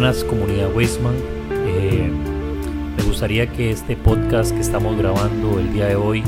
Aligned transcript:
Buenas 0.00 0.22
comunidad 0.22 0.72
Weisman. 0.76 1.16
Eh, 1.50 2.08
me 2.96 3.02
gustaría 3.02 3.48
que 3.48 3.72
este 3.72 3.96
podcast 3.96 4.52
que 4.52 4.60
estamos 4.60 4.96
grabando 4.96 5.58
el 5.58 5.72
día 5.72 5.86
de 5.86 5.96
hoy 5.96 6.22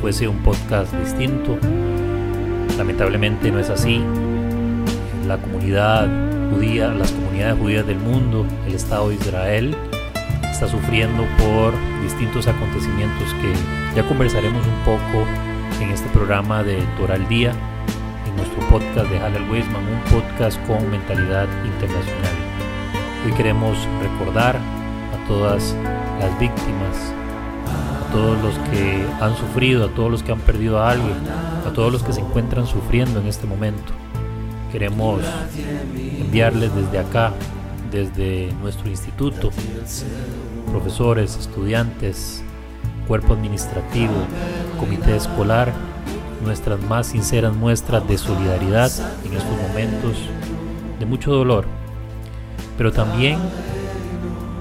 fuese 0.00 0.28
un 0.28 0.36
podcast 0.44 0.94
distinto. 0.94 1.58
Lamentablemente 2.76 3.50
no 3.50 3.58
es 3.58 3.70
así. 3.70 4.00
La 5.26 5.36
comunidad 5.36 6.06
judía, 6.52 6.94
las 6.94 7.10
comunidades 7.10 7.58
judías 7.58 7.84
del 7.88 7.98
mundo, 7.98 8.46
el 8.68 8.74
Estado 8.76 9.08
de 9.08 9.16
Israel, 9.16 9.74
está 10.48 10.68
sufriendo 10.68 11.24
por 11.38 11.74
distintos 12.04 12.46
acontecimientos 12.46 13.34
que 13.42 13.96
ya 13.96 14.06
conversaremos 14.06 14.64
un 14.64 14.84
poco 14.84 15.26
en 15.82 15.90
este 15.90 16.08
programa 16.10 16.62
de 16.62 16.76
Toral 16.96 17.28
Día, 17.28 17.52
en 18.28 18.36
nuestro 18.36 18.60
podcast 18.68 19.10
de 19.10 19.18
Halal 19.18 19.50
Weisman, 19.50 19.82
un 19.82 20.02
podcast 20.02 20.64
con 20.68 20.88
mentalidad 20.88 21.48
internacional. 21.64 22.47
Hoy 23.24 23.32
queremos 23.32 23.76
recordar 24.00 24.56
a 24.56 25.28
todas 25.28 25.74
las 26.20 26.38
víctimas, 26.38 27.12
a 28.06 28.12
todos 28.12 28.40
los 28.40 28.54
que 28.70 29.04
han 29.20 29.36
sufrido, 29.36 29.86
a 29.86 29.88
todos 29.88 30.10
los 30.10 30.22
que 30.22 30.32
han 30.32 30.40
perdido 30.40 30.78
a 30.78 30.90
alguien, 30.90 31.16
a 31.66 31.72
todos 31.72 31.92
los 31.92 32.02
que 32.04 32.12
se 32.12 32.20
encuentran 32.20 32.66
sufriendo 32.66 33.20
en 33.20 33.26
este 33.26 33.46
momento. 33.46 33.92
Queremos 34.70 35.20
enviarles 35.96 36.74
desde 36.74 36.98
acá, 37.00 37.32
desde 37.90 38.52
nuestro 38.62 38.88
instituto, 38.88 39.50
profesores, 40.70 41.36
estudiantes, 41.36 42.42
cuerpo 43.08 43.34
administrativo, 43.34 44.14
comité 44.78 45.16
escolar, 45.16 45.72
nuestras 46.44 46.80
más 46.82 47.08
sinceras 47.08 47.54
muestras 47.54 48.06
de 48.06 48.16
solidaridad 48.16 48.92
en 49.24 49.32
estos 49.32 49.56
momentos 49.68 50.16
de 51.00 51.06
mucho 51.06 51.32
dolor, 51.32 51.64
pero 52.78 52.92
también 52.92 53.38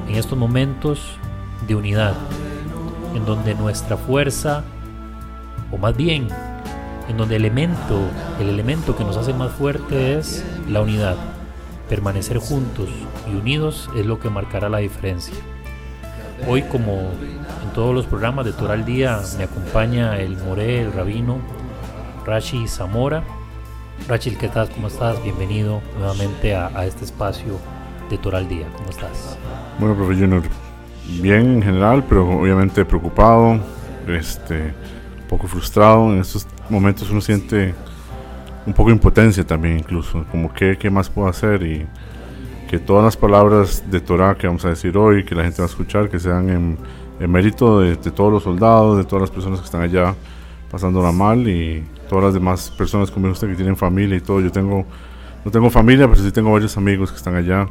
en 0.10 0.16
estos 0.16 0.38
momentos 0.38 1.18
de 1.68 1.76
unidad, 1.76 2.16
en 3.16 3.26
donde 3.26 3.54
nuestra 3.54 3.96
fuerza, 3.96 4.64
o 5.72 5.78
más 5.78 5.96
bien, 5.96 6.28
en 7.08 7.16
donde 7.16 7.36
el 7.36 7.46
elemento, 7.46 8.00
el 8.40 8.50
elemento 8.50 8.98
que 8.98 9.04
nos 9.04 9.16
hace 9.18 9.34
más 9.34 9.52
fuerte 9.52 10.18
es 10.18 10.44
la 10.68 10.82
unidad. 10.82 11.16
Permanecer 11.88 12.40
juntos 12.40 12.90
y 13.32 13.36
unidos 13.36 13.90
es 13.96 14.06
lo 14.06 14.20
que 14.20 14.30
marcará 14.30 14.68
la 14.68 14.80
diferencia. 14.80 15.36
Hoy, 16.48 16.64
como 16.64 16.94
en 16.94 17.74
todos 17.74 17.94
los 17.94 18.08
programas 18.08 18.46
de 18.46 18.52
Toral 18.52 18.84
Día, 18.84 19.20
me 19.38 19.44
acompaña 19.44 20.20
el 20.20 20.38
More, 20.38 20.82
el 20.82 20.92
rabino, 20.92 21.38
Rashi 22.26 22.68
Zamora. 22.68 23.24
Rashi, 24.08 24.32
¿qué 24.36 24.50
tal? 24.50 24.70
¿Cómo 24.70 24.88
estás? 24.88 25.22
Bienvenido 25.24 25.82
nuevamente 25.98 26.56
a, 26.56 26.86
este 26.86 27.06
espacio 27.06 27.60
de 28.10 28.18
Toral 28.18 28.48
Día. 28.48 28.68
¿Cómo 28.76 28.90
estás? 28.90 29.38
Bueno, 29.80 29.96
profe 29.96 30.16
Junior, 30.16 30.44
bien 31.22 31.56
en 31.56 31.62
general, 31.62 32.04
pero 32.08 32.28
obviamente 32.40 32.84
preocupado, 32.86 33.60
este, 34.08 34.74
un 35.22 35.28
poco 35.28 35.48
frustrado. 35.48 36.12
En 36.14 36.20
estos 36.20 36.48
momentos 36.70 37.10
uno 37.10 37.22
siente 37.22 37.74
un 38.66 38.74
poco 38.74 38.90
impotencia 38.90 39.46
también 39.46 39.80
incluso, 39.80 40.26
como 40.32 40.54
que 40.54 40.78
qué 40.78 40.90
más 40.90 41.10
puedo 41.10 41.28
hacer 41.28 41.64
y 41.64 41.86
que 42.70 42.80
todas 42.80 43.06
las 43.06 43.16
palabras 43.16 43.84
de 43.90 44.02
Torah 44.02 44.36
que 44.36 44.46
vamos 44.46 44.66
a 44.66 44.70
decir 44.70 44.98
hoy, 44.98 45.24
que 45.24 45.34
la 45.34 45.44
gente 45.44 45.62
va 45.62 45.68
a 45.68 45.70
escuchar, 45.70 46.10
que 46.10 46.20
sean 46.20 46.50
en, 46.50 46.78
en 47.20 47.32
mérito 47.32 47.80
de, 47.80 47.96
de, 47.96 48.12
todos 48.12 48.32
los 48.32 48.44
soldados, 48.44 48.98
de 48.98 49.06
todas 49.06 49.22
las 49.22 49.32
personas 49.32 49.60
que 49.60 49.66
están 49.66 49.82
allá 49.82 50.14
pasándola 50.70 51.12
mal 51.12 51.48
y 51.48 51.84
todas 52.10 52.26
las 52.26 52.34
demás 52.34 52.70
personas 52.72 53.10
como 53.12 53.30
usted 53.30 53.48
que 53.48 53.56
tienen 53.56 53.78
familia 53.78 54.18
y 54.18 54.22
todo. 54.22 54.42
Yo 54.42 54.52
tengo, 54.52 54.86
no 55.46 55.52
tengo 55.52 55.70
familia, 55.70 56.08
pero 56.08 56.22
sí 56.22 56.32
tengo 56.32 56.52
varios 56.52 56.76
amigos 56.78 57.12
que 57.12 57.18
están 57.18 57.36
allá. 57.36 57.68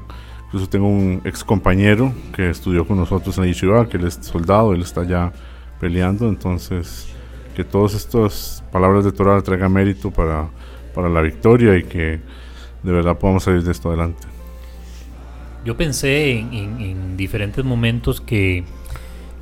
Incluso 0.47 0.69
tengo 0.69 0.89
un 0.89 1.21
ex 1.25 1.43
compañero 1.43 2.12
que 2.34 2.51
estudió 2.51 2.87
con 2.87 2.97
nosotros 2.97 3.37
en 3.39 3.45
Yeshiva, 3.45 3.89
que 3.89 3.97
él 3.97 4.07
es 4.07 4.15
soldado, 4.23 4.73
él 4.75 4.83
está 4.83 5.03
allá 5.03 5.33
peleando. 5.81 6.29
Entonces, 6.29 7.09
que 7.55 7.65
todas 7.65 7.95
estas 7.95 8.62
palabras 8.71 9.05
de 9.05 9.12
Torah 9.12 9.41
traigan 9.43 9.73
mérito 9.73 10.11
para, 10.11 10.49
para 10.95 11.09
la 11.09 11.21
victoria 11.21 11.77
y 11.77 11.83
que 11.83 12.21
de 12.83 12.93
verdad 12.93 13.19
podamos 13.19 13.43
salir 13.43 13.62
de 13.62 13.73
esto 13.73 13.89
adelante. 13.89 14.27
Yo 15.65 15.77
pensé 15.77 16.39
en, 16.39 16.55
en, 16.55 16.81
en 16.81 17.17
diferentes 17.17 17.65
momentos 17.65 18.21
que, 18.21 18.65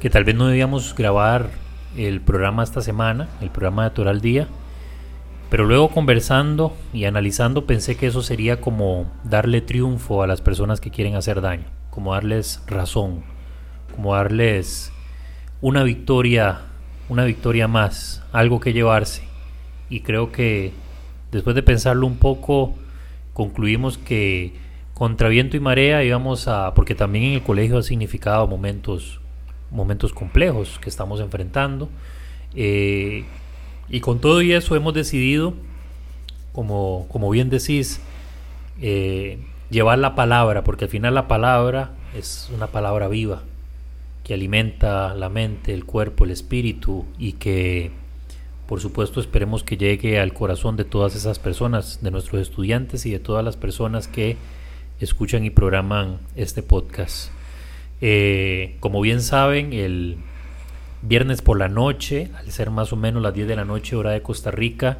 que, 0.00 0.08
tal 0.08 0.24
vez 0.24 0.34
no 0.34 0.46
debíamos 0.46 0.94
grabar 0.94 1.50
el 1.96 2.22
programa 2.22 2.62
esta 2.62 2.80
semana, 2.80 3.28
el 3.42 3.50
programa 3.50 3.84
de 3.84 3.90
Toral 3.90 4.22
Día, 4.22 4.48
pero 5.54 5.66
luego 5.66 5.88
conversando 5.88 6.76
y 6.92 7.04
analizando 7.04 7.64
pensé 7.64 7.96
que 7.96 8.08
eso 8.08 8.22
sería 8.22 8.60
como 8.60 9.06
darle 9.22 9.60
triunfo 9.60 10.24
a 10.24 10.26
las 10.26 10.40
personas 10.40 10.80
que 10.80 10.90
quieren 10.90 11.14
hacer 11.14 11.40
daño, 11.40 11.66
como 11.90 12.12
darles 12.12 12.60
razón, 12.66 13.22
como 13.94 14.16
darles 14.16 14.90
una 15.60 15.84
victoria, 15.84 16.62
una 17.08 17.24
victoria 17.24 17.68
más, 17.68 18.20
algo 18.32 18.58
que 18.58 18.72
llevarse. 18.72 19.22
Y 19.88 20.00
creo 20.00 20.32
que 20.32 20.72
después 21.30 21.54
de 21.54 21.62
pensarlo 21.62 22.08
un 22.08 22.16
poco, 22.16 22.74
concluimos 23.32 23.96
que 23.96 24.54
contra 24.92 25.28
viento 25.28 25.56
y 25.56 25.60
marea 25.60 26.02
íbamos 26.02 26.48
a, 26.48 26.74
porque 26.74 26.96
también 26.96 27.26
en 27.26 27.32
el 27.34 27.42
colegio 27.44 27.78
ha 27.78 27.84
significado 27.84 28.48
momentos, 28.48 29.20
momentos 29.70 30.12
complejos 30.12 30.80
que 30.80 30.90
estamos 30.90 31.20
enfrentando. 31.20 31.88
Eh, 32.56 33.24
y 33.88 34.00
con 34.00 34.20
todo 34.20 34.42
y 34.42 34.52
eso 34.52 34.76
hemos 34.76 34.94
decidido, 34.94 35.54
como, 36.52 37.06
como 37.10 37.30
bien 37.30 37.50
decís, 37.50 38.00
eh, 38.80 39.38
llevar 39.70 39.98
la 39.98 40.14
palabra, 40.14 40.64
porque 40.64 40.84
al 40.84 40.90
final 40.90 41.14
la 41.14 41.28
palabra 41.28 41.92
es 42.16 42.50
una 42.54 42.68
palabra 42.68 43.08
viva, 43.08 43.42
que 44.22 44.34
alimenta 44.34 45.14
la 45.14 45.28
mente, 45.28 45.74
el 45.74 45.84
cuerpo, 45.84 46.24
el 46.24 46.30
espíritu 46.30 47.04
y 47.18 47.32
que 47.32 47.92
por 48.66 48.80
supuesto 48.80 49.20
esperemos 49.20 49.62
que 49.62 49.76
llegue 49.76 50.18
al 50.18 50.32
corazón 50.32 50.76
de 50.76 50.84
todas 50.84 51.14
esas 51.14 51.38
personas, 51.38 52.02
de 52.02 52.10
nuestros 52.10 52.40
estudiantes 52.40 53.04
y 53.04 53.10
de 53.10 53.18
todas 53.18 53.44
las 53.44 53.56
personas 53.56 54.08
que 54.08 54.36
escuchan 55.00 55.44
y 55.44 55.50
programan 55.50 56.18
este 56.34 56.62
podcast. 56.62 57.30
Eh, 58.00 58.76
como 58.80 59.00
bien 59.02 59.20
saben, 59.20 59.72
el 59.72 60.16
viernes 61.06 61.42
por 61.42 61.58
la 61.58 61.68
noche, 61.68 62.30
al 62.34 62.50
ser 62.50 62.70
más 62.70 62.92
o 62.92 62.96
menos 62.96 63.22
las 63.22 63.34
10 63.34 63.46
de 63.46 63.56
la 63.56 63.64
noche 63.64 63.94
hora 63.94 64.10
de 64.10 64.22
Costa 64.22 64.50
Rica, 64.50 64.98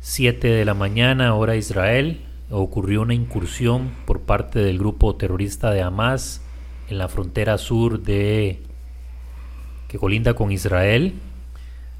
7 0.00 0.48
de 0.48 0.64
la 0.64 0.74
mañana 0.74 1.34
hora 1.34 1.54
de 1.54 1.58
Israel, 1.58 2.20
ocurrió 2.50 3.02
una 3.02 3.14
incursión 3.14 3.90
por 4.04 4.20
parte 4.20 4.58
del 4.58 4.78
grupo 4.78 5.16
terrorista 5.16 5.70
de 5.70 5.82
Hamas 5.82 6.42
en 6.88 6.98
la 6.98 7.08
frontera 7.08 7.56
sur 7.56 8.02
de 8.02 8.60
que 9.88 9.98
colinda 9.98 10.34
con 10.34 10.52
Israel. 10.52 11.14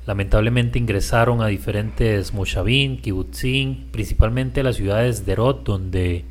Lamentablemente 0.06 0.78
ingresaron 0.78 1.40
a 1.40 1.46
diferentes 1.46 2.34
moshavim, 2.34 2.98
kibbutzim, 2.98 3.86
principalmente 3.90 4.60
a 4.60 4.64
las 4.64 4.76
ciudades 4.76 5.24
de 5.24 5.32
Erot, 5.32 5.64
donde 5.64 6.26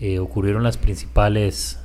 eh, 0.00 0.18
ocurrieron 0.18 0.62
las 0.62 0.78
principales, 0.78 1.78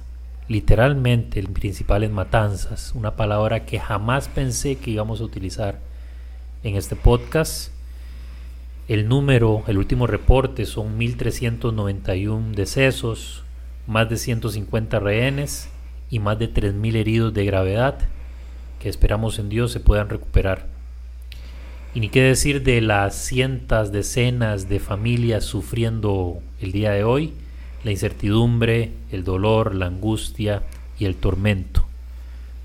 literalmente, 0.51 1.41
principales 1.43 2.11
matanzas. 2.11 2.91
Una 2.93 3.15
palabra 3.15 3.65
que 3.65 3.79
jamás 3.79 4.27
pensé 4.27 4.75
que 4.75 4.91
íbamos 4.91 5.21
a 5.21 5.23
utilizar 5.23 5.79
en 6.63 6.75
este 6.75 6.97
podcast. 6.97 7.71
El 8.89 9.07
número, 9.07 9.63
el 9.67 9.77
último 9.77 10.07
reporte 10.07 10.65
son 10.65 10.99
1.391 10.99 12.53
decesos, 12.53 13.43
más 13.87 14.09
de 14.09 14.17
150 14.17 14.99
rehenes 14.99 15.69
y 16.09 16.19
más 16.19 16.37
de 16.37 16.53
3.000 16.53 16.95
heridos 16.95 17.33
de 17.33 17.45
gravedad 17.45 17.99
que 18.81 18.89
esperamos 18.89 19.39
en 19.39 19.47
Dios 19.47 19.71
se 19.71 19.79
puedan 19.79 20.09
recuperar. 20.09 20.67
Y 21.93 21.99
ni 21.99 22.09
qué 22.09 22.23
decir 22.23 22.63
de 22.63 22.81
las 22.81 23.15
cientos, 23.15 23.91
decenas 23.91 24.67
de 24.67 24.79
familias 24.79 25.45
sufriendo 25.45 26.39
el 26.59 26.71
día 26.71 26.91
de 26.91 27.03
hoy, 27.03 27.33
la 27.83 27.91
incertidumbre, 27.91 28.91
el 29.11 29.23
dolor, 29.23 29.75
la 29.75 29.87
angustia 29.87 30.63
y 30.99 31.05
el 31.05 31.15
tormento. 31.15 31.85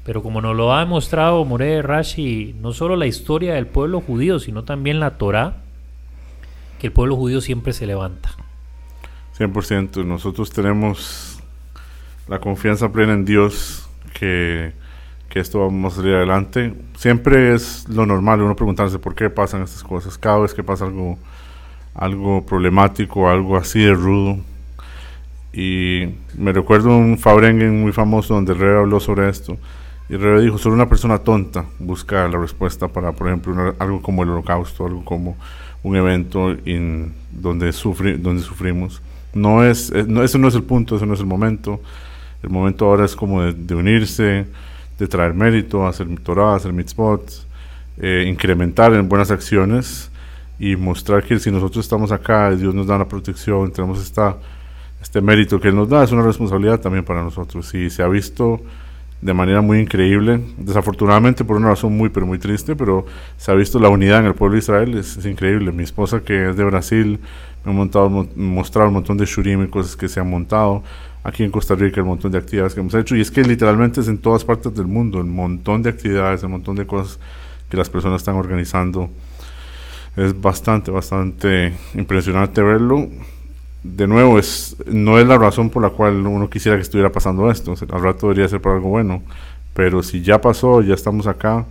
Pero 0.04 0.22
como 0.22 0.40
nos 0.40 0.56
lo 0.56 0.72
ha 0.72 0.80
demostrado 0.80 1.44
More 1.44 1.82
Rashi, 1.82 2.54
no 2.60 2.72
solo 2.72 2.94
la 2.94 3.06
historia 3.06 3.54
del 3.54 3.66
pueblo 3.66 4.00
judío, 4.00 4.38
sino 4.38 4.62
también 4.62 5.00
la 5.00 5.18
Torah, 5.18 5.56
que 6.78 6.86
el 6.86 6.92
pueblo 6.92 7.16
judío 7.16 7.40
siempre 7.40 7.72
se 7.72 7.86
levanta. 7.86 8.30
100%. 9.36 10.04
Nosotros 10.04 10.50
tenemos 10.50 11.42
la 12.28 12.38
confianza 12.38 12.90
plena 12.92 13.14
en 13.14 13.24
Dios 13.24 13.88
que, 14.18 14.72
que, 15.28 15.40
esto 15.40 15.60
vamos 15.60 15.94
a 15.94 15.96
salir 15.96 16.14
adelante. 16.14 16.74
Siempre 16.96 17.54
es 17.54 17.88
lo 17.88 18.06
normal 18.06 18.42
uno 18.42 18.56
preguntarse 18.56 18.98
por 18.98 19.14
qué 19.14 19.28
pasan 19.28 19.62
estas 19.62 19.82
cosas. 19.82 20.16
Cada 20.18 20.38
vez 20.38 20.54
que 20.54 20.62
pasa 20.62 20.84
algo, 20.84 21.18
algo 21.94 22.46
problemático, 22.46 23.28
algo 23.28 23.56
así 23.56 23.80
de 23.80 23.92
rudo. 23.92 24.38
Y 25.56 26.10
me 26.36 26.52
recuerdo 26.52 26.94
un 26.94 27.16
Fabrengen 27.16 27.80
muy 27.80 27.90
famoso 27.90 28.34
donde 28.34 28.52
rey 28.52 28.76
habló 28.76 29.00
sobre 29.00 29.30
esto. 29.30 29.56
Y 30.10 30.16
rey 30.16 30.44
dijo, 30.44 30.58
solo 30.58 30.74
una 30.74 30.86
persona 30.86 31.18
tonta 31.18 31.64
busca 31.78 32.28
la 32.28 32.38
respuesta 32.38 32.88
para, 32.88 33.12
por 33.12 33.28
ejemplo, 33.28 33.74
algo 33.78 34.02
como 34.02 34.22
el 34.22 34.28
holocausto, 34.28 34.84
algo 34.84 35.02
como 35.02 35.38
un 35.82 35.96
evento 35.96 36.50
en 36.66 37.14
donde, 37.32 37.72
sufri 37.72 38.18
donde 38.18 38.42
sufrimos. 38.42 39.00
No 39.32 39.64
es, 39.64 39.90
no, 40.06 40.22
ese 40.22 40.38
no 40.38 40.48
es 40.48 40.54
el 40.54 40.62
punto, 40.62 40.96
ese 40.96 41.06
no 41.06 41.14
es 41.14 41.20
el 41.20 41.26
momento. 41.26 41.80
El 42.42 42.50
momento 42.50 42.84
ahora 42.84 43.06
es 43.06 43.16
como 43.16 43.42
de, 43.42 43.74
unirse, 43.74 44.46
de 44.98 45.08
traer 45.08 45.32
mérito, 45.32 45.86
hacer 45.86 46.06
Torah, 46.20 46.56
hacer 46.56 46.74
mitzvot, 46.74 47.46
eh, 47.98 48.26
incrementar 48.28 48.92
en 48.92 49.08
buenas 49.08 49.30
acciones 49.30 50.10
y 50.58 50.76
mostrar 50.76 51.22
que 51.22 51.38
si 51.38 51.50
nosotros 51.50 51.82
estamos 51.82 52.12
acá, 52.12 52.50
Dios 52.50 52.74
nos 52.74 52.86
da 52.86 52.98
la 52.98 53.08
protección, 53.08 53.72
tenemos 53.72 54.02
esta, 54.02 54.36
este 55.06 55.20
mérito 55.20 55.60
que 55.60 55.70
nos 55.70 55.88
da, 55.88 56.02
es 56.02 56.10
una 56.10 56.22
responsabilidad 56.22 56.80
también 56.80 57.04
para 57.04 57.22
nosotros. 57.22 57.72
Y 57.74 57.90
se 57.90 58.02
ha 58.02 58.08
visto 58.08 58.60
de 59.22 59.32
manera 59.32 59.60
muy 59.60 59.78
increíble, 59.78 60.40
desafortunadamente 60.58 61.44
por 61.44 61.56
una 61.56 61.68
razón 61.68 61.96
muy 61.96 62.08
pero 62.08 62.26
muy 62.26 62.38
triste, 62.38 62.74
pero 62.74 63.06
se 63.36 63.52
ha 63.52 63.54
visto 63.54 63.78
la 63.78 63.88
unidad 63.88 64.20
en 64.20 64.26
el 64.26 64.34
pueblo 64.34 64.54
de 64.54 64.58
Israel, 64.58 64.98
es, 64.98 65.24
increíble. 65.24 65.70
Mi 65.70 65.84
esposa 65.84 66.22
que 66.22 66.50
es 66.50 66.56
de 66.56 66.64
Brasil 66.64 67.20
me 67.64 67.70
ha 67.70 67.74
montado, 67.74 68.10
mostrado 68.34 68.88
un 68.88 68.94
montón 68.94 69.16
de 69.16 69.26
shurim 69.26 69.62
y 69.62 69.68
cosas 69.68 69.94
que 69.94 70.08
se 70.08 70.18
han 70.18 70.28
montado. 70.28 70.82
Aquí 71.22 71.44
en 71.44 71.52
Costa 71.52 71.76
Rica, 71.76 72.02
un 72.02 72.08
montón 72.08 72.32
de 72.32 72.38
actividades 72.38 72.74
que 72.74 72.80
hemos 72.80 72.94
hecho. 72.94 73.14
Y 73.14 73.20
es 73.20 73.30
que 73.30 73.42
literalmente 73.42 74.00
es 74.00 74.08
en 74.08 74.18
todas 74.18 74.44
partes 74.44 74.74
del 74.74 74.88
mundo, 74.88 75.20
un 75.20 75.30
montón 75.30 75.82
de 75.82 75.90
actividades, 75.90 76.42
un 76.42 76.50
montón 76.50 76.74
de 76.74 76.84
cosas 76.84 77.20
que 77.70 77.76
las 77.76 77.88
personas 77.88 78.22
están 78.22 78.34
organizando. 78.34 79.08
Es 80.16 80.38
bastante, 80.40 80.90
bastante 80.90 81.74
impresionante 81.94 82.60
verlo 82.60 83.08
de 83.82 84.06
nuevo, 84.06 84.38
es, 84.38 84.76
no 84.87 85.19
es 85.19 85.26
la 85.26 85.38
razón 85.38 85.70
por 85.70 85.82
la 85.82 85.90
cual 85.90 86.26
uno 86.26 86.50
quisiera 86.50 86.76
que 86.76 86.82
estuviera 86.82 87.12
pasando 87.12 87.50
esto. 87.50 87.75
al 87.93 88.02
rato 88.02 88.28
debería 88.28 88.49
ser 88.49 88.61
por 88.61 88.73
algo 88.75 88.88
bueno. 88.88 89.23
Pero 89.75 90.02
si 90.02 90.23
ya 90.23 90.40
pasó, 90.40 90.81
ya 90.81 90.94
estamos 90.94 91.26
acá, 91.26 91.67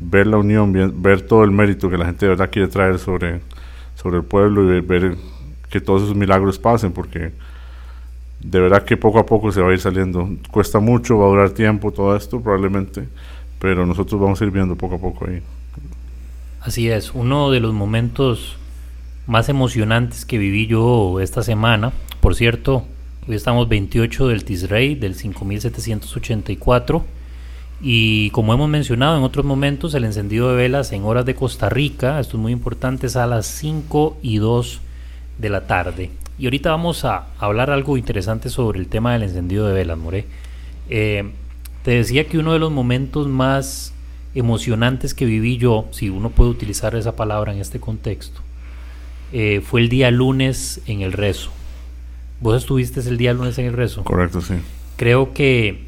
ver 0.00 0.26
la 0.26 0.36
unión, 0.36 0.72
ver, 1.02 1.22
todo 1.22 1.44
el 1.44 1.50
mérito 1.50 1.88
que 1.90 1.96
la 1.96 2.06
gente 2.06 2.26
de 2.26 2.30
verdad 2.30 2.50
quiere 2.50 2.68
traer 2.68 2.98
sobre, 2.98 3.40
sobre 3.94 4.18
el 4.18 4.24
pueblo 4.24 4.76
y 4.76 4.80
ver, 4.80 5.16
que 5.70 5.80
todos 5.80 6.02
esos 6.02 6.14
milagros 6.14 6.58
pasen, 6.58 6.92
porque 6.92 7.32
de 8.40 8.60
verdad 8.60 8.84
que 8.84 8.96
poco 8.96 9.18
a 9.18 9.26
poco 9.26 9.50
se 9.50 9.60
va 9.60 9.70
a 9.70 9.72
ir 9.72 9.80
saliendo. 9.80 10.28
Cuesta 10.50 10.78
mucho, 10.78 11.18
va 11.18 11.26
a 11.26 11.28
durar 11.28 11.50
tiempo 11.50 11.90
todo 11.90 12.14
esto 12.14 12.40
probablemente, 12.40 13.08
pero 13.58 13.86
nosotros 13.86 14.20
vamos 14.20 14.40
a 14.40 14.44
ir 14.44 14.50
viendo 14.50 14.76
poco 14.76 14.96
a 14.96 14.98
poco 14.98 15.26
ahí. 15.26 15.42
Así 16.60 16.90
es, 16.90 17.14
uno 17.14 17.50
de 17.50 17.60
los 17.60 17.72
momentos 17.72 18.58
más 19.28 19.48
emocionantes 19.50 20.24
que 20.24 20.38
viví 20.38 20.66
yo 20.66 21.20
esta 21.20 21.42
semana. 21.42 21.92
Por 22.20 22.34
cierto, 22.34 22.84
hoy 23.28 23.36
estamos 23.36 23.68
28 23.68 24.26
del 24.26 24.42
Tisrey 24.42 24.94
del 24.94 25.14
5784 25.14 27.04
y 27.82 28.30
como 28.30 28.54
hemos 28.54 28.70
mencionado 28.70 29.18
en 29.18 29.22
otros 29.22 29.44
momentos, 29.44 29.92
el 29.92 30.04
encendido 30.04 30.48
de 30.50 30.56
velas 30.56 30.92
en 30.92 31.04
horas 31.04 31.26
de 31.26 31.34
Costa 31.34 31.68
Rica, 31.68 32.18
esto 32.18 32.38
es 32.38 32.40
muy 32.40 32.52
importante, 32.52 33.06
es 33.06 33.16
a 33.16 33.26
las 33.26 33.46
5 33.46 34.16
y 34.22 34.38
2 34.38 34.80
de 35.36 35.50
la 35.50 35.66
tarde. 35.66 36.10
Y 36.38 36.46
ahorita 36.46 36.70
vamos 36.70 37.04
a 37.04 37.26
hablar 37.38 37.70
algo 37.70 37.98
interesante 37.98 38.48
sobre 38.48 38.80
el 38.80 38.88
tema 38.88 39.12
del 39.12 39.24
encendido 39.24 39.66
de 39.66 39.74
velas, 39.74 39.98
More. 39.98 40.24
Eh, 40.88 41.30
te 41.84 41.90
decía 41.90 42.26
que 42.26 42.38
uno 42.38 42.54
de 42.54 42.60
los 42.60 42.72
momentos 42.72 43.28
más 43.28 43.92
emocionantes 44.34 45.12
que 45.12 45.26
viví 45.26 45.58
yo, 45.58 45.86
si 45.90 46.08
uno 46.08 46.30
puede 46.30 46.50
utilizar 46.50 46.94
esa 46.94 47.14
palabra 47.14 47.52
en 47.52 47.60
este 47.60 47.78
contexto, 47.78 48.40
eh, 49.32 49.60
fue 49.64 49.80
el 49.80 49.88
día 49.88 50.10
lunes 50.10 50.80
en 50.86 51.02
el 51.02 51.12
rezo. 51.12 51.50
¿Vos 52.40 52.56
estuviste 52.56 53.00
el 53.00 53.18
día 53.18 53.34
lunes 53.34 53.58
en 53.58 53.66
el 53.66 53.72
rezo? 53.72 54.04
Correcto, 54.04 54.40
sí. 54.40 54.54
Creo 54.96 55.34
que 55.34 55.84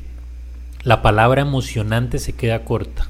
la 0.83 1.01
palabra 1.01 1.43
emocionante 1.43 2.19
se 2.19 2.33
queda 2.33 2.65
corta. 2.65 3.09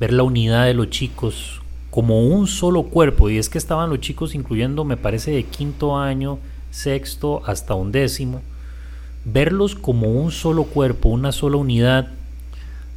Ver 0.00 0.12
la 0.12 0.22
unidad 0.22 0.64
de 0.64 0.74
los 0.74 0.90
chicos 0.90 1.60
como 1.90 2.22
un 2.22 2.46
solo 2.46 2.84
cuerpo. 2.84 3.30
Y 3.30 3.38
es 3.38 3.48
que 3.48 3.58
estaban 3.58 3.90
los 3.90 4.00
chicos 4.00 4.34
incluyendo, 4.34 4.84
me 4.84 4.96
parece, 4.96 5.32
de 5.32 5.44
quinto 5.44 5.96
año, 5.96 6.38
sexto 6.70 7.42
hasta 7.46 7.74
undécimo. 7.74 8.42
Verlos 9.24 9.74
como 9.74 10.12
un 10.12 10.30
solo 10.30 10.64
cuerpo, 10.64 11.08
una 11.08 11.32
sola 11.32 11.56
unidad, 11.56 12.08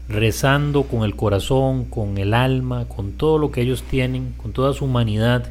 rezando 0.07 0.83
con 0.83 1.03
el 1.03 1.15
corazón, 1.15 1.85
con 1.85 2.18
el 2.18 2.33
alma, 2.33 2.85
con 2.88 3.13
todo 3.13 3.39
lo 3.39 3.51
que 3.51 3.62
ellos 3.62 3.83
tienen, 3.83 4.33
con 4.38 4.53
toda 4.53 4.73
su 4.73 4.85
humanidad 4.85 5.50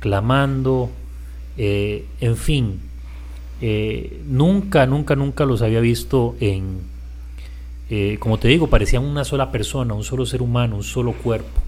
clamando, 0.00 0.90
eh, 1.56 2.04
en 2.20 2.36
fin, 2.36 2.80
eh, 3.60 4.20
nunca, 4.26 4.86
nunca, 4.86 5.16
nunca 5.16 5.44
los 5.44 5.62
había 5.62 5.80
visto 5.80 6.36
en, 6.40 6.78
eh, 7.90 8.16
como 8.20 8.38
te 8.38 8.48
digo, 8.48 8.68
parecían 8.68 9.04
una 9.04 9.24
sola 9.24 9.50
persona, 9.50 9.94
un 9.94 10.04
solo 10.04 10.24
ser 10.26 10.42
humano, 10.42 10.76
un 10.76 10.84
solo 10.84 11.12
cuerpo. 11.12 11.62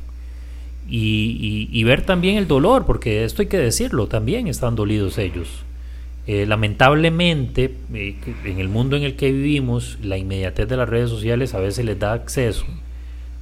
Y, 0.92 1.84
ver 1.84 2.02
también 2.02 2.36
el 2.36 2.48
dolor, 2.48 2.84
porque 2.84 3.24
esto 3.24 3.42
hay 3.42 3.48
que 3.48 3.58
decirlo, 3.58 4.08
también 4.08 4.48
están 4.48 4.74
dolidos 4.74 5.18
ellos. 5.18 5.48
lamentablemente, 6.26 7.74
en 7.92 8.60
el 8.60 8.68
mundo 8.68 8.96
en 8.96 9.02
el 9.02 9.16
que 9.16 9.32
vivimos, 9.32 9.98
la 10.02 10.18
inmediatez 10.18 10.68
de 10.68 10.76
las 10.76 10.88
redes 10.88 11.10
sociales 11.10 11.54
a 11.54 11.60
veces 11.60 11.84
les 11.84 11.98
da 11.98 12.12
acceso 12.12 12.66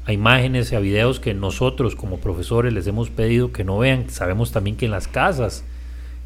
a 0.09 0.13
imágenes 0.15 0.73
y 0.73 0.75
a 0.75 0.81
videos 0.81 1.21
que 1.21 1.35
nosotros 1.35 1.95
como 1.95 2.19
profesores 2.19 2.73
les 2.73 2.87
hemos 2.87 3.11
pedido 3.11 3.53
que 3.53 3.63
no 3.63 3.77
vean. 3.77 4.09
Sabemos 4.09 4.53
también 4.53 4.75
que 4.75 4.87
en 4.87 4.91
las 4.91 5.07
casas 5.07 5.65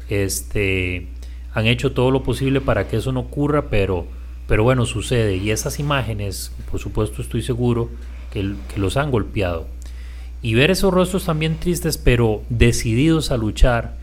este, 0.07 1.07
han 1.53 1.65
hecho 1.67 1.91
todo 1.91 2.09
lo 2.09 2.23
posible 2.23 2.61
para 2.61 2.87
que 2.87 2.95
eso 2.95 3.11
no 3.11 3.19
ocurra, 3.19 3.69
pero, 3.69 4.07
pero 4.47 4.63
bueno, 4.63 4.85
sucede. 4.85 5.35
Y 5.35 5.51
esas 5.51 5.79
imágenes, 5.79 6.53
por 6.71 6.79
supuesto, 6.79 7.21
estoy 7.21 7.41
seguro 7.41 7.89
que, 8.31 8.55
que 8.73 8.79
los 8.79 8.95
han 8.95 9.11
golpeado. 9.11 9.67
Y 10.41 10.53
ver 10.53 10.71
esos 10.71 10.93
rostros 10.93 11.25
también 11.25 11.57
tristes, 11.57 11.97
pero 11.97 12.41
decididos 12.47 13.31
a 13.31 13.37
luchar, 13.37 13.97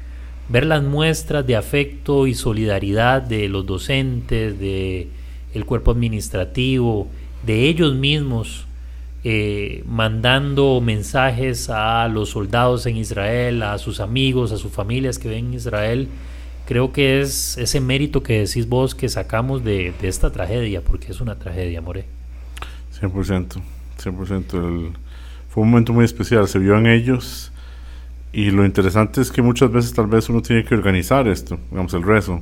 ver 0.51 0.67
las 0.67 0.83
muestras 0.83 1.47
de 1.47 1.57
afecto 1.57 2.27
y 2.27 2.35
solidaridad 2.35 3.23
de 3.23 3.49
los 3.49 3.65
docentes, 3.65 4.61
de 4.61 5.09
el 5.55 5.65
cuerpo 5.65 5.93
administrativo, 5.93 7.09
de 7.47 7.67
ellos 7.67 7.95
mismos, 7.95 8.67
eh, 9.23 9.85
mandando 9.87 10.81
mensajes 10.81 11.69
a 11.71 12.09
los 12.09 12.31
soldados 12.31 12.87
en 12.87 12.97
Israel, 12.97 13.63
a 13.63 13.79
sus 13.79 14.01
amigos, 14.01 14.53
a 14.53 14.57
sus 14.57 14.73
familias 14.73 15.19
que 15.19 15.29
ven 15.29 15.47
en 15.47 15.55
Israel. 15.55 16.09
Creo 16.67 16.93
que 16.93 17.21
es 17.21 17.59
ese 17.59 17.81
mérito 17.81 18.23
que 18.23 18.41
decís 18.41 18.69
vos 18.69 18.95
que 18.95 19.09
sacamos 19.09 19.65
de, 19.65 19.93
esta 20.03 20.31
tragedia, 20.31 20.83
porque 20.83 21.13
es 21.13 21.21
una 21.21 21.35
tragedia, 21.37 21.81
More. 21.81 22.05
100%, 23.01 23.61
100%. 24.03 24.93
fue 25.49 25.63
un 25.63 25.71
momento 25.71 25.93
muy 25.93 26.05
especial, 26.05 26.47
se 26.49 26.59
vio 26.59 26.77
en 26.79 26.87
ellos 26.87 27.51
y 28.33 28.51
lo 28.51 28.65
interesante 28.65 29.21
es 29.21 29.33
que 29.33 29.43
muchas 29.43 29.73
veces 29.73 29.93
tal 29.93 30.07
vez 30.07 30.29
uno 30.29 30.41
tiene 30.41 30.65
que 30.65 30.75
organizar 30.75 31.27
esto, 31.27 31.59
digamos 31.71 31.93
el 31.95 32.03
rezo. 32.03 32.41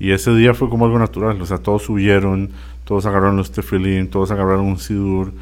Y 0.00 0.12
ese 0.12 0.34
día 0.34 0.54
fue 0.54 0.70
como 0.70 0.86
algo 0.86 0.98
natural, 0.98 1.40
o 1.42 1.46
sea, 1.46 1.58
todos 1.58 1.82
subieron, 1.82 2.50
todos 2.84 3.04
agarraron 3.04 3.36
los 3.36 3.50
tefilín, 3.52 4.08
todos 4.08 4.30
agarraron 4.30 4.66
un 4.66 4.78
sidur, 4.78 5.32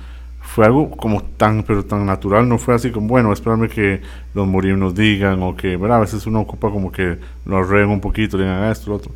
fue 0.56 0.64
algo 0.64 0.90
como 0.90 1.22
tan, 1.22 1.64
pero 1.64 1.84
tan 1.84 2.06
natural, 2.06 2.48
no 2.48 2.56
fue 2.56 2.74
así 2.74 2.90
como, 2.90 3.08
bueno, 3.08 3.30
esperarme 3.30 3.68
que 3.68 4.00
los 4.32 4.46
morir 4.46 4.78
digan, 4.94 5.42
o 5.42 5.54
que, 5.54 5.76
¿verdad? 5.76 5.98
A 5.98 6.00
veces 6.00 6.26
uno 6.26 6.40
ocupa 6.40 6.70
como 6.70 6.90
que 6.90 7.18
lo 7.44 7.58
arreguen 7.58 7.90
un 7.90 8.00
poquito, 8.00 8.38
le 8.38 8.44
digan 8.44 8.62
ah, 8.62 8.70
esto, 8.70 8.88
lo 8.88 8.96
otro. 8.96 9.12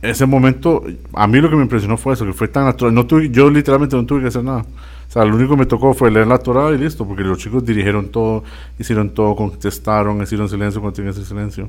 Ese 0.00 0.26
momento, 0.26 0.84
a 1.12 1.26
mí 1.26 1.40
lo 1.40 1.50
que 1.50 1.56
me 1.56 1.62
impresionó 1.62 1.96
fue 1.96 2.14
eso, 2.14 2.24
que 2.24 2.32
fue 2.32 2.46
tan 2.46 2.66
natural. 2.66 2.94
No 2.94 3.04
tuve, 3.04 3.30
yo 3.30 3.50
literalmente 3.50 3.96
no 3.96 4.06
tuve 4.06 4.20
que 4.20 4.28
hacer 4.28 4.44
nada. 4.44 4.60
O 4.60 5.10
sea, 5.10 5.24
lo 5.24 5.34
único 5.34 5.54
que 5.54 5.58
me 5.58 5.66
tocó 5.66 5.92
fue 5.92 6.08
leer 6.08 6.28
la 6.28 6.38
Torah 6.38 6.70
y 6.70 6.78
listo, 6.78 7.04
porque 7.04 7.24
los 7.24 7.38
chicos 7.38 7.64
dirigieron 7.64 8.10
todo, 8.10 8.44
hicieron 8.78 9.10
todo, 9.10 9.34
contestaron, 9.34 10.22
hicieron 10.22 10.48
silencio 10.48 10.80
cuando 10.80 10.94
tenían 10.94 11.14
ese 11.14 11.24
silencio. 11.24 11.68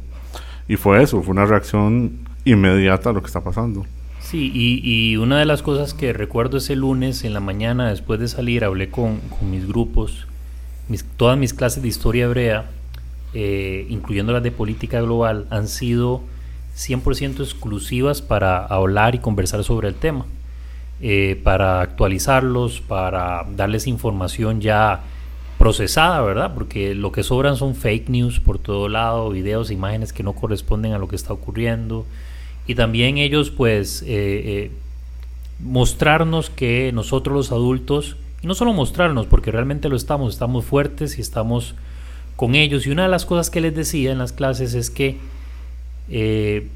Y 0.68 0.76
fue 0.76 1.02
eso, 1.02 1.24
fue 1.24 1.32
una 1.32 1.46
reacción 1.46 2.20
inmediata 2.44 3.10
a 3.10 3.14
lo 3.14 3.22
que 3.22 3.28
está 3.28 3.42
pasando. 3.42 3.84
Sí, 4.26 4.52
y, 4.56 5.18
una 5.18 5.38
de 5.38 5.46
las 5.46 5.62
cosas 5.62 5.94
que 5.94 6.12
recuerdo 6.12 6.58
ese 6.58 6.76
lunes 6.76 7.24
en 7.24 7.36
la 7.36 7.40
mañana, 7.40 7.90
después 7.90 8.20
de 8.20 8.28
salir, 8.28 8.64
hablé 8.64 8.90
con, 8.90 9.22
mis 9.42 9.68
grupos, 9.68 10.26
mis, 10.90 11.04
todas 11.04 11.38
mis 11.38 11.54
clases 11.54 11.84
de 11.84 11.90
historia 11.90 12.26
hebrea, 12.26 12.66
eh, 13.36 13.86
incluyendo 13.88 14.34
las 14.34 14.42
de 14.42 14.50
política 14.50 15.00
global, 15.00 15.46
han 15.52 15.68
sido 15.68 16.24
100% 16.76 17.42
exclusivas 17.42 18.24
para 18.24 18.66
hablar 18.66 19.14
y 19.14 19.20
conversar 19.20 19.64
sobre 19.64 19.90
el 19.90 19.94
tema, 19.94 20.26
eh, 21.02 21.40
para 21.44 21.82
actualizarlos, 21.82 22.82
para 22.82 23.46
darles 23.56 23.86
información 23.86 24.60
ya 24.60 25.04
procesada, 25.60 26.20
¿verdad? 26.22 26.56
Porque 26.56 26.96
lo 26.96 27.12
que 27.12 27.22
sobran 27.22 27.58
son 27.58 27.76
fake 27.76 28.10
news 28.10 28.40
por 28.40 28.58
todo 28.58 28.90
lado, 28.90 29.30
videos, 29.30 29.70
imágenes 29.70 30.14
que 30.14 30.24
no 30.24 30.34
corresponden 30.34 30.94
a 30.94 30.98
lo 30.98 31.08
que 31.08 31.16
está 31.16 31.32
ocurriendo 31.32 32.08
y 32.68 32.76
también 32.76 33.18
ellos 33.18 33.52
pues 33.52 34.02
eh, 34.02 34.06
eh, 34.08 34.72
mostrarnos 35.60 36.50
que 36.50 36.92
nosotros 36.94 37.36
los 37.36 37.52
adultos, 37.52 38.18
y 38.42 38.48
no 38.48 38.56
solo 38.56 38.74
mostrarnos, 38.74 39.26
porque 39.26 39.52
realmente 39.52 39.90
lo 39.90 39.96
estamos, 39.96 40.34
estamos 40.34 40.66
fuertes 40.66 41.18
y 41.18 41.22
estamos 41.22 41.76
con 42.36 42.56
ellos. 42.56 42.86
Y 42.86 42.92
una 42.92 43.04
de 43.04 43.10
las 43.10 43.26
cosas 43.26 43.50
que 43.50 43.62
les 43.62 43.74
decía 43.74 44.12
en 44.12 44.18
las 44.18 44.34
clases 44.34 44.74
es 44.74 44.90
que 44.90 45.18
eh, 46.10 46.68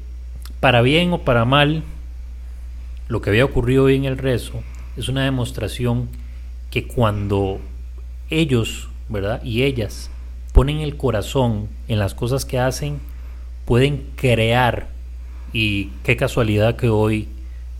para 0.60 0.82
bien 0.82 1.12
o 1.12 1.18
para 1.18 1.44
mal, 1.44 1.82
lo 3.08 3.20
que 3.20 3.30
había 3.30 3.44
ocurrido 3.44 3.84
hoy 3.84 3.96
en 3.96 4.04
el 4.04 4.18
rezo 4.18 4.62
es 4.96 5.08
una 5.08 5.24
demostración 5.24 6.08
que 6.70 6.86
cuando 6.86 7.60
ellos, 8.30 8.88
¿verdad? 9.08 9.42
Y 9.42 9.62
ellas 9.62 10.10
ponen 10.52 10.78
el 10.78 10.96
corazón 10.96 11.68
en 11.88 11.98
las 11.98 12.14
cosas 12.14 12.44
que 12.44 12.58
hacen, 12.58 13.00
pueden 13.64 14.06
crear. 14.16 14.88
Y 15.52 15.90
qué 16.04 16.16
casualidad 16.16 16.76
que 16.76 16.88
hoy 16.88 17.28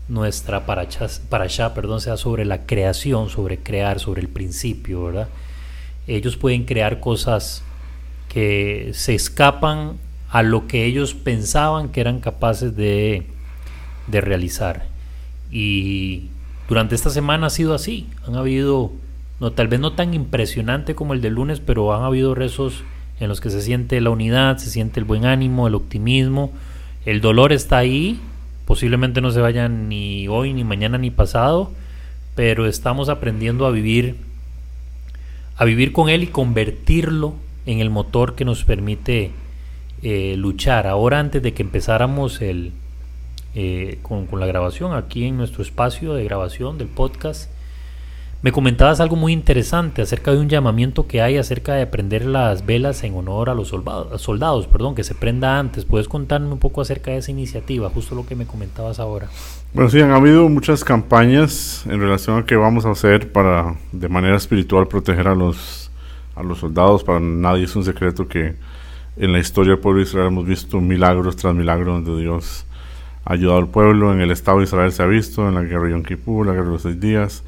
nuestra 0.07 0.65
para 0.65 0.81
allá 0.81 1.73
perdón, 1.73 2.01
sea 2.01 2.17
sobre 2.17 2.43
la 2.43 2.65
creación, 2.65 3.29
sobre 3.29 3.59
crear, 3.59 3.99
sobre 3.99 4.21
el 4.21 4.27
principio, 4.27 5.05
¿verdad? 5.05 5.29
Ellos 6.07 6.35
pueden 6.35 6.65
crear 6.65 6.99
cosas 6.99 7.63
que 8.27 8.91
se 8.93 9.15
escapan 9.15 9.97
a 10.29 10.43
lo 10.43 10.67
que 10.67 10.85
ellos 10.85 11.13
pensaban 11.13 11.89
que 11.89 12.01
eran 12.01 12.19
capaces 12.19 12.75
de, 12.75 13.27
de 14.07 14.21
realizar. 14.21 14.87
Y 15.51 16.29
durante 16.67 16.95
esta 16.95 17.09
semana 17.09 17.47
ha 17.47 17.49
sido 17.49 17.73
así. 17.73 18.07
Han 18.25 18.35
habido, 18.35 18.91
no, 19.39 19.51
tal 19.51 19.67
vez 19.67 19.79
no 19.79 19.93
tan 19.93 20.13
impresionante 20.13 20.95
como 20.95 21.13
el 21.13 21.21
de 21.21 21.29
lunes, 21.29 21.59
pero 21.59 21.93
han 21.93 22.03
habido 22.03 22.33
rezos 22.35 22.83
en 23.19 23.27
los 23.27 23.41
que 23.41 23.49
se 23.49 23.61
siente 23.61 23.99
la 24.01 24.09
unidad, 24.09 24.57
se 24.57 24.69
siente 24.69 24.99
el 24.99 25.05
buen 25.05 25.25
ánimo, 25.25 25.67
el 25.67 25.75
optimismo. 25.75 26.51
El 27.05 27.21
dolor 27.21 27.51
está 27.51 27.77
ahí, 27.77 28.19
posiblemente 28.65 29.21
no 29.21 29.31
se 29.31 29.41
vaya 29.41 29.67
ni 29.67 30.27
hoy, 30.27 30.53
ni 30.53 30.63
mañana, 30.63 30.97
ni 30.97 31.09
pasado, 31.09 31.71
pero 32.35 32.67
estamos 32.67 33.09
aprendiendo 33.09 33.65
a 33.65 33.71
vivir, 33.71 34.17
a 35.57 35.65
vivir 35.65 35.91
con 35.91 36.09
él 36.09 36.23
y 36.23 36.27
convertirlo 36.27 37.33
en 37.65 37.79
el 37.79 37.89
motor 37.89 38.35
que 38.35 38.45
nos 38.45 38.63
permite 38.63 39.31
eh, 40.03 40.35
luchar. 40.37 40.87
Ahora 40.87 41.19
antes 41.19 41.41
de 41.41 41.53
que 41.53 41.63
empezáramos 41.63 42.41
el, 42.41 42.71
eh, 43.53 43.99
con, 44.01 44.27
la 44.39 44.45
grabación 44.45 44.93
aquí 44.93 45.25
en 45.25 45.37
nuestro 45.37 45.61
espacio 45.61 46.13
de 46.13 46.23
grabación 46.23 46.77
del 46.77 46.87
podcast, 46.87 47.51
me 48.43 48.51
comentabas 48.51 48.99
algo 48.99 49.15
muy 49.15 49.33
interesante 49.33 50.01
acerca 50.01 50.31
de 50.31 50.39
un 50.39 50.49
llamamiento 50.49 51.07
que 51.07 51.21
hay 51.21 51.37
acerca 51.37 51.75
de 51.75 51.85
prender 51.85 52.25
las 52.25 52.65
velas 52.65 53.03
en 53.03 53.15
honor 53.15 53.51
a 53.51 53.53
los 53.53 53.67
soldados, 53.67 54.19
soldados 54.19 54.65
perdón, 54.65 54.95
que 54.95 55.03
se 55.03 55.13
prenda 55.13 55.59
antes. 55.59 55.85
¿Puedes 55.85 56.07
contarme 56.07 56.51
un 56.51 56.57
poco 56.57 56.81
acerca 56.81 57.11
de 57.11 57.17
esa 57.17 57.29
iniciativa, 57.29 57.89
justo 57.91 58.15
lo 58.15 58.25
que 58.25 58.35
me 58.35 58.47
comentabas 58.47 58.99
ahora? 58.99 59.27
Bueno, 59.73 59.91
sí, 59.91 60.01
han 60.01 60.11
habido 60.11 60.49
muchas 60.49 60.83
campañas 60.83 61.85
en 61.85 61.99
relación 61.99 62.39
a 62.39 62.45
qué 62.45 62.55
vamos 62.55 62.85
a 62.85 62.91
hacer 62.91 63.31
para 63.31 63.75
de 63.91 64.09
manera 64.09 64.37
espiritual 64.37 64.87
proteger 64.87 65.27
a 65.27 65.35
los, 65.35 65.91
a 66.35 66.41
los 66.41 66.57
soldados. 66.57 67.03
Para 67.03 67.19
nadie 67.19 67.65
es 67.65 67.75
un 67.75 67.83
secreto 67.83 68.27
que 68.27 68.55
en 69.17 69.31
la 69.31 69.37
historia 69.37 69.73
del 69.73 69.79
pueblo 69.79 69.99
de 69.99 70.07
Israel 70.07 70.27
hemos 70.27 70.47
visto 70.47 70.81
milagros 70.81 71.35
tras 71.35 71.53
milagros 71.53 72.03
donde 72.03 72.19
Dios 72.19 72.65
ha 73.23 73.33
ayudado 73.33 73.59
al 73.59 73.67
pueblo. 73.67 74.11
En 74.11 74.19
el 74.19 74.31
Estado 74.31 74.57
de 74.57 74.63
Israel 74.63 74.91
se 74.91 75.03
ha 75.03 75.05
visto, 75.05 75.47
en 75.47 75.53
la 75.53 75.61
guerra 75.61 75.83
de 75.83 75.91
Yom 75.91 76.01
Kippur, 76.01 76.47
la 76.47 76.53
guerra 76.53 76.65
de 76.65 76.71
los 76.71 76.81
seis 76.81 76.99
días. 76.99 77.43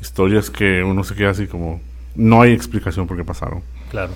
Historias 0.00 0.50
que 0.50 0.82
uno 0.82 1.04
se 1.04 1.14
queda 1.14 1.30
así 1.30 1.46
como... 1.46 1.80
No 2.14 2.42
hay 2.42 2.52
explicación 2.52 3.06
por 3.06 3.16
qué 3.16 3.24
pasaron. 3.24 3.62
Claro. 3.90 4.12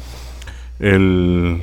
El, 0.81 1.63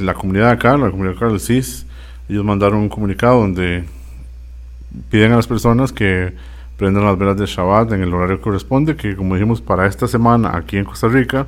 la 0.00 0.14
comunidad 0.14 0.50
acá, 0.50 0.76
la 0.76 0.90
comunidad 0.90 1.16
acá 1.16 1.28
del 1.28 1.38
CIS, 1.38 1.86
ellos 2.28 2.44
mandaron 2.44 2.80
un 2.80 2.88
comunicado 2.88 3.40
donde 3.40 3.84
piden 5.10 5.32
a 5.32 5.36
las 5.36 5.46
personas 5.46 5.92
que 5.92 6.34
prendan 6.76 7.04
las 7.04 7.16
velas 7.16 7.36
de 7.36 7.46
Shabbat 7.46 7.92
en 7.92 8.02
el 8.02 8.12
horario 8.12 8.38
que 8.38 8.42
corresponde, 8.42 8.96
que 8.96 9.14
como 9.14 9.36
dijimos 9.36 9.60
para 9.60 9.86
esta 9.86 10.08
semana 10.08 10.56
aquí 10.56 10.78
en 10.78 10.84
Costa 10.84 11.06
Rica 11.06 11.46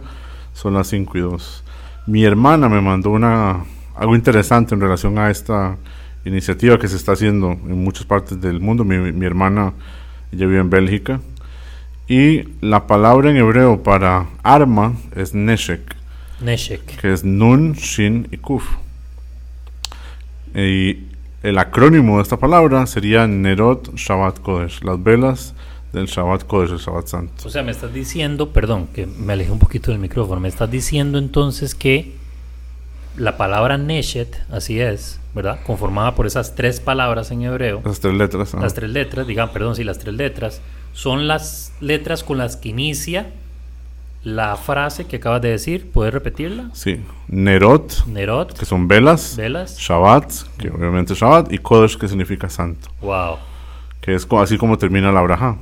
son 0.52 0.74
las 0.74 0.86
5 0.88 1.18
y 1.18 1.20
2. 1.22 1.64
Mi 2.06 2.24
hermana 2.24 2.68
me 2.68 2.80
mandó 2.80 3.10
una, 3.10 3.64
algo 3.96 4.14
interesante 4.14 4.74
en 4.74 4.80
relación 4.80 5.18
a 5.18 5.30
esta 5.30 5.76
iniciativa 6.24 6.78
que 6.78 6.86
se 6.86 6.96
está 6.96 7.12
haciendo 7.12 7.52
en 7.52 7.82
muchas 7.82 8.04
partes 8.04 8.40
del 8.40 8.60
mundo. 8.60 8.84
Mi, 8.84 8.98
mi 9.12 9.26
hermana, 9.26 9.72
ella 10.30 10.46
vive 10.46 10.60
en 10.60 10.70
Bélgica. 10.70 11.20
Y 12.06 12.48
la 12.60 12.86
palabra 12.86 13.30
en 13.30 13.36
hebreo 13.36 13.82
para 13.82 14.26
arma 14.42 14.94
es 15.16 15.34
neshek. 15.34 15.96
Neshek. 16.40 17.00
Que 17.00 17.12
es 17.12 17.24
nun, 17.24 17.72
shin 17.72 18.28
y 18.30 18.36
kuf. 18.36 18.64
Y 20.54 21.04
el 21.42 21.58
acrónimo 21.58 22.16
de 22.16 22.22
esta 22.22 22.36
palabra 22.36 22.86
sería 22.86 23.26
Nerot 23.26 23.94
Shabbat 23.96 24.40
Kodesh, 24.40 24.82
las 24.82 25.02
velas 25.02 25.54
del 25.92 26.06
Shabbat 26.06 26.44
Kodesh, 26.44 26.72
el 26.72 26.78
Shabbat 26.78 27.06
Santo. 27.06 27.46
O 27.46 27.50
sea, 27.50 27.62
me 27.62 27.70
estás 27.70 27.92
diciendo, 27.92 28.52
perdón, 28.52 28.88
que 28.88 29.06
me 29.06 29.32
alejé 29.32 29.50
un 29.50 29.58
poquito 29.58 29.90
del 29.90 30.00
micrófono, 30.00 30.40
me 30.40 30.48
estás 30.48 30.70
diciendo 30.70 31.18
entonces 31.18 31.74
que 31.74 32.14
la 33.16 33.36
palabra 33.36 33.78
Neshet, 33.78 34.42
así 34.50 34.80
es, 34.80 35.20
¿verdad? 35.34 35.60
Conformada 35.64 36.14
por 36.14 36.26
esas 36.26 36.54
tres 36.54 36.80
palabras 36.80 37.30
en 37.30 37.42
hebreo. 37.42 37.80
Las 37.84 38.00
tres 38.00 38.14
letras. 38.14 38.54
Las 38.54 38.74
tres 38.74 38.90
letras, 38.90 39.26
digan, 39.26 39.52
perdón, 39.52 39.76
sí, 39.76 39.84
las 39.84 39.98
tres 39.98 40.14
letras, 40.14 40.60
son 40.94 41.28
las 41.28 41.74
letras 41.80 42.24
con 42.24 42.38
las 42.38 42.56
que 42.56 42.70
inicia 42.70 43.30
la 44.22 44.56
frase 44.56 45.06
que 45.06 45.16
acabas 45.16 45.42
de 45.42 45.50
decir. 45.50 45.90
¿Puedes 45.92 46.14
repetirla? 46.14 46.70
Sí. 46.72 47.02
Nerot. 47.28 48.06
Nerot. 48.06 48.58
Que 48.58 48.64
son 48.64 48.88
velas. 48.88 49.36
Velas. 49.36 49.76
Shabbat, 49.78 50.32
que 50.56 50.70
obviamente 50.70 51.12
es 51.12 51.18
Shabbat. 51.18 51.52
Y 51.52 51.58
Kodesh, 51.58 51.98
que 51.98 52.08
significa 52.08 52.48
santo. 52.48 52.88
Wow 53.02 53.36
que 54.04 54.14
es 54.14 54.28
así 54.30 54.58
como 54.58 54.76
termina 54.76 55.10
la 55.10 55.22
braja, 55.22 55.56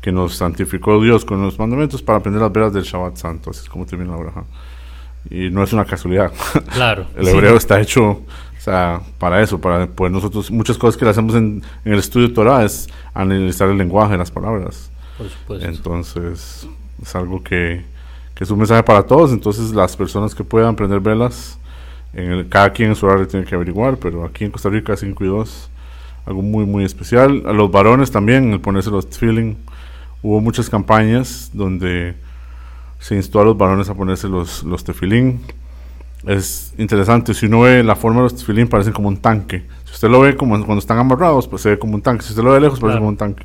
que 0.00 0.12
nos 0.12 0.36
santificó 0.36 1.02
Dios 1.02 1.24
con 1.24 1.42
los 1.42 1.58
mandamientos 1.58 2.00
para 2.00 2.18
aprender 2.20 2.40
las 2.40 2.52
veras 2.52 2.72
del 2.72 2.84
Shabbat 2.84 3.16
Santo, 3.16 3.50
así 3.50 3.62
es 3.62 3.68
como 3.68 3.84
termina 3.84 4.12
la 4.12 4.18
braja. 4.18 4.44
Y 5.28 5.50
no 5.50 5.64
es 5.64 5.72
una 5.72 5.84
casualidad. 5.84 6.30
Claro. 6.72 7.06
el 7.16 7.26
hebreo 7.26 7.56
está 7.56 7.80
hecho 7.80 8.22
o 8.62 8.64
sea, 8.64 9.00
para 9.18 9.42
eso, 9.42 9.60
para 9.60 9.88
poder 9.88 10.12
nosotros, 10.12 10.48
muchas 10.48 10.78
cosas 10.78 10.96
que 10.96 11.04
le 11.04 11.10
hacemos 11.10 11.34
en, 11.34 11.64
el 11.84 11.98
estudio 11.98 12.28
de 12.28 12.34
Torah 12.34 12.64
es 12.64 12.88
analizar 13.12 13.68
el 13.68 13.76
lenguaje, 13.76 14.16
las 14.16 14.30
palabras. 14.30 14.88
Por 15.18 15.28
supuesto. 15.28 15.68
Entonces, 15.68 16.68
es 17.02 17.16
algo 17.16 17.42
que, 17.42 17.84
que 18.36 18.44
es 18.44 18.50
un 18.52 18.60
mensaje 18.60 18.84
para 18.84 19.02
todos. 19.02 19.32
Entonces, 19.32 19.72
las 19.72 19.96
personas 19.96 20.32
que 20.32 20.44
puedan 20.44 20.74
aprender 20.74 21.00
velas, 21.00 21.58
en 22.12 22.30
el, 22.30 22.48
cada 22.48 22.72
quien 22.72 22.90
en 22.90 22.94
su 22.94 23.04
horario 23.04 23.26
tiene 23.26 23.44
que 23.44 23.56
averiguar, 23.56 23.96
pero 23.96 24.24
aquí 24.24 24.44
en 24.44 24.52
Costa 24.52 24.68
Rica 24.68 24.96
5 24.96 25.24
y 25.24 25.26
2 25.26 25.70
algo 26.24 26.40
muy 26.40 26.64
muy 26.64 26.84
especial. 26.84 27.42
A 27.46 27.52
los 27.52 27.68
varones 27.68 28.12
también, 28.12 28.52
el 28.52 28.60
ponerse 28.60 28.90
los 28.90 29.06
feeling. 29.06 29.56
Hubo 30.22 30.40
muchas 30.40 30.70
campañas 30.70 31.50
donde 31.52 32.14
se 33.00 33.16
instó 33.16 33.40
a 33.40 33.44
los 33.44 33.58
varones 33.58 33.88
a 33.88 33.94
ponerse 33.94 34.28
los, 34.28 34.62
los 34.62 34.84
tefilín. 34.84 35.40
Es 36.26 36.72
interesante, 36.78 37.34
si 37.34 37.46
uno 37.46 37.62
ve 37.62 37.82
la 37.82 37.96
forma 37.96 38.18
de 38.18 38.22
los 38.24 38.36
tefilín 38.36 38.68
parecen 38.68 38.92
como 38.92 39.08
un 39.08 39.16
tanque. 39.16 39.64
Si 39.84 39.92
usted 39.92 40.08
lo 40.08 40.20
ve 40.20 40.36
como 40.36 40.54
cuando 40.64 40.78
están 40.78 40.98
amarrados, 40.98 41.48
pues 41.48 41.62
se 41.62 41.70
ve 41.70 41.78
como 41.78 41.94
un 41.94 42.02
tanque. 42.02 42.24
Si 42.24 42.30
usted 42.30 42.42
lo 42.42 42.52
ve 42.52 42.60
lejos, 42.60 42.78
parece 42.78 42.98
como 42.98 43.08
un 43.08 43.16
tanque. 43.16 43.44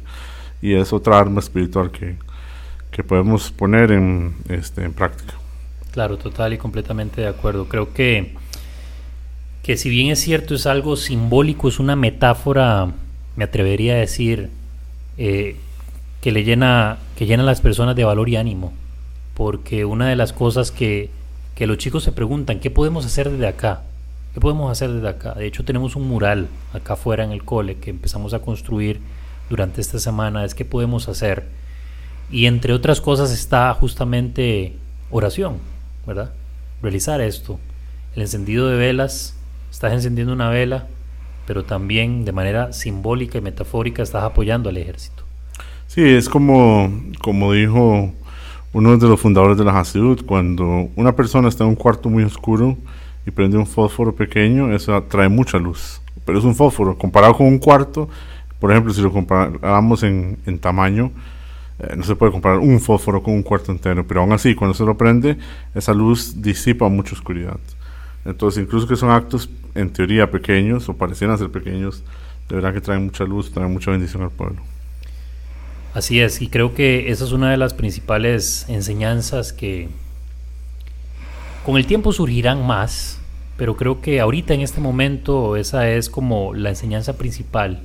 Y 0.62 0.74
es 0.74 0.94
otra 0.94 1.18
arma 1.20 1.40
espiritual 1.40 1.92
que, 1.92 2.16
que 2.92 3.04
podemos 3.04 3.52
poner 3.52 3.92
en, 3.92 4.36
este, 4.50 4.84
en 4.84 4.94
práctica. 4.94 5.34
Claro, 5.92 6.18
total 6.18 6.54
y 6.54 6.58
completamente 6.58 7.22
de 7.22 7.28
acuerdo. 7.28 7.68
Creo 7.68 7.94
que 7.94 8.36
que 9.68 9.76
si 9.76 9.90
bien 9.90 10.12
es 10.12 10.22
cierto 10.22 10.56
es 10.56 10.66
algo 10.66 10.96
simbólico, 10.96 11.68
es 11.68 11.78
una 11.78 11.98
metáfora, 11.98 12.90
me 13.36 13.44
atrevería 13.44 13.96
a 13.96 13.98
decir, 13.98 14.50
eh, 15.18 15.58
que 16.22 16.32
le 16.32 16.46
llena, 16.46 17.00
que 17.18 17.26
llena 17.26 17.44
a 17.44 17.46
las 17.46 17.60
personas 17.60 17.94
de 17.98 18.06
valor 18.06 18.30
y 18.30 18.38
ánimo. 18.38 18.72
Porque 19.34 19.84
una 19.84 20.08
de 20.08 20.16
las 20.16 20.32
cosas 20.32 20.72
que, 20.72 21.10
que 21.58 21.66
los 21.66 21.80
chicos 21.80 22.04
se 22.04 22.12
preguntan, 22.12 22.60
¿qué 22.60 22.70
podemos 22.70 23.04
hacer 23.04 23.32
desde 23.32 23.48
acá? 23.48 23.82
¿Qué 24.36 24.40
podemos 24.40 24.72
hacer 24.72 24.92
desde 24.92 25.10
acá? 25.10 25.34
De 25.34 25.48
hecho 25.48 25.66
tenemos 25.66 25.96
un 25.96 26.08
mural 26.08 26.50
acá 26.72 26.94
afuera 26.94 27.24
en 27.24 27.32
el 27.32 27.44
cole 27.44 27.78
que 27.78 27.90
empezamos 27.90 28.36
a 28.36 28.40
construir 28.44 29.00
durante 29.50 29.82
esta 29.82 29.98
semana, 29.98 30.46
es 30.46 30.54
qué 30.54 30.66
podemos 30.66 31.10
hacer. 31.10 31.48
Y 32.30 32.46
entre 32.46 32.74
otras 32.74 33.02
cosas 33.02 33.32
está 33.32 33.74
justamente 33.74 34.76
oración, 35.10 35.56
¿verdad? 36.06 36.32
Realizar 36.84 37.22
esto. 37.22 37.60
El 38.16 38.22
encendido 38.22 38.68
de 38.68 38.78
velas 38.78 39.36
estás 39.72 39.94
encendiendo 39.94 40.34
una 40.34 40.50
vela, 40.50 40.86
pero 41.48 41.64
también 41.64 42.24
de 42.24 42.34
manera 42.34 42.72
simbólica 42.72 43.40
y 43.40 43.42
metafórica 43.42 44.04
estás 44.04 44.24
apoyando 44.24 44.70
al 44.70 44.78
ejército. 44.78 45.24
Sí, 45.88 46.04
es 46.04 46.30
como, 46.30 46.94
como 47.20 47.54
dijo 47.54 48.14
uno 48.78 48.96
de 48.96 49.08
los 49.08 49.20
fundadores 49.20 49.58
de 49.58 49.64
la 49.64 49.80
Hasidut, 49.80 50.24
cuando 50.24 50.90
una 50.96 51.16
persona 51.16 51.48
está 51.48 51.64
en 51.64 51.72
un 51.72 51.76
cuarto 51.76 52.10
muy 52.10 52.24
oscuro 52.24 52.78
y 53.26 53.32
prende 53.32 53.58
un 53.58 53.66
fósforo 53.66 54.14
pequeño, 54.14 54.72
eso 54.72 55.02
trae 55.10 55.28
mucha 55.30 55.58
luz. 55.58 56.00
Pero 56.24 56.38
es 56.38 56.46
un 56.46 56.54
fósforo, 56.54 56.96
comparado 56.96 57.34
con 57.34 57.48
un 57.48 57.58
cuarto, 57.58 58.08
por 58.60 58.70
ejemplo, 58.70 58.94
si 58.94 59.02
lo 59.02 59.12
comparamos 59.12 60.04
en, 60.04 60.60
tamaño, 60.62 61.12
eh, 61.80 61.96
no 61.98 62.04
se 62.04 62.16
puede 62.16 62.32
comparar 62.32 62.60
un 62.60 62.80
fósforo 62.80 63.24
con 63.24 63.34
un 63.34 63.42
cuarto 63.42 63.72
entero, 63.72 64.06
pero 64.06 64.22
aún 64.22 64.32
así, 64.32 64.54
cuando 64.54 64.76
se 64.76 64.86
lo 64.86 64.96
prende, 64.96 65.38
esa 65.74 65.96
luz 65.96 66.40
disipa 66.40 66.88
mucha 66.88 67.16
oscuridad. 67.16 67.58
Entonces, 68.26 68.64
incluso 68.64 68.88
que 68.88 68.96
son 68.96 69.10
actos 69.10 69.50
en 69.74 69.90
teoría 69.90 70.30
pequeños 70.30 70.88
o 70.88 70.96
parecieran 70.96 71.36
ser 71.40 71.50
pequeños, 71.50 72.04
de 72.48 72.56
verdad 72.56 72.76
que 72.76 72.82
traen 72.82 73.06
mucha 73.06 73.24
luz, 73.24 73.52
traen 73.52 73.74
mucha 73.74 73.90
bendición 73.90 74.22
al 74.22 74.30
pueblo. 74.30 74.62
Así 75.98 76.20
es, 76.22 76.44
y 76.44 76.48
creo 76.48 76.76
que 76.76 77.10
esa 77.10 77.24
es 77.24 77.32
una 77.32 77.50
de 77.50 77.58
las 77.58 77.74
principales 77.74 78.68
enseñanzas 78.70 79.52
que 79.52 79.90
con 81.66 81.76
el 81.76 81.88
tiempo 81.88 82.14
surgirán 82.14 82.68
más, 82.68 83.20
pero 83.58 83.78
creo 83.78 84.00
que 84.00 84.20
ahorita 84.20 84.54
en 84.54 84.62
este 84.62 84.80
momento 84.80 85.56
esa 85.56 85.90
es 85.90 86.12
como 86.12 86.54
la 86.54 86.70
enseñanza 86.70 87.18
principal, 87.18 87.82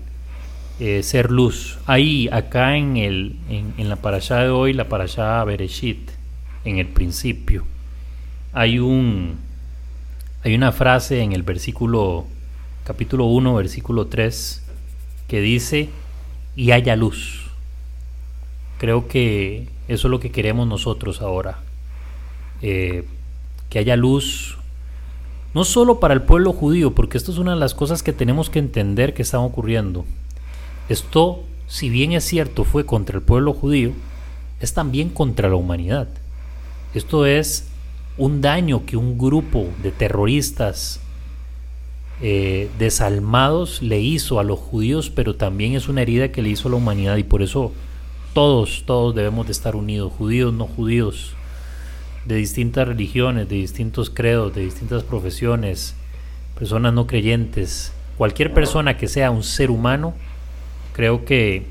eh, 0.78 1.02
ser 1.02 1.30
luz. 1.30 1.78
Ahí, 1.86 2.28
acá 2.30 2.76
en, 2.76 2.98
el, 2.98 3.36
en, 3.48 3.88
la 3.88 3.96
parasha 3.96 4.40
de 4.40 4.50
hoy, 4.50 4.74
la 4.74 4.90
parasha 4.90 5.42
Bereshit, 5.44 6.10
en 6.66 6.76
el 6.76 6.88
principio, 6.88 7.64
hay 8.52 8.78
un 8.78 9.38
hay 10.44 10.54
una 10.54 10.70
frase 10.70 11.22
en 11.22 11.32
el 11.32 11.44
versículo 11.44 12.26
capítulo 12.84 13.24
1, 13.24 13.54
versículo 13.54 14.08
3 14.08 14.62
que 15.28 15.40
dice 15.40 15.88
y 16.56 16.72
haya 16.72 16.94
luz. 16.94 17.41
Creo 18.82 19.06
que 19.06 19.68
eso 19.86 20.08
es 20.08 20.10
lo 20.10 20.18
que 20.18 20.32
queremos 20.32 20.66
nosotros 20.66 21.22
ahora. 21.22 21.60
Eh, 22.62 23.04
que 23.70 23.78
haya 23.78 23.94
luz, 23.94 24.58
no 25.54 25.62
solo 25.62 26.00
para 26.00 26.14
el 26.14 26.22
pueblo 26.22 26.52
judío, 26.52 26.92
porque 26.92 27.16
esto 27.16 27.30
es 27.30 27.38
una 27.38 27.52
de 27.54 27.60
las 27.60 27.74
cosas 27.74 28.02
que 28.02 28.12
tenemos 28.12 28.50
que 28.50 28.58
entender 28.58 29.14
que 29.14 29.22
están 29.22 29.42
ocurriendo. 29.42 30.04
Esto, 30.88 31.44
si 31.68 31.90
bien 31.90 32.10
es 32.10 32.24
cierto, 32.24 32.64
fue 32.64 32.84
contra 32.84 33.18
el 33.18 33.22
pueblo 33.22 33.52
judío, 33.52 33.92
es 34.60 34.74
también 34.74 35.10
contra 35.10 35.48
la 35.48 35.54
humanidad. 35.54 36.08
Esto 36.92 37.24
es 37.24 37.68
un 38.18 38.40
daño 38.40 38.84
que 38.84 38.96
un 38.96 39.16
grupo 39.16 39.68
de 39.80 39.92
terroristas 39.92 40.98
eh, 42.20 42.68
desalmados 42.80 43.80
le 43.80 44.00
hizo 44.00 44.40
a 44.40 44.42
los 44.42 44.58
judíos, 44.58 45.08
pero 45.08 45.36
también 45.36 45.76
es 45.76 45.88
una 45.88 46.02
herida 46.02 46.32
que 46.32 46.42
le 46.42 46.48
hizo 46.48 46.66
a 46.66 46.72
la 46.72 46.78
humanidad 46.78 47.16
y 47.18 47.22
por 47.22 47.42
eso 47.42 47.70
todos, 48.32 48.84
todos 48.86 49.14
debemos 49.14 49.46
de 49.46 49.52
estar 49.52 49.76
unidos, 49.76 50.12
judíos, 50.12 50.52
no 50.52 50.66
judíos, 50.66 51.34
de 52.24 52.36
distintas 52.36 52.88
religiones, 52.88 53.48
de 53.48 53.56
distintos 53.56 54.10
credos, 54.10 54.54
de 54.54 54.62
distintas 54.62 55.02
profesiones, 55.02 55.94
personas 56.58 56.92
no 56.92 57.06
creyentes, 57.06 57.92
cualquier 58.16 58.54
persona 58.54 58.96
que 58.96 59.08
sea 59.08 59.30
un 59.30 59.42
ser 59.42 59.70
humano, 59.70 60.14
creo 60.92 61.24
que 61.24 61.66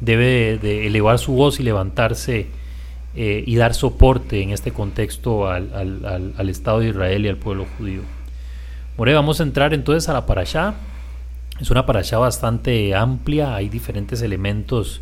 debe 0.00 0.58
de 0.58 0.86
elevar 0.86 1.18
su 1.18 1.32
voz 1.32 1.60
y 1.60 1.62
levantarse 1.62 2.48
eh, 3.16 3.44
y 3.46 3.56
dar 3.56 3.74
soporte 3.74 4.42
en 4.42 4.50
este 4.50 4.72
contexto 4.72 5.48
al, 5.48 5.70
al, 6.36 6.48
Estado 6.48 6.80
de 6.80 6.88
Israel 6.88 7.24
y 7.24 7.28
al 7.28 7.36
pueblo 7.36 7.66
judío. 7.78 8.02
More, 8.96 9.14
vamos 9.14 9.40
a 9.40 9.44
entrar 9.44 9.72
entonces 9.72 10.08
a 10.08 10.12
la 10.12 10.26
parashá. 10.26 10.74
Es 11.60 11.70
una 11.70 11.86
parashá 11.86 12.18
bastante 12.18 12.94
amplia, 12.94 13.54
hay 13.54 13.68
diferentes 13.68 14.20
elementos 14.22 15.00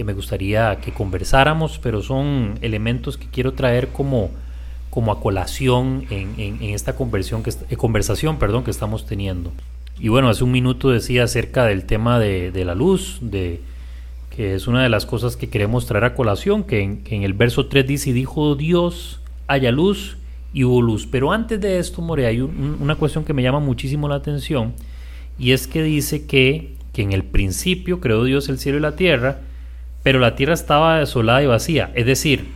que 0.00 0.04
me 0.04 0.14
gustaría 0.14 0.78
que 0.80 0.92
conversáramos, 0.92 1.78
pero 1.78 2.00
son 2.00 2.54
elementos 2.62 3.18
que 3.18 3.26
quiero 3.26 3.52
traer 3.52 3.88
como, 3.88 4.30
como 4.88 5.12
a 5.12 5.20
colación 5.20 6.06
en, 6.08 6.32
en, 6.38 6.62
esta 6.62 6.96
conversión 6.96 7.42
que, 7.42 7.50
eh, 7.50 7.76
conversación 7.76 8.38
perdón, 8.38 8.64
que 8.64 8.70
estamos 8.70 9.04
teniendo. 9.04 9.52
Y 9.98 10.08
bueno, 10.08 10.30
hace 10.30 10.42
un 10.42 10.52
minuto 10.52 10.88
decía 10.88 11.24
acerca 11.24 11.66
del 11.66 11.84
tema 11.84 12.18
de, 12.18 12.50
de 12.50 12.64
la 12.64 12.74
luz, 12.74 13.18
de, 13.20 13.60
que 14.34 14.54
es 14.54 14.68
una 14.68 14.82
de 14.82 14.88
las 14.88 15.04
cosas 15.04 15.36
que 15.36 15.50
queremos 15.50 15.84
traer 15.84 16.04
a 16.04 16.14
colación, 16.14 16.64
que 16.64 16.80
en, 16.80 17.22
el 17.22 17.34
verso 17.34 17.66
3 17.66 17.86
dice, 17.86 18.14
dijo 18.14 18.54
Dios, 18.54 19.20
haya 19.48 19.70
luz 19.70 20.16
y 20.54 20.64
hubo 20.64 20.80
luz. 20.80 21.06
Pero 21.10 21.30
antes 21.30 21.60
de 21.60 21.78
esto, 21.78 22.00
More, 22.00 22.24
hay 22.24 22.40
una 22.40 22.94
cuestión 22.94 23.26
que 23.26 23.34
me 23.34 23.42
llama 23.42 23.60
muchísimo 23.60 24.08
la 24.08 24.14
atención, 24.14 24.72
y 25.38 25.52
es 25.52 25.66
que 25.66 25.82
dice 25.82 26.24
que, 26.24 26.72
que 26.94 27.02
en 27.02 27.12
el 27.12 27.22
principio 27.22 28.00
creó 28.00 28.24
Dios 28.24 28.48
el 28.48 28.58
cielo 28.58 28.78
y 28.78 28.80
la 28.80 28.96
tierra, 28.96 29.40
pero 30.02 30.18
la 30.18 30.34
tierra 30.34 30.54
estaba 30.54 30.98
desolada 30.98 31.42
y 31.42 31.46
vacía. 31.46 31.90
Es 31.94 32.06
decir, 32.06 32.48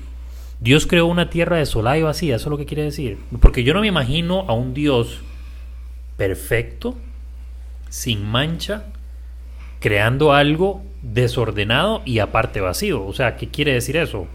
Dios 0.60 0.86
creó 0.86 1.06
una 1.06 1.30
tierra 1.30 1.58
desolada 1.58 1.98
y 1.98 2.02
vacía, 2.02 2.36
eso 2.36 2.46
es 2.48 2.50
lo 2.50 2.58
que 2.58 2.66
quiere 2.66 2.84
decir. 2.84 3.18
Porque 3.40 3.64
yo 3.64 3.74
no 3.74 3.80
me 3.80 3.86
imagino 3.88 4.46
a 4.48 4.54
un 4.54 4.72
Dios 4.72 5.22
perfecto, 6.16 6.96
sin 7.88 8.24
mancha, 8.24 8.84
creando 9.80 10.32
algo 10.32 10.82
desordenado 11.02 12.02
y 12.04 12.18
aparte 12.20 12.60
vacío. 12.60 13.04
O 13.04 13.12
sea, 13.12 13.36
¿qué 13.36 13.48
quiere 13.48 13.74
decir 13.74 13.96
eso? 13.96 14.26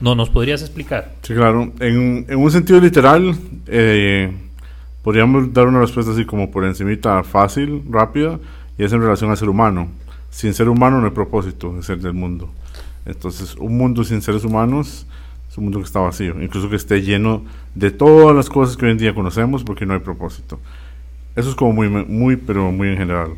¿No 0.00 0.14
nos 0.14 0.30
podrías 0.30 0.62
explicar? 0.62 1.12
Sí, 1.22 1.34
claro. 1.34 1.72
En, 1.80 2.26
un 2.34 2.50
sentido 2.50 2.80
literal, 2.80 3.34
eh, 3.66 4.32
podríamos 5.02 5.52
dar 5.52 5.66
una 5.66 5.80
respuesta 5.80 6.12
así 6.12 6.24
como 6.24 6.50
por 6.50 6.64
encimita, 6.64 7.22
fácil, 7.24 7.82
rápida, 7.90 8.38
y 8.78 8.84
es 8.84 8.92
en 8.92 9.00
relación 9.00 9.30
al 9.30 9.36
ser 9.36 9.48
humano. 9.48 9.88
Sin 10.30 10.54
ser 10.54 10.68
humano 10.68 11.00
no 11.00 11.06
hay 11.06 11.12
propósito 11.12 11.72
de 11.74 11.82
ser 11.82 11.98
del 11.98 12.12
mundo. 12.12 12.50
Entonces, 13.04 13.54
un 13.56 13.76
mundo 13.76 14.04
sin 14.04 14.20
seres 14.20 14.44
humanos 14.44 15.06
es 15.48 15.56
un 15.56 15.64
mundo 15.64 15.78
que 15.78 15.84
está 15.84 16.00
vacío, 16.00 16.42
incluso 16.42 16.68
que 16.68 16.76
esté 16.76 17.02
lleno 17.02 17.42
de 17.74 17.90
todas 17.90 18.34
las 18.34 18.48
cosas 18.48 18.76
que 18.76 18.84
hoy 18.84 18.92
en 18.92 18.98
día 18.98 19.14
conocemos 19.14 19.64
porque 19.64 19.86
no 19.86 19.94
hay 19.94 20.00
propósito. 20.00 20.58
Eso 21.36 21.50
es 21.50 21.54
como 21.54 21.72
muy, 21.72 21.88
muy, 21.88 22.36
pero 22.36 22.72
muy 22.72 22.88
en 22.88 22.96
general. 22.96 23.30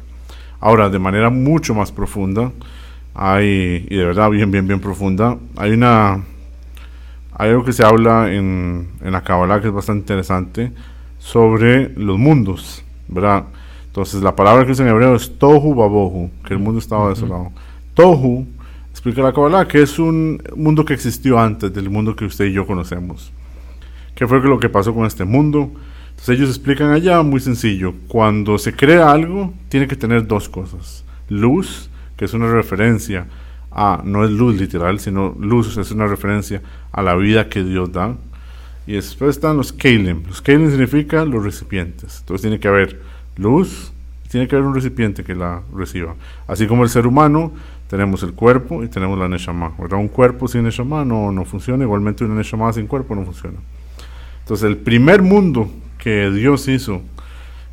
Ahora, 0.60 0.88
de 0.88 0.98
manera 0.98 1.30
mucho 1.30 1.74
más 1.74 1.92
profunda, 1.92 2.50
hay, 3.14 3.86
y 3.88 3.96
de 3.96 4.04
verdad 4.04 4.30
bien, 4.30 4.50
bien, 4.50 4.66
bien 4.66 4.80
profunda, 4.80 5.36
hay 5.56 5.72
una, 5.72 6.24
hay 7.34 7.50
algo 7.50 7.64
que 7.64 7.72
se 7.72 7.84
habla 7.84 8.32
en, 8.32 8.88
en 9.02 9.12
la 9.12 9.22
Kabbalah 9.22 9.60
que 9.60 9.68
es 9.68 9.72
bastante 9.72 10.00
interesante 10.00 10.72
sobre 11.18 11.90
los 11.90 12.18
mundos, 12.18 12.84
¿verdad? 13.08 13.44
Entonces, 13.98 14.22
la 14.22 14.36
palabra 14.36 14.64
que 14.64 14.70
es 14.70 14.78
en 14.78 14.86
hebreo 14.86 15.16
es 15.16 15.38
Tohu 15.38 15.74
Babohu, 15.74 16.30
que 16.46 16.54
el 16.54 16.60
mundo 16.60 16.78
estaba 16.78 17.08
desolado. 17.08 17.50
Tohu, 17.94 18.46
explica 18.92 19.22
la 19.22 19.32
Kabbalah, 19.32 19.66
que 19.66 19.82
es 19.82 19.98
un 19.98 20.40
mundo 20.54 20.84
que 20.84 20.94
existió 20.94 21.36
antes 21.36 21.74
del 21.74 21.90
mundo 21.90 22.14
que 22.14 22.24
usted 22.24 22.44
y 22.44 22.52
yo 22.52 22.64
conocemos. 22.64 23.32
¿Qué 24.14 24.24
fue 24.28 24.38
lo 24.38 24.60
que 24.60 24.68
pasó 24.68 24.94
con 24.94 25.04
este 25.04 25.24
mundo? 25.24 25.72
Entonces 26.10 26.28
ellos 26.28 26.48
explican 26.48 26.92
allá 26.92 27.22
muy 27.22 27.40
sencillo, 27.40 27.92
cuando 28.06 28.56
se 28.56 28.72
crea 28.72 29.10
algo 29.10 29.52
tiene 29.68 29.88
que 29.88 29.96
tener 29.96 30.28
dos 30.28 30.48
cosas. 30.48 31.04
Luz, 31.28 31.90
que 32.16 32.26
es 32.26 32.34
una 32.34 32.52
referencia 32.52 33.26
a, 33.72 34.00
no 34.04 34.24
es 34.24 34.30
luz 34.30 34.60
literal, 34.60 35.00
sino 35.00 35.34
luz 35.40 35.76
es 35.76 35.90
una 35.90 36.06
referencia 36.06 36.62
a 36.92 37.02
la 37.02 37.16
vida 37.16 37.48
que 37.48 37.64
Dios 37.64 37.90
da. 37.90 38.16
Y 38.86 38.92
después 38.92 39.30
están 39.30 39.56
los 39.56 39.72
kelim. 39.72 40.22
Los 40.28 40.40
kelim 40.40 40.70
significa 40.70 41.24
los 41.24 41.42
recipientes. 41.42 42.20
Entonces 42.20 42.42
tiene 42.42 42.60
que 42.60 42.68
haber 42.68 43.07
luz, 43.38 43.92
tiene 44.30 44.46
que 44.46 44.56
haber 44.56 44.66
un 44.66 44.74
recipiente 44.74 45.24
que 45.24 45.34
la 45.34 45.62
reciba. 45.74 46.14
Así 46.46 46.66
como 46.66 46.82
el 46.82 46.90
ser 46.90 47.06
humano, 47.06 47.52
tenemos 47.88 48.22
el 48.22 48.34
cuerpo 48.34 48.84
y 48.84 48.88
tenemos 48.88 49.18
la 49.18 49.28
neshama. 49.28 49.72
Un 49.78 50.08
cuerpo 50.08 50.46
sin 50.48 50.64
neshama 50.64 51.04
no, 51.04 51.32
no 51.32 51.44
funciona, 51.44 51.84
igualmente 51.84 52.24
una 52.24 52.34
neshama 52.34 52.72
sin 52.72 52.86
cuerpo 52.86 53.14
no 53.14 53.24
funciona. 53.24 53.58
Entonces 54.40 54.68
el 54.68 54.76
primer 54.76 55.22
mundo 55.22 55.70
que 55.98 56.30
Dios 56.30 56.68
hizo, 56.68 57.02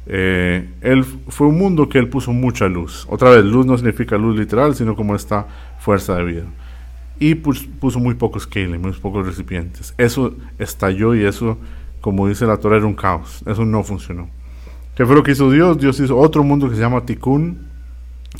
eh, 0.07 0.69
él 0.81 1.03
fue 1.03 1.47
un 1.47 1.57
mundo 1.57 1.89
que 1.89 1.97
él 1.97 2.09
puso 2.09 2.31
mucha 2.31 2.67
luz. 2.67 3.05
Otra 3.09 3.29
vez, 3.31 3.43
luz 3.43 3.65
no 3.65 3.77
significa 3.77 4.17
luz 4.17 4.37
literal, 4.37 4.75
sino 4.75 4.95
como 4.95 5.15
esta 5.15 5.47
fuerza 5.79 6.15
de 6.15 6.23
vida. 6.23 6.43
Y 7.19 7.35
puso, 7.35 7.99
muy 7.99 8.15
pocos 8.15 8.45
kelim, 8.45 8.81
muy 8.81 8.91
pocos 8.91 9.25
recipientes. 9.25 9.93
Eso 9.97 10.33
estalló 10.59 11.15
y 11.15 11.23
eso, 11.23 11.57
como 12.01 12.27
dice 12.27 12.45
la 12.45 12.57
Torah, 12.57 12.77
era 12.77 12.85
un 12.85 12.95
caos. 12.95 13.41
Eso 13.45 13.65
no 13.65 13.83
funcionó. 13.83 14.29
¿Qué 14.95 15.05
fue 15.05 15.15
lo 15.15 15.23
que 15.23 15.31
hizo 15.31 15.51
Dios? 15.51 15.77
Dios 15.77 15.99
hizo 15.99 16.17
otro 16.17 16.43
mundo 16.43 16.69
que 16.69 16.75
se 16.75 16.81
llama 16.81 17.05
Tikkun, 17.05 17.57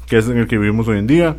que 0.08 0.18
es 0.18 0.28
en 0.28 0.38
el 0.38 0.48
que 0.48 0.58
vivimos 0.58 0.88
hoy 0.88 1.00
en 1.00 1.08
día. 1.08 1.36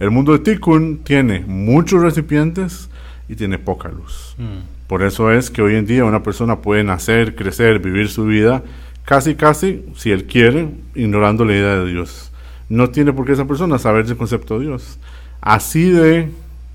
El 0.00 0.10
mundo 0.10 0.32
de 0.32 0.40
Tikkun 0.40 0.98
tiene 1.04 1.44
muchos 1.46 2.02
recipientes 2.02 2.90
y 3.28 3.36
tiene 3.36 3.58
poca 3.58 3.88
luz. 3.88 4.34
Mm. 4.38 4.86
Por 4.88 5.02
eso 5.02 5.30
es 5.30 5.50
que 5.50 5.62
hoy 5.62 5.76
en 5.76 5.86
día 5.86 6.04
una 6.04 6.22
persona 6.22 6.60
puede 6.62 6.84
nacer, 6.84 7.34
crecer, 7.34 7.78
vivir 7.78 8.08
su 8.08 8.24
vida 8.24 8.62
casi, 9.04 9.36
casi, 9.36 9.84
si 9.94 10.10
él 10.10 10.24
quiere, 10.24 10.68
ignorando 10.94 11.44
la 11.44 11.52
idea 11.52 11.76
de 11.78 11.90
Dios. 11.90 12.32
No 12.68 12.90
tiene 12.90 13.12
por 13.12 13.24
qué 13.24 13.32
esa 13.32 13.46
persona 13.46 13.78
saber 13.78 14.04
el 14.06 14.16
concepto 14.16 14.58
de 14.58 14.66
Dios. 14.66 14.98
Así 15.40 15.90
de 15.90 16.28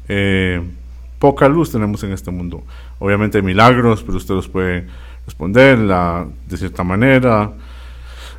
eh, 0.08 0.62
poca 1.19 1.49
luz 1.49 1.71
tenemos 1.71 2.04
en 2.04 2.13
este 2.13 2.32
mundo. 2.32 2.63
Obviamente 2.99 3.38
hay 3.38 3.43
milagros, 3.43 4.01
pero 4.01 4.17
usted 4.17 4.34
los 4.34 4.47
puede 4.47 4.88
responder 5.25 5.77
la, 5.77 6.25
de 6.47 6.58
cierta 6.58 6.84
manera. 6.84 7.51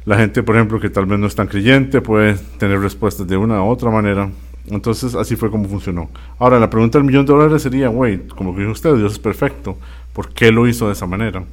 La 0.04 0.16
gente, 0.16 0.42
por 0.42 0.56
ejemplo, 0.56 0.80
que 0.80 0.90
tal 0.90 1.06
vez 1.06 1.18
no 1.18 1.26
es 1.26 1.34
tan 1.34 1.46
creyente, 1.46 2.00
puede 2.00 2.34
tener 2.58 2.80
respuestas 2.80 3.26
de 3.26 3.36
una 3.36 3.62
u 3.62 3.68
otra 3.68 3.90
manera. 3.90 4.30
Entonces 4.66 5.14
así 5.14 5.36
fue 5.36 5.50
como 5.50 5.68
funcionó. 5.68 6.10
Ahora 6.38 6.58
la 6.58 6.70
pregunta 6.70 6.98
del 6.98 7.06
millón 7.06 7.26
de 7.26 7.32
dólares 7.32 7.62
sería, 7.62 7.88
güey, 7.88 8.26
como 8.28 8.56
dijo 8.56 8.70
usted, 8.70 8.94
Dios 8.96 9.12
es 9.12 9.18
perfecto. 9.18 9.76
¿Por 10.12 10.30
qué 10.30 10.52
lo 10.52 10.66
hizo 10.66 10.86
de 10.86 10.92
esa 10.92 11.06
manera? 11.06 11.44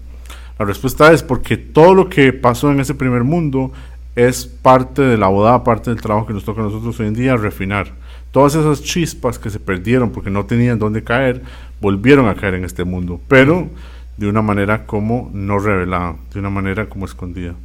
La 0.57 0.65
respuesta 0.65 1.11
es 1.11 1.23
porque 1.23 1.57
todo 1.57 1.93
lo 1.93 2.09
que 2.09 2.33
pasó 2.33 2.71
en 2.71 2.79
ese 2.79 2.93
primer 2.93 3.23
mundo 3.23 3.71
es 4.15 4.45
parte 4.45 5.01
de 5.01 5.17
la 5.17 5.27
boda, 5.27 5.63
parte 5.63 5.89
del 5.89 6.01
trabajo 6.01 6.27
que 6.27 6.33
nos 6.33 6.43
toca 6.43 6.61
a 6.61 6.65
nosotros 6.65 6.99
hoy 6.99 7.07
en 7.07 7.13
día 7.13 7.37
refinar. 7.37 7.93
Todas 8.31 8.55
esas 8.55 8.83
chispas 8.83 9.39
que 9.39 9.49
se 9.49 9.59
perdieron 9.59 10.11
porque 10.11 10.29
no 10.29 10.45
tenían 10.45 10.77
dónde 10.77 11.03
caer, 11.03 11.41
volvieron 11.79 12.27
a 12.27 12.35
caer 12.35 12.55
en 12.55 12.65
este 12.65 12.83
mundo, 12.83 13.21
pero 13.27 13.69
de 14.17 14.27
una 14.27 14.41
manera 14.41 14.85
como 14.85 15.31
no 15.33 15.59
revelada, 15.59 16.15
de 16.33 16.39
una 16.39 16.49
manera 16.49 16.89
como 16.89 17.05
escondida. 17.05 17.55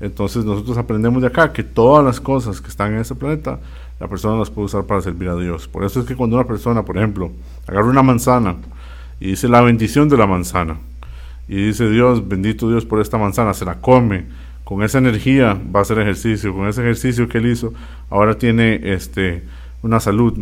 Entonces 0.00 0.44
nosotros 0.44 0.78
aprendemos 0.78 1.22
de 1.22 1.28
acá 1.28 1.52
que 1.52 1.64
todas 1.64 2.04
las 2.04 2.20
cosas 2.20 2.60
que 2.60 2.68
están 2.68 2.94
en 2.94 3.00
ese 3.00 3.14
planeta 3.14 3.58
la 3.98 4.06
persona 4.06 4.38
las 4.38 4.50
puede 4.50 4.66
usar 4.66 4.84
para 4.84 5.00
servir 5.00 5.28
a 5.28 5.34
Dios. 5.34 5.66
Por 5.66 5.84
eso 5.84 6.00
es 6.00 6.06
que 6.06 6.14
cuando 6.14 6.36
una 6.36 6.46
persona, 6.46 6.84
por 6.84 6.96
ejemplo, 6.96 7.32
agarra 7.66 7.86
una 7.86 8.02
manzana 8.02 8.56
y 9.18 9.30
dice 9.30 9.48
la 9.48 9.60
bendición 9.60 10.08
de 10.08 10.16
la 10.16 10.26
manzana, 10.26 10.76
y 11.48 11.66
dice 11.66 11.90
Dios, 11.90 12.28
bendito 12.28 12.68
Dios 12.68 12.84
por 12.84 13.00
esta 13.00 13.18
manzana, 13.18 13.54
se 13.54 13.64
la 13.64 13.80
come, 13.80 14.26
con 14.64 14.82
esa 14.82 14.98
energía 14.98 15.58
va 15.74 15.80
a 15.80 15.82
hacer 15.82 15.98
ejercicio, 15.98 16.54
con 16.54 16.68
ese 16.68 16.82
ejercicio 16.82 17.28
que 17.28 17.38
él 17.38 17.46
hizo, 17.46 17.72
ahora 18.10 18.36
tiene 18.36 18.80
este, 18.84 19.42
una 19.82 19.98
salud 19.98 20.38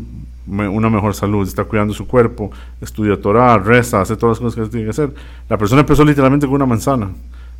una 0.47 0.88
mejor 0.88 1.14
salud, 1.14 1.47
está 1.47 1.64
cuidando 1.64 1.92
su 1.92 2.07
cuerpo, 2.07 2.51
estudia 2.81 3.21
Torah, 3.21 3.59
reza, 3.59 4.01
hace 4.01 4.16
todas 4.16 4.40
las 4.40 4.55
cosas 4.55 4.66
que 4.66 4.71
tiene 4.71 4.85
que 4.85 4.90
hacer. 4.90 5.12
La 5.49 5.59
persona 5.59 5.81
empezó 5.81 6.05
literalmente 6.05 6.47
con 6.47 6.55
una 6.55 6.66
manzana, 6.66 7.11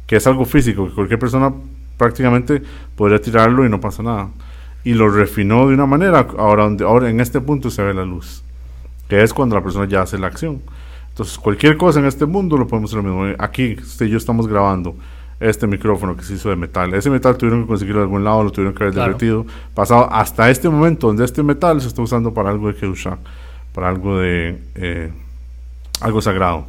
que 0.07 0.17
es 0.17 0.27
algo 0.27 0.45
físico, 0.45 0.87
que 0.87 0.95
cualquier 0.95 1.19
persona 1.19 1.53
prácticamente 1.97 2.63
podría 2.95 3.21
tirarlo 3.21 3.65
y 3.65 3.69
no 3.69 3.81
pasa 3.81 4.03
nada. 4.03 4.29
Y 4.85 4.95
lo 4.95 5.09
refinó 5.09 5.67
de 5.69 5.75
una 5.75 5.87
manera, 5.87 6.27
ahora, 6.39 6.65
donde, 6.65 6.85
ahora 6.85 7.11
en 7.11 7.21
este 7.21 7.41
punto 7.41 7.71
se 7.71 7.83
ve 7.83 7.93
la 7.95 8.05
luz, 8.05 8.43
que 9.09 9.23
es 9.23 9.33
cuando 9.33 9.57
la 9.57 9.63
persona 9.63 9.87
ya 9.87 10.03
hace 10.03 10.19
la 10.19 10.29
acción. 10.29 10.63
Entonces, 11.09 11.39
cualquier 11.39 11.77
cosa 11.77 11.99
en 11.99 12.07
este 12.07 12.27
mundo 12.27 12.57
lo 12.57 12.67
podemos 12.67 12.91
hacer 12.91 13.03
lo 13.03 13.11
mismo. 13.11 13.35
Aquí, 13.39 13.77
usted 13.81 14.07
y 14.07 14.11
yo 14.11 14.19
estamos 14.19 14.47
grabando 14.47 14.95
este 15.41 15.67
micrófono 15.67 16.17
que 16.17 16.23
se 16.23 16.35
hizo 16.35 16.49
de 16.49 16.57
metal. 16.57 16.95
Ese 16.95 17.11
metal 17.11 17.37
tuvieron 17.37 17.63
que 17.63 17.69
conseguirlo 17.69 18.01
de 18.01 18.05
algún 18.05 18.25
lado, 18.25 18.45
lo 18.45 18.51
tuvieron 18.51 18.75
que 18.75 18.85
haber 18.85 18.95
derretido. 18.95 19.47
Pasado 19.75 20.09
hasta 20.11 20.51
este 20.51 20.69
momento 20.69 21.09
donde 21.09 21.25
este 21.25 21.43
metal 21.43 21.81
se 21.81 21.89
está 21.89 22.03
usando 22.03 22.33
para 22.33 22.51
algo 22.51 22.69
de 22.69 22.75
Kedusha, 22.75 23.19
para 23.75 23.89
algo 23.89 24.19
de 24.19 24.59
eh, 24.75 25.13
algo 26.01 26.21
sagrado. 26.21 26.67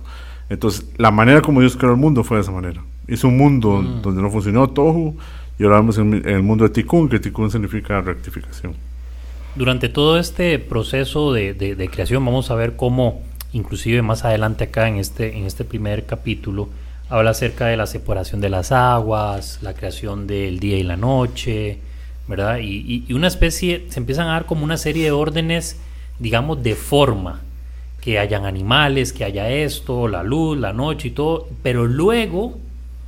Entonces, 0.50 0.86
la 0.98 1.12
manera 1.12 1.42
como 1.42 1.62
Dios 1.62 1.76
creó 1.76 1.92
el 1.92 1.98
mundo 1.98 2.24
fue 2.24 2.38
de 2.38 2.42
esa 2.42 2.52
manera. 2.52 2.82
Hizo 3.08 3.28
un 3.28 3.38
mundo 3.38 3.82
mm. 3.82 4.02
donde 4.02 4.22
no 4.22 4.30
funcionó 4.30 4.70
Tohu 4.70 5.18
y 5.60 5.64
ahora 5.64 5.78
vemos 5.78 5.98
en, 5.98 6.28
el 6.28 6.44
mundo 6.44 6.66
de 6.66 6.70
Tikkun, 6.70 7.10
que 7.10 7.20
Tikkun 7.20 7.50
significa 7.50 8.02
rectificación. 8.02 8.76
Durante 9.56 9.90
todo 9.90 10.20
este 10.20 10.60
proceso 10.60 11.34
de, 11.34 11.54
de, 11.54 11.90
creación 11.90 12.24
vamos 12.24 12.52
a 12.52 12.56
ver 12.56 12.76
cómo, 12.76 13.22
inclusive 13.54 14.04
más 14.04 14.24
adelante 14.24 14.66
acá 14.66 14.88
en 14.88 14.98
este, 14.98 15.36
en 15.36 15.46
este 15.46 15.64
primer 15.64 16.06
capítulo, 16.06 16.70
habla 17.10 17.32
acerca 17.32 17.66
de 17.66 17.78
la 17.78 17.88
separación 17.88 18.40
de 18.40 18.50
las 18.50 18.72
aguas, 18.72 19.60
la 19.64 19.74
creación 19.74 20.28
del 20.28 20.60
día 20.60 20.78
y 20.78 20.84
la 20.84 20.98
noche, 20.98 21.80
¿verdad? 22.28 22.60
Y, 22.60 23.06
y, 23.08 23.14
una 23.14 23.28
especie, 23.28 23.86
se 23.90 24.00
empiezan 24.00 24.28
a 24.28 24.34
dar 24.34 24.46
como 24.46 24.64
una 24.64 24.78
serie 24.78 25.06
de 25.06 25.12
órdenes, 25.12 25.80
digamos, 26.20 26.62
de 26.62 26.76
forma, 26.76 27.42
que 28.02 28.20
hayan 28.20 28.46
animales, 28.46 29.12
que 29.12 29.24
haya 29.24 29.50
esto, 29.50 30.08
la 30.08 30.22
luz, 30.22 30.58
la 30.58 30.72
noche 30.72 31.08
y 31.08 31.12
todo, 31.12 31.48
pero 31.64 31.88
luego, 31.88 32.60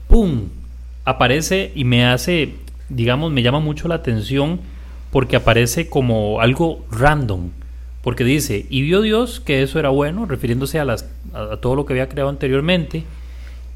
¡pum!, 0.09 0.49
aparece 1.05 1.71
y 1.75 1.85
me 1.85 2.05
hace, 2.05 2.55
digamos, 2.89 3.31
me 3.31 3.43
llama 3.43 3.61
mucho 3.61 3.87
la 3.87 3.95
atención 3.95 4.59
porque 5.11 5.37
aparece 5.37 5.87
como 5.87 6.41
algo 6.41 6.85
random, 6.91 7.51
porque 8.03 8.23
dice, 8.23 8.65
y 8.69 8.81
vio 8.81 9.01
Dios 9.01 9.39
que 9.39 9.61
eso 9.61 9.79
era 9.79 9.89
bueno, 9.89 10.25
refiriéndose 10.25 10.79
a, 10.79 10.85
las, 10.85 11.09
a 11.33 11.57
todo 11.57 11.75
lo 11.75 11.85
que 11.85 11.93
había 11.93 12.09
creado 12.09 12.29
anteriormente, 12.29 13.03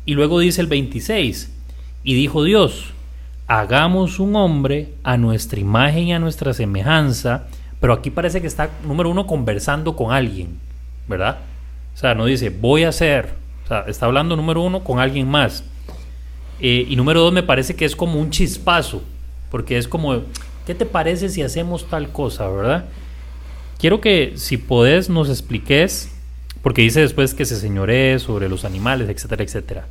y 0.05 0.15
luego 0.15 0.39
dice 0.39 0.59
el 0.59 0.67
26, 0.67 1.53
y 2.03 2.13
dijo 2.15 2.43
Dios, 2.43 2.93
hagamos 3.47 4.19
un 4.19 4.35
hombre 4.35 4.89
a 5.03 5.17
nuestra 5.17 5.59
imagen 5.59 6.07
y 6.07 6.13
a 6.13 6.19
nuestra 6.19 6.53
semejanza, 6.53 7.45
pero 7.79 7.93
aquí 7.93 8.09
parece 8.09 8.41
que 8.41 8.47
está, 8.47 8.69
número 8.85 9.09
uno, 9.09 9.27
conversando 9.27 9.95
con 9.95 10.11
alguien, 10.11 10.59
¿verdad? 11.07 11.37
O 11.93 11.97
sea, 11.97 12.15
no 12.15 12.25
dice, 12.25 12.49
voy 12.49 12.83
a 12.83 12.89
hacer, 12.89 13.29
o 13.65 13.67
sea, 13.67 13.85
está 13.87 14.07
hablando 14.07 14.35
número 14.35 14.61
uno 14.61 14.83
con 14.83 14.99
alguien 14.99 15.27
más. 15.27 15.63
Eh, 16.59 16.85
y 16.89 16.95
número 16.95 17.21
dos, 17.21 17.33
me 17.33 17.43
parece 17.43 17.75
que 17.75 17.85
es 17.85 17.95
como 17.95 18.19
un 18.19 18.29
chispazo, 18.29 19.03
porque 19.51 19.77
es 19.77 19.87
como, 19.87 20.21
¿qué 20.65 20.75
te 20.75 20.85
parece 20.85 21.29
si 21.29 21.41
hacemos 21.41 21.87
tal 21.89 22.11
cosa, 22.11 22.47
verdad? 22.47 22.85
Quiero 23.79 23.99
que 24.01 24.33
si 24.35 24.57
podés 24.57 25.09
nos 25.09 25.29
expliques 25.29 26.09
porque 26.63 26.81
dice 26.81 27.01
después 27.01 27.33
que 27.33 27.45
se 27.45 27.57
señoree 27.57 28.17
sobre 28.19 28.49
los 28.49 28.63
animales, 28.65 29.09
etcétera, 29.09 29.43
etcétera. 29.43 29.87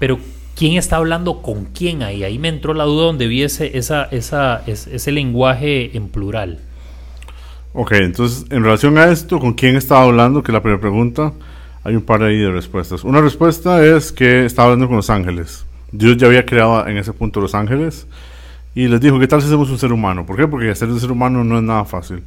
Pero 0.00 0.18
¿quién 0.56 0.78
está 0.78 0.96
hablando 0.96 1.42
con 1.42 1.66
quién 1.66 2.02
ahí? 2.02 2.24
Ahí 2.24 2.38
me 2.38 2.48
entró 2.48 2.72
la 2.72 2.84
duda 2.84 3.04
donde 3.04 3.28
vi 3.28 3.42
ese, 3.42 3.76
esa, 3.76 4.04
esa, 4.04 4.62
ese 4.66 5.12
lenguaje 5.12 5.94
en 5.94 6.08
plural. 6.08 6.60
Ok, 7.74 7.92
entonces 7.92 8.46
en 8.50 8.64
relación 8.64 8.96
a 8.96 9.12
esto, 9.12 9.38
¿con 9.38 9.52
quién 9.52 9.76
estaba 9.76 10.04
hablando? 10.04 10.42
Que 10.42 10.52
la 10.52 10.62
primera 10.62 10.80
pregunta, 10.80 11.34
hay 11.84 11.94
un 11.94 12.02
par 12.02 12.22
ahí 12.22 12.38
de 12.38 12.50
respuestas. 12.50 13.04
Una 13.04 13.20
respuesta 13.20 13.84
es 13.84 14.10
que 14.10 14.46
estaba 14.46 14.68
hablando 14.68 14.86
con 14.86 14.96
los 14.96 15.10
ángeles. 15.10 15.65
Dios 15.92 16.16
ya 16.16 16.26
había 16.26 16.44
creado 16.44 16.86
en 16.86 16.96
ese 16.96 17.12
punto 17.12 17.40
los 17.40 17.54
ángeles 17.54 18.06
y 18.74 18.88
les 18.88 19.00
dijo, 19.00 19.18
¿qué 19.18 19.26
tal 19.26 19.40
si 19.40 19.46
hacemos 19.46 19.70
un 19.70 19.78
ser 19.78 19.92
humano? 19.92 20.26
¿Por 20.26 20.36
qué? 20.36 20.46
Porque 20.46 20.70
hacer 20.70 20.88
un 20.88 21.00
ser 21.00 21.10
humano 21.10 21.44
no 21.44 21.56
es 21.56 21.62
nada 21.62 21.84
fácil. 21.84 22.22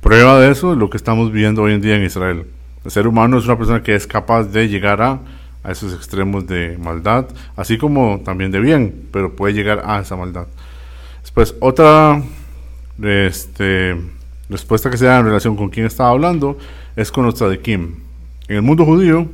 Prueba 0.00 0.38
de 0.38 0.50
eso 0.50 0.72
es 0.72 0.78
lo 0.78 0.90
que 0.90 0.96
estamos 0.96 1.32
viviendo 1.32 1.62
hoy 1.62 1.72
en 1.72 1.80
día 1.80 1.96
en 1.96 2.04
Israel. 2.04 2.46
El 2.84 2.90
ser 2.90 3.08
humano 3.08 3.38
es 3.38 3.44
una 3.46 3.56
persona 3.56 3.82
que 3.82 3.94
es 3.94 4.06
capaz 4.06 4.44
de 4.44 4.68
llegar 4.68 5.00
a, 5.00 5.20
a 5.62 5.72
esos 5.72 5.94
extremos 5.94 6.46
de 6.46 6.76
maldad, 6.78 7.26
así 7.56 7.78
como 7.78 8.20
también 8.24 8.52
de 8.52 8.60
bien, 8.60 9.08
pero 9.10 9.34
puede 9.34 9.54
llegar 9.54 9.82
a 9.84 10.00
esa 10.00 10.14
maldad. 10.14 10.46
Después, 11.22 11.56
otra 11.60 12.22
este, 13.02 13.96
respuesta 14.48 14.90
que 14.90 14.98
se 14.98 15.06
da 15.06 15.18
en 15.18 15.24
relación 15.24 15.56
con 15.56 15.70
quién 15.70 15.86
estaba 15.86 16.10
hablando 16.10 16.58
es 16.94 17.10
con 17.10 17.24
los 17.24 17.34
tzadikim. 17.34 18.03
En 18.46 18.56
el 18.56 18.62
mundo 18.62 18.84
judío 18.84 19.26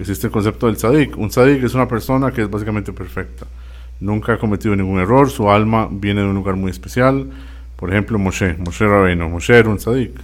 existe 0.00 0.28
el 0.28 0.32
concepto 0.32 0.66
del 0.66 0.76
tzadik. 0.76 1.18
Un 1.18 1.28
tzadik 1.28 1.62
es 1.62 1.74
una 1.74 1.86
persona 1.86 2.32
que 2.32 2.42
es 2.42 2.50
básicamente 2.50 2.92
perfecta. 2.92 3.46
Nunca 4.00 4.34
ha 4.34 4.38
cometido 4.38 4.74
ningún 4.74 4.98
error, 4.98 5.28
su 5.30 5.50
alma 5.50 5.88
viene 5.90 6.22
de 6.22 6.28
un 6.28 6.34
lugar 6.34 6.56
muy 6.56 6.70
especial. 6.70 7.26
Por 7.76 7.90
ejemplo, 7.90 8.18
Moshe, 8.18 8.56
Moshe 8.58 8.86
Rabbeinu. 8.86 9.28
Moshe 9.28 9.58
era 9.58 9.68
un 9.68 9.76
tzadik. 9.76 10.14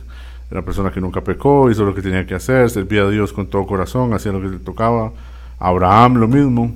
Era 0.50 0.60
una 0.60 0.62
persona 0.62 0.90
que 0.90 1.00
nunca 1.00 1.20
pecó, 1.22 1.70
hizo 1.70 1.84
lo 1.84 1.94
que 1.94 2.00
tenía 2.00 2.26
que 2.26 2.34
hacer, 2.34 2.70
servía 2.70 3.02
a 3.02 3.10
Dios 3.10 3.32
con 3.32 3.46
todo 3.46 3.66
corazón, 3.66 4.14
hacía 4.14 4.32
lo 4.32 4.40
que 4.40 4.48
le 4.48 4.58
tocaba. 4.58 5.12
Abraham 5.58 6.14
lo 6.16 6.28
mismo. 6.28 6.72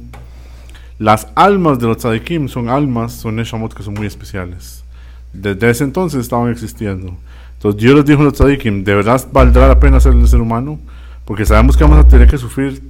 Las 0.98 1.28
almas 1.34 1.78
de 1.78 1.86
los 1.86 1.98
tzadikim 1.98 2.48
son 2.48 2.68
almas, 2.68 3.12
son 3.12 3.36
neshamot 3.36 3.72
que 3.72 3.82
son 3.82 3.94
muy 3.94 4.06
especiales. 4.06 4.84
Desde 5.32 5.70
ese 5.70 5.84
entonces 5.84 6.20
estaban 6.20 6.50
existiendo. 6.50 7.14
Entonces 7.54 7.80
Dios 7.80 7.96
les 7.96 8.04
dijo 8.04 8.20
a 8.20 8.24
los 8.24 8.34
tzadikim, 8.34 8.84
¿de 8.84 8.94
verdad 8.94 9.26
valdrá 9.32 9.68
la 9.68 9.80
pena 9.80 10.00
ser 10.00 10.12
el 10.12 10.28
ser 10.28 10.40
humano? 10.40 10.78
Porque 11.26 11.44
sabemos 11.44 11.76
que 11.76 11.84
vamos 11.84 11.98
a 11.98 12.08
tener 12.08 12.26
que 12.26 12.38
sufrir 12.38 12.82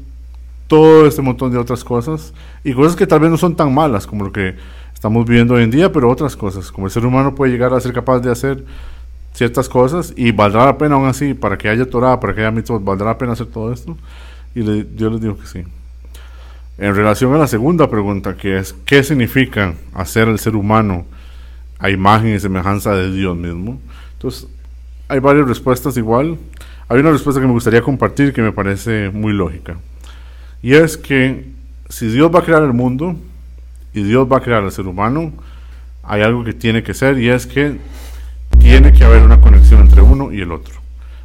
todo 0.69 1.07
este 1.07 1.23
montón 1.23 1.51
de 1.51 1.59
otras 1.59 1.83
cosas 1.83 2.33
y 2.63 2.73
cosas 2.75 2.95
que 2.95 3.07
tal 3.07 3.21
vez 3.21 3.31
no 3.31 3.37
son 3.37 3.57
tan 3.57 3.75
malas 3.75 4.07
como 4.07 4.25
lo 4.25 4.33
que 4.33 4.55
estamos 4.95 5.27
viviendo 5.27 5.55
hoy 5.55 5.65
en 5.65 5.71
día, 5.71 5.93
pero 5.93 6.11
otras 6.11 6.37
cosas, 6.37 6.71
como 6.71 6.87
el 6.87 6.93
ser 6.93 7.05
humano 7.05 7.35
puede 7.35 7.53
llegar 7.53 7.73
a 7.73 7.81
ser 7.81 7.93
capaz 7.93 8.21
de 8.21 8.31
hacer 8.31 8.65
ciertas 9.33 9.69
cosas 9.69 10.13
y 10.17 10.33
valdrá 10.33 10.65
la 10.65 10.79
pena 10.79 10.95
aún 10.95 11.07
así, 11.07 11.35
para 11.35 11.59
que 11.59 11.69
haya 11.69 11.89
Torah, 11.89 12.19
para 12.21 12.35
que 12.35 12.41
haya 12.41 12.51
mitzvot, 12.51 12.83
valdrá 12.83 13.09
la 13.09 13.19
pena 13.19 13.33
hacer 13.33 13.47
todo 13.47 13.73
esto. 13.73 13.97
Y 14.55 14.63
le, 14.63 14.87
yo 14.97 15.11
les 15.11 15.21
digo 15.21 15.37
que 15.39 15.47
sí. 15.47 15.65
En 16.79 16.95
relación 16.95 17.35
a 17.35 17.39
la 17.39 17.47
segunda 17.47 17.89
pregunta, 17.89 18.37
que 18.37 18.59
es, 18.59 18.75
¿qué 18.85 19.03
significa 19.03 19.75
hacer 19.95 20.29
el 20.29 20.39
ser 20.39 20.57
humano 20.57 21.07
a 21.79 21.91
imagen 21.91 22.35
y 22.35 22.41
semejanza 22.41 22.95
de 22.95 23.13
Dios 23.13 23.37
mismo? 23.37 23.79
Entonces, 24.15 24.47
hay 25.09 25.21
varias 25.21 25.47
respuestas 25.47 25.97
igual. 25.97 26.39
Hay 26.89 27.01
una 27.01 27.11
respuesta 27.11 27.41
que 27.41 27.49
me 27.49 27.53
gustaría 27.53 27.83
compartir 27.83 28.33
que 28.33 28.43
me 28.43 28.53
parece 28.53 29.11
muy 29.11 29.33
lógica. 29.33 29.77
Y 30.63 30.75
es 30.75 30.97
que 30.97 31.47
si 31.89 32.07
Dios 32.09 32.31
va 32.33 32.41
a 32.41 32.43
crear 32.43 32.63
el 32.63 32.73
mundo 32.73 33.17
y 33.93 34.05
Dios 34.05 34.31
va 34.31 34.37
a 34.37 34.41
crear 34.41 34.63
al 34.63 34.71
ser 34.71 34.87
humano, 34.87 35.33
hay 36.05 36.23
algo 36.23 36.45
que 36.45 36.53
tiene 36.53 36.85
que 36.85 36.95
ser 36.95 37.19
y 37.19 37.29
es 37.29 37.47
que 37.47 37.79
tiene 38.61 38.93
que 38.93 39.03
haber 39.03 39.23
una 39.23 39.41
conexión 39.41 39.81
entre 39.81 40.01
uno 40.01 40.33
y 40.33 40.41
el 40.41 40.53
otro. 40.53 40.75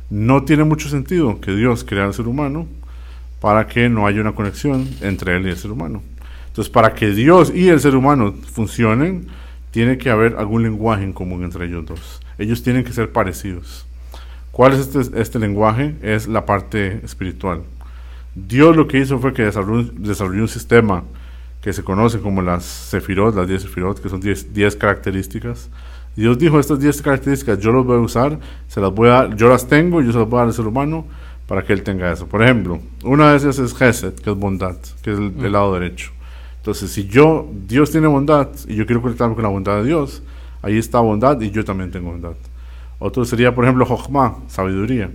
No 0.09 0.43
tiene 0.45 0.63
mucho 0.63 0.89
sentido 0.89 1.39
que 1.39 1.55
Dios 1.55 1.83
crea 1.83 2.05
al 2.05 2.15
ser 2.15 2.27
humano 2.27 2.67
para 3.39 3.67
que 3.67 3.87
no 3.87 4.07
haya 4.07 4.19
una 4.19 4.33
conexión 4.33 4.89
entre 5.01 5.35
él 5.35 5.45
y 5.45 5.49
el 5.49 5.57
ser 5.57 5.71
humano. 5.71 6.01
Entonces, 6.47 6.71
para 6.71 6.95
que 6.95 7.11
Dios 7.11 7.51
y 7.53 7.69
el 7.69 7.79
ser 7.79 7.95
humano 7.95 8.33
funcionen, 8.51 9.27
tiene 9.69 9.99
que 9.99 10.09
haber 10.09 10.37
algún 10.37 10.63
lenguaje 10.63 11.03
en 11.03 11.13
común 11.13 11.43
entre 11.43 11.65
ellos 11.65 11.85
dos. 11.85 12.19
Ellos 12.39 12.63
tienen 12.63 12.83
que 12.83 12.93
ser 12.93 13.11
parecidos. 13.11 13.85
¿Cuál 14.51 14.73
es 14.73 14.79
este, 14.79 15.21
este 15.21 15.39
lenguaje? 15.39 15.95
Es 16.01 16.27
la 16.27 16.45
parte 16.45 16.99
espiritual. 17.03 17.63
Dios 18.35 18.75
lo 18.75 18.87
que 18.87 18.99
hizo 18.99 19.19
fue 19.19 19.33
que 19.33 19.43
desarrolló, 19.43 20.41
un 20.41 20.47
sistema 20.47 21.03
que 21.61 21.73
se 21.73 21.83
conoce 21.83 22.19
como 22.19 22.41
las 22.41 22.63
sefirot, 22.63 23.35
las 23.35 23.47
10 23.47 23.61
sefirot, 23.61 24.01
que 24.01 24.09
son 24.09 24.19
10 24.19 24.75
características 24.77 25.69
Dios 26.15 26.37
dijo, 26.37 26.59
estas 26.59 26.79
10 26.79 27.01
características 27.01 27.59
yo 27.59 27.71
las 27.71 27.85
voy 27.85 27.97
a 27.97 27.99
usar, 27.99 28.39
se 28.67 28.81
las 28.81 28.93
voy 28.93 29.09
a 29.09 29.33
yo 29.33 29.47
las 29.47 29.67
tengo, 29.67 30.01
yo 30.01 30.11
se 30.11 30.19
las 30.19 30.27
voy 30.27 30.37
a 30.37 30.39
dar 30.39 30.47
al 30.47 30.53
ser 30.53 30.67
humano 30.67 31.05
para 31.47 31.63
que 31.63 31.71
él 31.73 31.83
tenga 31.83 32.11
eso. 32.11 32.27
Por 32.27 32.43
ejemplo, 32.43 32.79
una 33.03 33.31
de 33.31 33.37
esas 33.37 33.59
es 33.59 33.73
Gesed, 33.73 34.15
que 34.15 34.29
es 34.29 34.35
bondad, 34.35 34.75
que 35.01 35.13
es 35.13 35.17
el, 35.17 35.31
mm. 35.31 35.45
lado 35.45 35.73
derecho. 35.73 36.11
Entonces, 36.57 36.91
si 36.91 37.07
yo, 37.07 37.49
Dios 37.67 37.91
tiene 37.91 38.07
bondad 38.07 38.49
y 38.67 38.75
yo 38.75 38.85
quiero 38.85 39.01
conectarme 39.01 39.35
con 39.35 39.43
la 39.43 39.49
bondad 39.49 39.77
de 39.77 39.85
Dios, 39.85 40.21
ahí 40.61 40.77
está 40.77 40.99
bondad 40.99 41.39
y 41.41 41.49
yo 41.49 41.63
también 41.63 41.91
tengo 41.91 42.11
bondad. 42.11 42.35
Otro 43.03 43.25
sería, 43.25 43.55
por 43.55 43.65
ejemplo, 43.65 43.83
Jochma, 43.83 44.35
sabiduría. 44.47 45.09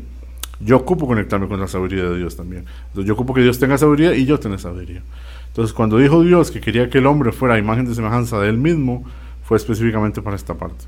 Yo 0.59 0.77
ocupo 0.77 1.07
conectarme 1.07 1.47
con 1.47 1.61
la 1.61 1.69
sabiduría 1.69 2.03
de 2.03 2.19
Dios 2.19 2.35
también. 2.35 2.65
Entonces, 2.89 3.07
yo 3.07 3.15
ocupo 3.15 3.33
que 3.33 3.43
Dios 3.43 3.61
tenga 3.61 3.79
sabiduría 3.79 4.13
y 4.17 4.27
yo 4.27 4.41
tenga 4.41 4.59
sabiduría. 4.59 5.03
Entonces, 5.47 5.73
cuando 5.73 5.97
dijo 5.99 6.25
Dios 6.25 6.51
que 6.51 6.61
quería 6.61 6.91
que 6.91 6.99
el 6.99 7.07
hombre 7.07 7.31
fuera 7.31 7.57
imagen 7.59 7.87
de 7.87 7.95
semejanza 7.95 8.41
de 8.41 8.49
él 8.49 8.59
mismo, 8.59 9.05
fue 9.45 9.57
específicamente 9.57 10.21
para 10.21 10.35
esta 10.35 10.55
parte, 10.55 10.85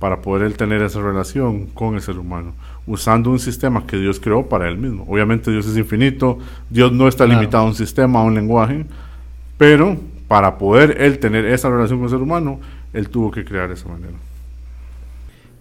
para 0.00 0.22
poder 0.22 0.44
él 0.44 0.56
tener 0.56 0.82
esa 0.82 1.00
relación 1.00 1.66
con 1.66 1.94
el 1.94 2.02
ser 2.02 2.18
humano, 2.18 2.52
usando 2.84 3.30
un 3.30 3.38
sistema 3.38 3.86
que 3.86 3.96
Dios 3.96 4.18
creó 4.18 4.48
para 4.48 4.68
él 4.68 4.76
mismo. 4.76 5.06
Obviamente 5.08 5.52
Dios 5.52 5.68
es 5.68 5.76
infinito, 5.76 6.40
Dios 6.68 6.90
no 6.90 7.06
está 7.06 7.26
limitado 7.26 7.62
a 7.62 7.68
un 7.68 7.76
sistema, 7.76 8.18
a 8.18 8.24
un 8.24 8.34
lenguaje, 8.34 8.86
pero 9.56 9.96
para 10.26 10.58
poder 10.58 11.00
él 11.00 11.20
tener 11.20 11.44
esa 11.44 11.70
relación 11.70 12.00
con 12.00 12.06
el 12.06 12.10
ser 12.10 12.20
humano, 12.20 12.58
él 12.92 13.08
tuvo 13.08 13.30
que 13.30 13.44
crear 13.44 13.70
esa 13.70 13.88
manera. 13.88 14.14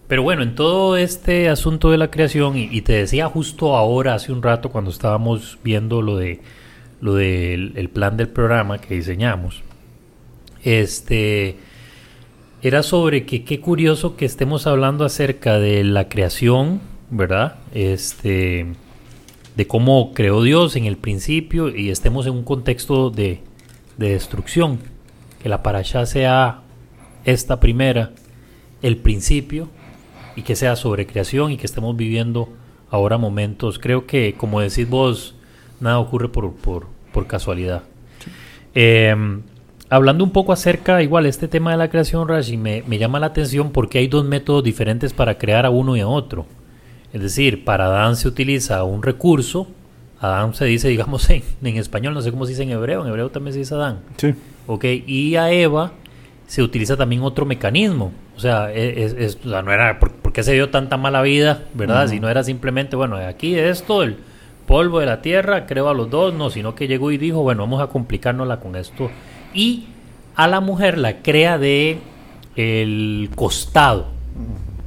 Pero 0.10 0.24
bueno, 0.24 0.42
en 0.42 0.56
todo 0.56 0.98
este 0.98 1.50
asunto 1.50 1.92
de 1.92 2.00
la 2.00 2.10
creación, 2.10 2.58
y, 2.58 2.82
te 2.82 2.94
decía 2.94 3.28
justo 3.28 3.78
ahora, 3.78 4.16
hace 4.16 4.32
un 4.32 4.42
rato, 4.42 4.72
cuando 4.72 4.90
estábamos 4.90 5.60
viendo 5.64 6.02
lo 6.02 6.18
de 6.18 6.42
lo 7.00 7.14
del 7.14 7.74
el 7.76 7.90
plan 7.90 8.18
del 8.18 8.28
programa 8.28 8.80
que 8.80 8.96
diseñamos, 8.96 9.62
este 10.64 11.58
era 12.64 12.82
sobre 12.82 13.28
que 13.28 13.44
qué 13.44 13.62
curioso 13.62 14.18
que 14.18 14.26
estemos 14.26 14.66
hablando 14.66 15.06
acerca 15.06 15.60
de 15.60 15.84
la 15.84 16.10
creación, 16.10 16.82
¿verdad? 17.12 17.58
Este 17.76 18.66
de 19.56 19.68
cómo 19.68 20.16
creó 20.16 20.42
Dios 20.42 20.76
en 20.76 20.86
el 20.86 20.98
principio 20.98 21.70
y 21.70 21.92
estemos 21.92 22.26
en 22.26 22.34
un 22.34 22.44
contexto 22.44 23.12
de, 23.12 23.42
de 23.98 24.10
destrucción. 24.10 24.80
Que 25.44 25.50
la 25.50 25.62
parasha 25.62 26.08
sea 26.08 26.62
esta 27.26 27.60
primera, 27.60 28.12
el 28.82 28.98
principio, 28.98 29.70
y 30.36 30.44
que 30.44 30.56
sea 30.56 30.76
sobre 30.76 31.08
creación 31.08 31.52
y 31.52 31.58
que 31.58 31.66
estemos 31.66 31.96
viviendo 31.96 32.50
ahora 32.90 33.18
momentos. 33.18 33.80
Creo 33.80 34.06
que, 34.06 34.36
como 34.38 34.62
decís 34.62 34.90
vos, 34.90 35.36
nada 35.80 36.00
ocurre 36.00 36.30
por, 36.30 36.54
por, 36.54 36.88
por 37.14 37.28
casualidad. 37.28 37.84
Em, 38.74 39.42
hablando 39.90 40.24
un 40.24 40.32
poco 40.32 40.54
acerca, 40.54 41.02
igual, 41.02 41.26
este 41.26 41.48
tema 41.48 41.72
de 41.72 41.78
la 41.78 41.90
creación, 41.90 42.28
Rashi, 42.28 42.58
me, 42.58 42.84
me, 42.88 42.98
llama 42.98 43.20
la 43.20 43.28
atención 43.28 43.72
porque 43.72 43.98
hay 43.98 44.08
dos 44.08 44.26
métodos 44.26 44.64
diferentes 44.64 45.14
para 45.14 45.38
crear 45.38 45.66
a 45.66 45.70
uno 45.70 45.96
y 45.96 46.02
a 46.02 46.08
otro. 46.08 46.46
Es 47.14 47.22
decir, 47.22 47.64
para 47.66 47.86
Adán 47.86 48.16
se 48.16 48.28
utiliza 48.28 48.84
un 48.84 49.02
recurso, 49.02 49.68
Adán 50.20 50.54
se 50.54 50.66
dice, 50.66 50.90
digamos, 50.90 51.30
en, 51.30 51.44
en 51.64 51.78
español, 51.78 52.14
no 52.14 52.22
sé 52.22 52.32
cómo 52.32 52.46
se 52.46 52.52
dice 52.52 52.64
en 52.64 52.72
hebreo, 52.72 53.02
en 53.02 53.10
hebreo 53.10 53.30
también 53.30 53.54
se 53.54 53.60
dice 53.60 53.74
Adán. 53.76 54.00
Sí. 54.18 54.34
Ok, 54.68 54.86
y 55.08 55.36
a 55.36 55.52
Eva 55.52 55.94
se 56.46 56.62
utiliza 56.62 56.96
también 56.96 57.24
otro 57.24 57.46
mecanismo. 57.46 58.12
O 58.40 58.42
sea, 58.42 58.72
es, 58.72 59.44
no 59.44 59.70
era, 59.70 60.00
¿por, 60.00 60.32
qué 60.32 60.44
se 60.44 60.54
dio 60.54 60.70
tanta 60.70 60.96
mala 60.96 61.22
vida, 61.22 61.64
verdad? 61.74 62.08
Si 62.08 62.22
no 62.22 62.30
era 62.30 62.42
simplemente, 62.42 62.96
bueno, 62.96 63.18
aquí 63.18 63.54
esto, 63.56 64.02
el 64.02 64.16
polvo 64.66 65.02
de 65.02 65.08
la 65.08 65.22
tierra, 65.22 65.66
creo 65.66 65.90
a 65.90 65.94
los 65.94 66.10
dos, 66.10 66.34
no, 66.34 66.50
sino 66.50 66.74
que 66.74 66.88
llegó 66.88 67.12
y 67.12 67.18
dijo, 67.18 67.42
bueno, 67.42 67.64
vamos 67.64 67.82
a 67.82 67.88
complicárnosla 67.88 68.62
con 68.62 68.78
esto. 68.78 69.12
Y 69.54 69.88
a 70.36 70.48
la 70.48 70.62
mujer 70.62 70.98
la 70.98 71.18
crea 71.18 71.58
de 71.58 72.00
el 72.56 73.30
costado. 73.36 74.08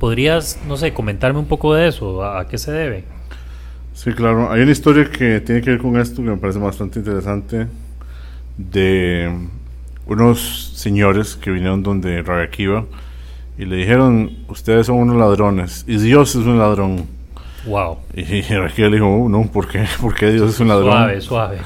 ¿Podrías, 0.00 0.58
no 0.66 0.78
sé, 0.78 0.94
comentarme 0.94 1.38
un 1.38 1.44
poco 1.44 1.74
de 1.74 1.88
eso? 1.88 2.24
¿A, 2.24 2.48
qué 2.48 2.56
se 2.56 2.72
debe? 2.72 3.04
Sí, 3.92 4.14
claro. 4.14 4.50
Hay 4.50 4.62
una 4.62 4.72
historia 4.72 5.10
que 5.10 5.42
tiene 5.42 5.60
que 5.60 5.72
ver 5.72 5.78
con 5.78 6.00
esto 6.00 6.22
que 6.22 6.30
me 6.30 6.38
parece 6.38 6.58
bastante 6.58 7.00
interesante 7.00 7.66
de 8.56 9.30
unos 10.06 10.72
señores 10.74 11.36
que 11.36 11.50
vinieron 11.50 11.82
donde 11.82 12.22
Rabbi 12.22 12.44
Akiva 12.44 12.86
y 13.62 13.64
le 13.64 13.76
dijeron, 13.76 14.38
ustedes 14.48 14.86
son 14.86 14.96
unos 14.96 15.16
ladrones 15.16 15.84
y 15.86 15.96
Dios 15.96 16.30
es 16.30 16.44
un 16.44 16.58
ladrón. 16.58 17.06
Wow. 17.64 17.98
Y 18.12 18.24
le 18.24 18.90
dijo, 18.90 19.06
oh, 19.06 19.28
no, 19.28 19.44
¿por 19.44 19.68
qué? 19.68 19.84
¿por 20.00 20.16
qué 20.16 20.32
Dios 20.32 20.50
es 20.50 20.58
un 20.58 20.66
ladrón? 20.66 20.90
Suave, 20.90 21.20
suave. 21.20 21.58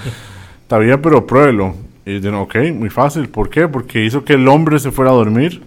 Está 0.61 0.77
bien, 0.77 1.01
pero 1.01 1.27
pruébelo. 1.27 1.75
Y 2.05 2.17
dijeron, 2.17 2.41
ok, 2.41 2.57
muy 2.75 2.91
fácil. 2.91 3.31
¿Por 3.31 3.49
qué? 3.49 3.67
Porque 3.67 4.05
hizo 4.05 4.25
que 4.25 4.35
el 4.35 4.47
hombre 4.47 4.79
se 4.79 4.91
fuera 4.91 5.11
a 5.11 5.15
dormir. 5.15 5.63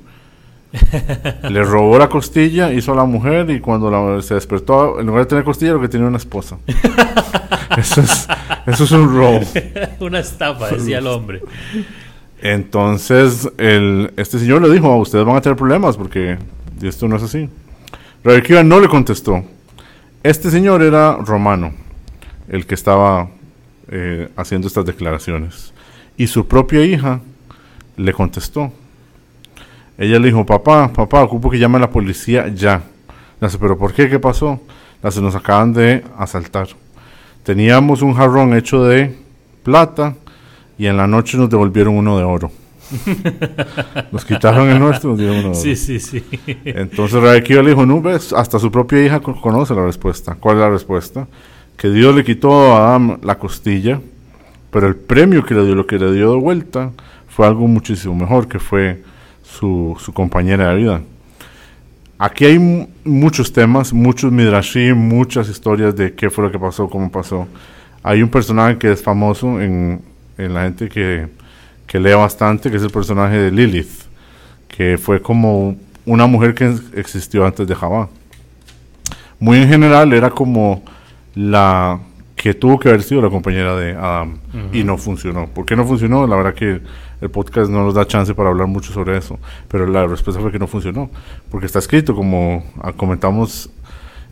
le 1.50 1.64
robó 1.64 1.98
la 1.98 2.10
costilla, 2.10 2.72
hizo 2.72 2.94
a 2.94 2.96
la 2.96 3.06
mujer 3.06 3.50
y 3.50 3.60
cuando 3.60 4.22
se 4.22 4.36
despertó, 4.36 5.00
en 5.00 5.08
lugar 5.08 5.24
de 5.24 5.30
tener 5.30 5.44
costilla, 5.44 5.72
lo 5.72 5.82
que 5.82 5.90
tenía 5.90 6.06
una 6.06 6.18
esposa. 6.18 6.60
eso, 7.76 8.02
es, 8.02 8.28
eso 8.68 8.84
es 8.84 8.92
un 8.92 9.18
robo. 9.18 9.40
una 10.00 10.20
estafa, 10.20 10.68
decía 10.70 11.00
el 11.00 11.08
hombre. 11.08 11.42
Entonces, 12.42 13.50
el, 13.58 14.14
este 14.16 14.40
señor 14.40 14.62
le 14.62 14.70
dijo, 14.70 14.96
ustedes 14.96 15.26
van 15.26 15.36
a 15.36 15.42
tener 15.42 15.58
problemas 15.58 15.98
porque 15.98 16.38
esto 16.82 17.08
no 17.08 17.18
es 17.18 17.24
así. 17.24 17.50
Rebequiva 18.24 18.64
no 18.64 18.80
le 18.80 18.88
contestó. 18.88 19.44
Este 20.24 20.50
señor 20.50 20.82
era 20.82 21.18
romano, 21.18 21.74
el 22.48 22.66
que 22.66 22.76
estaba 22.76 23.30
eh, 23.90 24.30
haciendo 24.36 24.68
estas 24.68 24.86
declaraciones. 24.86 25.74
Y 26.18 26.28
su 26.28 26.48
propia 26.48 26.84
hija 26.84 27.22
le 27.98 28.14
contestó. 28.14 28.72
Ella 29.98 30.20
le 30.20 30.28
dijo, 30.28 30.46
papá, 30.46 30.92
papá, 30.94 31.24
ocupo 31.24 31.50
que 31.50 31.60
llame 31.60 31.78
a 31.78 31.82
la 31.82 31.90
policía 31.90 32.48
ya. 32.48 32.84
Dice, 33.42 33.58
pero 33.58 33.78
¿por 33.78 33.94
qué? 33.94 34.10
¿Qué 34.10 34.20
pasó? 34.20 34.62
Dice, 35.04 35.22
nos 35.22 35.36
acaban 35.36 35.74
de 35.74 36.04
asaltar. 36.18 36.68
Teníamos 37.44 38.02
un 38.02 38.14
jarrón 38.14 38.56
hecho 38.56 38.84
de 38.84 39.16
plata 39.64 40.16
y 40.80 40.88
en 40.88 40.96
la 40.96 41.06
noche 41.06 41.38
nos 41.38 41.50
devolvieron 41.50 41.96
uno 41.96 42.18
de 42.18 42.24
oro. 42.24 42.52
nos 44.12 44.24
quitaron 44.24 44.70
el 44.70 44.80
nuestro, 44.80 45.12
nos 45.12 45.20
dieron 45.20 45.36
uno 45.36 45.50
de 45.50 45.50
oro. 45.50 45.60
Sí, 45.60 45.76
sí, 45.76 46.00
sí. 46.00 46.24
Entonces 46.64 47.22
Rebequía 47.22 47.62
le 47.62 47.72
dijo, 47.72 47.86
no 47.86 48.02
ves, 48.02 48.32
hasta 48.32 48.58
su 48.58 48.72
propia 48.72 49.04
hija 49.04 49.20
conoce 49.20 49.76
la 49.76 49.86
respuesta. 49.86 50.36
¿Cuál 50.40 50.56
es 50.56 50.62
la 50.62 50.70
respuesta? 50.70 51.28
Que 51.76 51.90
Dios 51.90 52.16
le 52.16 52.24
quitó 52.24 52.74
a 52.74 52.96
Adán 52.96 53.20
la 53.24 53.38
costilla, 53.38 54.00
pero 54.72 54.88
el 54.88 54.96
premio 54.96 55.44
que 55.44 55.54
le 55.54 55.66
dio, 55.66 55.76
lo 55.76 55.86
que 55.86 56.00
le 56.00 56.14
dio 56.14 56.32
de 56.32 56.40
vuelta, 56.40 56.92
fue 57.28 57.46
algo 57.46 57.68
muchísimo 57.68 58.16
mejor, 58.16 58.48
que 58.48 58.60
fue 58.60 59.04
su, 59.44 59.98
su 60.00 60.14
compañera 60.14 60.70
de 60.70 60.76
vida. 60.78 61.02
Aquí 62.18 62.46
hay 62.46 62.88
muchos 63.04 63.52
temas, 63.52 63.92
muchos 63.92 64.32
midrashim, 64.32 64.96
muchas 64.96 65.50
historias 65.50 65.94
de 65.94 66.14
qué 66.14 66.30
fue 66.30 66.46
lo 66.46 66.52
que 66.52 66.60
pasó, 66.60 66.90
cómo 66.90 67.12
pasó. 67.12 67.48
Hay 68.02 68.22
un 68.22 68.30
personaje 68.30 68.78
que 68.78 68.94
es 68.94 69.04
famoso 69.04 69.60
en, 69.62 70.02
en 70.40 70.54
la 70.54 70.64
gente 70.64 70.90
que, 70.90 71.28
que 71.86 72.00
lee 72.00 72.14
bastante, 72.14 72.72
que 72.72 72.78
es 72.78 72.84
el 72.84 72.92
personaje 72.92 73.38
de 73.38 73.52
Lilith, 73.52 74.06
que 74.68 74.98
fue 74.98 75.22
como 75.22 75.76
una 76.06 76.26
mujer 76.26 76.56
que 76.56 76.74
existió 76.96 77.46
antes 77.46 77.68
de 77.68 77.76
Jabá. 77.76 78.10
Muy 79.40 79.60
en 79.60 79.70
general 79.70 80.12
era 80.14 80.30
como 80.30 80.84
la 81.36 82.00
que 82.36 82.54
tuvo 82.54 82.80
que 82.80 82.88
haber 82.88 83.04
sido 83.04 83.22
la 83.22 83.30
compañera 83.30 83.76
de 83.76 83.96
Adam 83.96 84.38
y 84.72 84.84
no 84.84 84.98
funcionó. 84.98 85.48
¿Por 85.48 85.66
qué 85.66 85.76
no 85.76 85.86
funcionó? 85.86 86.26
La 86.26 86.38
verdad 86.38 86.54
que 86.54 86.82
el 87.20 87.30
podcast 87.30 87.70
no 87.70 87.84
nos 87.84 87.94
da 87.94 88.08
chance 88.08 88.34
para 88.34 88.50
hablar 88.50 88.68
mucho 88.68 88.94
sobre 88.94 89.18
eso, 89.18 89.38
pero 89.68 89.86
la 89.86 90.08
respuesta 90.08 90.42
fue 90.42 90.52
que 90.52 90.60
no 90.60 90.68
funcionó, 90.68 91.10
porque 91.52 91.66
está 91.66 91.80
escrito 91.80 92.16
como 92.16 92.64
comentamos 92.96 93.70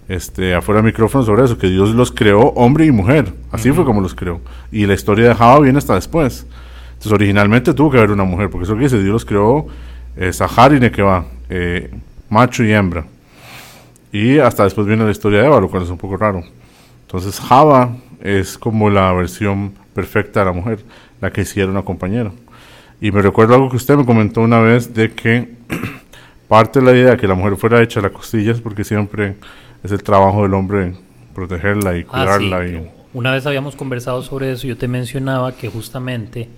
este, 0.08 0.56
afuera 0.56 0.82
del 0.82 0.92
micrófono 0.92 1.24
sobre 1.24 1.44
eso, 1.44 1.58
que 1.58 1.68
Dios 1.68 1.94
los 1.94 2.12
creó 2.12 2.50
hombre 2.50 2.86
y 2.86 2.92
mujer. 2.92 3.34
Así 3.52 3.72
fue 3.72 3.86
como 3.86 4.02
los 4.02 4.16
creó. 4.16 4.42
Y 4.72 4.86
la 4.86 4.94
historia 4.94 5.30
de 5.30 5.36
Java 5.36 5.60
viene 5.60 5.78
hasta 5.78 5.96
después. 5.96 6.46
Entonces, 6.90 7.12
originalmente 7.12 7.74
tuvo 7.74 7.92
que 7.92 7.98
haber 7.98 8.12
una 8.12 8.24
mujer, 8.24 8.50
porque 8.50 8.64
eso 8.64 8.76
que 8.76 8.84
dice, 8.84 8.98
Dios 8.98 9.14
los 9.14 9.26
creó 9.26 9.68
eh, 10.16 10.34
Sahar 10.34 10.74
y 10.74 10.80
Nekeba, 10.80 11.26
eh, 11.50 11.92
macho 12.30 12.64
y 12.64 12.72
hembra. 12.72 13.06
Y 14.12 14.40
hasta 14.40 14.64
después 14.64 14.88
viene 14.88 15.06
la 15.06 15.12
historia 15.12 15.42
de 15.42 15.46
Eva, 15.46 15.60
lo 15.60 15.70
cual 15.70 15.84
es 15.84 15.90
un 15.90 15.98
poco 15.98 16.18
raro. 16.18 16.44
Entonces, 17.02 17.40
Java 17.40 17.96
es 18.22 18.58
como 18.58 18.90
la 18.90 19.14
versión 19.14 19.74
perfecta 19.94 20.40
de 20.40 20.46
la 20.48 20.52
mujer, 20.54 20.80
la 21.22 21.32
que 21.32 21.42
hiciera 21.42 21.70
una 21.70 21.84
compañera. 21.84 22.32
Y 23.00 23.12
me 23.12 23.22
recuerdo 23.22 23.54
algo 23.54 23.70
que 23.70 23.78
usted 23.78 23.96
me 23.96 24.06
comentó 24.06 24.42
una 24.42 24.60
vez 24.60 24.94
de 24.94 25.12
que 25.12 25.56
parte 26.48 26.80
de 26.80 26.86
la 26.86 26.94
idea 26.94 27.12
de 27.12 27.18
que 27.18 27.28
la 27.28 27.36
mujer 27.36 27.58
fuera 27.58 27.82
hecha 27.82 28.00
a 28.00 28.04
las 28.04 28.12
costillas, 28.12 28.60
porque 28.60 28.84
siempre 28.84 29.36
es 29.84 29.92
el 29.92 30.04
trabajo 30.04 30.44
del 30.44 30.54
hombre 30.54 30.96
protegerla 31.34 31.98
y 31.98 32.02
ah, 32.02 32.06
cuidarla. 32.06 32.68
y... 32.68 32.92
Una 33.14 33.32
vez 33.32 33.46
habíamos 33.46 33.76
conversado 33.76 34.22
sobre 34.22 34.52
eso, 34.52 34.68
yo 34.68 34.78
te 34.78 34.88
mencionaba 34.88 35.54
que 35.54 35.70
justamente, 35.70 36.50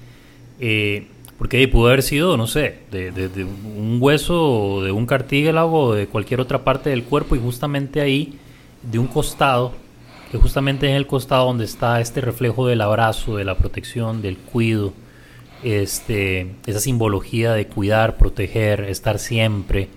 eh, 0.59 1.07
porque 1.37 1.65
pudo 1.67 1.87
haber 1.87 2.03
sido, 2.03 2.37
no 2.37 2.47
sé, 2.47 2.79
de, 2.91 3.45
un 3.77 3.97
hueso 4.01 4.41
o 4.41 4.83
de 4.83 4.91
un 4.91 5.05
cartílago 5.05 5.83
o 5.83 5.93
de 5.93 6.07
cualquier 6.07 6.41
otra 6.41 6.63
parte 6.63 6.89
del 6.89 7.03
cuerpo 7.03 7.35
y 7.35 7.39
justamente 7.39 8.01
ahí, 8.01 8.37
de 8.83 8.99
un 8.99 9.07
costado, 9.07 9.73
que 10.31 10.37
justamente 10.37 10.89
en 10.89 10.95
el 10.95 11.07
costado 11.07 11.45
donde 11.45 11.65
está 11.65 12.01
este 12.01 12.21
reflejo 12.21 12.67
del 12.67 12.81
abrazo, 12.81 13.37
de 13.37 13.45
la 13.45 13.55
protección, 13.55 14.21
del 14.21 14.37
cuido, 14.37 14.93
este, 15.63 16.55
esa 16.65 16.79
simbología 16.79 17.53
de 17.53 17.67
cuidar, 17.67 18.17
proteger, 18.17 18.81
estar 18.81 19.19
siempre, 19.19 19.89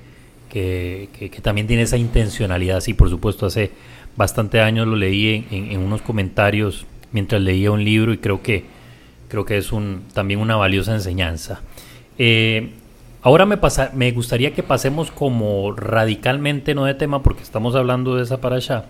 que, 0.53 1.31
también 1.43 1.67
tiene 1.67 1.83
esa 1.83 1.97
intencionalidad. 1.97 2.81
Sí, 2.81 2.95
por 2.95 3.09
supuesto, 3.09 3.47
hace 3.47 3.71
bastante 4.17 4.61
años 4.61 4.87
lo 4.87 4.97
leí 4.97 5.47
en, 5.51 5.79
unos 5.81 6.03
comentarios 6.03 6.87
mientras 7.13 7.41
leía 7.41 7.71
un 7.71 7.85
libro 7.85 8.13
y 8.13 8.19
creo 8.19 8.43
que, 8.43 8.65
creo 9.29 9.47
que 9.47 9.57
es 9.57 9.73
un, 9.73 10.03
también 10.13 10.41
una 10.41 10.57
valiosa 10.57 10.95
enseñanza. 10.95 11.63
Eh, 12.19 12.71
ahora 13.23 13.47
me, 13.47 13.57
pasa, 13.57 13.91
me 13.95 14.13
gustaría 14.13 14.53
que 14.53 14.63
pasemos 14.63 15.11
como 15.11 15.73
radicalmente, 15.73 16.75
no 16.75 16.85
de 16.85 16.95
tema, 16.95 17.23
porque 17.23 17.43
estamos 17.43 17.75
hablando 17.75 18.17
de 18.17 18.25
esa 18.25 18.41
para 18.41 18.57
allá, 18.57 18.85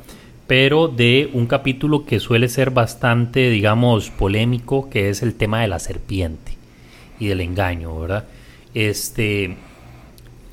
pero 0.49 0.89
de 0.89 1.31
un 1.33 1.47
capítulo 1.47 2.05
que 2.05 2.19
suele 2.19 2.49
ser 2.49 2.71
bastante, 2.71 3.51
digamos, 3.51 4.11
polémico, 4.11 4.91
que 4.91 5.11
es 5.11 5.23
el 5.23 5.35
tema 5.35 5.61
de 5.61 5.69
la 5.69 5.79
serpiente 5.79 6.53
y 7.21 7.29
del 7.29 7.41
engaño, 7.41 8.01
¿verdad? 8.01 8.25
Este, 8.75 9.57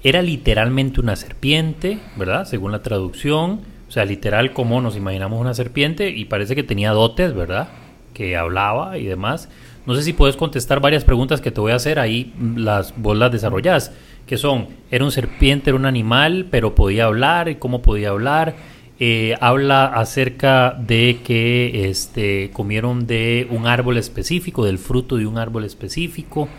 era 0.04 0.22
literalmente 0.22 1.02
una 1.02 1.16
serpiente, 1.16 2.00
¿verdad? 2.16 2.46
Según 2.46 2.72
la 2.72 2.82
traducción. 2.82 3.62
O 3.88 3.92
sea, 3.92 4.06
literal 4.06 4.54
como 4.54 4.82
nos 4.82 4.96
imaginamos 4.96 5.42
una 5.42 5.54
serpiente 5.54 6.10
y 6.10 6.26
parece 6.26 6.56
que 6.56 6.64
tenía 6.64 6.92
dotes, 6.92 7.34
¿verdad? 7.34 7.70
Que 8.14 8.38
hablaba 8.38 8.98
y 8.98 9.06
demás. 9.06 9.50
No 9.86 9.96
sé 9.96 10.04
si 10.04 10.14
puedes 10.14 10.36
contestar 10.36 10.80
varias 10.80 11.04
preguntas 11.04 11.42
que 11.42 11.52
te 11.52 11.60
voy 11.60 11.72
a 11.72 11.76
hacer, 11.76 11.98
ahí 11.98 12.34
las, 12.56 12.94
vos 12.96 13.18
las 13.18 13.32
desarrollás, 13.32 13.92
que 14.28 14.38
son, 14.38 14.68
era 14.92 15.04
un 15.04 15.12
serpiente, 15.12 15.72
era 15.72 15.78
un 15.78 15.88
animal, 15.88 16.48
pero 16.52 16.76
podía 16.76 17.06
hablar, 17.06 17.58
cómo 17.58 17.82
podía 17.82 18.10
hablar. 18.10 18.56
Eh, 19.00 19.36
habla 19.40 19.86
acerca 19.86 20.78
de 20.78 21.22
que 21.24 21.90
este, 21.90 22.52
comieron 22.52 23.08
de 23.08 23.48
un 23.50 23.66
árbol 23.66 23.98
específico, 23.98 24.66
del 24.66 24.78
fruto 24.78 25.16
de 25.16 25.26
un 25.26 25.38
árbol 25.38 25.64
específico, 25.64 26.50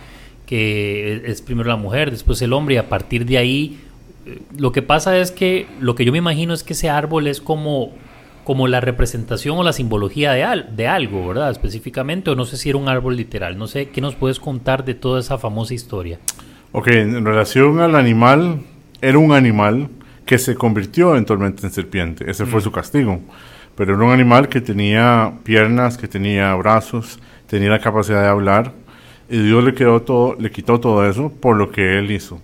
que 0.51 1.23
es 1.27 1.43
primero 1.43 1.69
la 1.69 1.77
mujer, 1.77 2.11
después 2.11 2.43
el 2.43 2.53
hombre, 2.53 2.75
y 2.75 2.79
a 2.79 2.89
partir 2.89 3.25
de 3.25 3.39
ahí, 3.39 3.79
eh, 4.27 4.41
lo 4.59 4.73
que 4.73 4.83
pasa 4.83 5.17
es 5.17 5.31
que 5.31 5.69
lo 5.81 5.95
que 5.95 6.05
yo 6.05 6.11
me 6.11 6.19
imagino 6.19 6.53
es 6.53 6.65
que 6.65 6.73
ese 6.73 6.91
árbol 6.91 7.29
es 7.29 7.41
como 7.41 7.93
como 8.43 8.67
la 8.67 8.81
representación 8.81 9.59
o 9.59 9.63
la 9.63 9.73
simbología 9.73 10.33
de, 10.33 10.43
al, 10.43 10.75
de 10.75 10.89
algo, 10.89 11.29
¿verdad? 11.29 11.53
Específicamente, 11.53 12.31
o 12.31 12.35
no 12.35 12.47
sé 12.47 12.57
si 12.57 12.69
era 12.69 12.79
un 12.79 12.89
árbol 12.89 13.17
literal. 13.17 13.57
No 13.57 13.69
sé, 13.69 13.91
¿qué 13.91 14.01
nos 14.01 14.17
puedes 14.17 14.41
contar 14.41 14.85
de 14.85 14.95
toda 14.95 15.21
esa 15.21 15.39
famosa 15.39 15.73
historia? 15.73 16.19
Ok, 16.73 16.89
en 16.89 17.25
relación 17.25 17.79
al 17.79 17.95
animal, 17.95 18.63
era 19.01 19.19
un 19.19 19.33
animal 19.33 19.89
que 20.27 20.37
se 20.39 20.57
convirtió 20.57 21.11
eventualmente 21.11 21.65
en 21.65 21.71
serpiente. 21.71 22.29
Ese 22.29 22.45
fue 22.45 22.59
mm. 22.59 22.65
su 22.65 22.73
castigo. 22.73 23.21
Pero 23.77 23.95
era 23.95 24.05
un 24.05 24.11
animal 24.11 24.49
que 24.49 24.61
tenía 24.61 25.33
piernas, 25.45 25.97
que 25.97 26.09
tenía 26.09 26.53
brazos, 26.57 27.21
tenía 27.47 27.69
la 27.69 27.79
capacidad 27.79 28.23
de 28.23 28.29
hablar. 28.29 28.73
Y 29.31 29.39
Dios 29.43 29.65
le, 29.65 29.73
todo, 29.73 30.37
quitó 30.53 30.81
todo 30.81 31.09
eso 31.09 31.31
por 31.31 31.57
lo 31.57 31.71
que 31.71 31.99
él 31.99 32.11
hizo. 32.11 32.41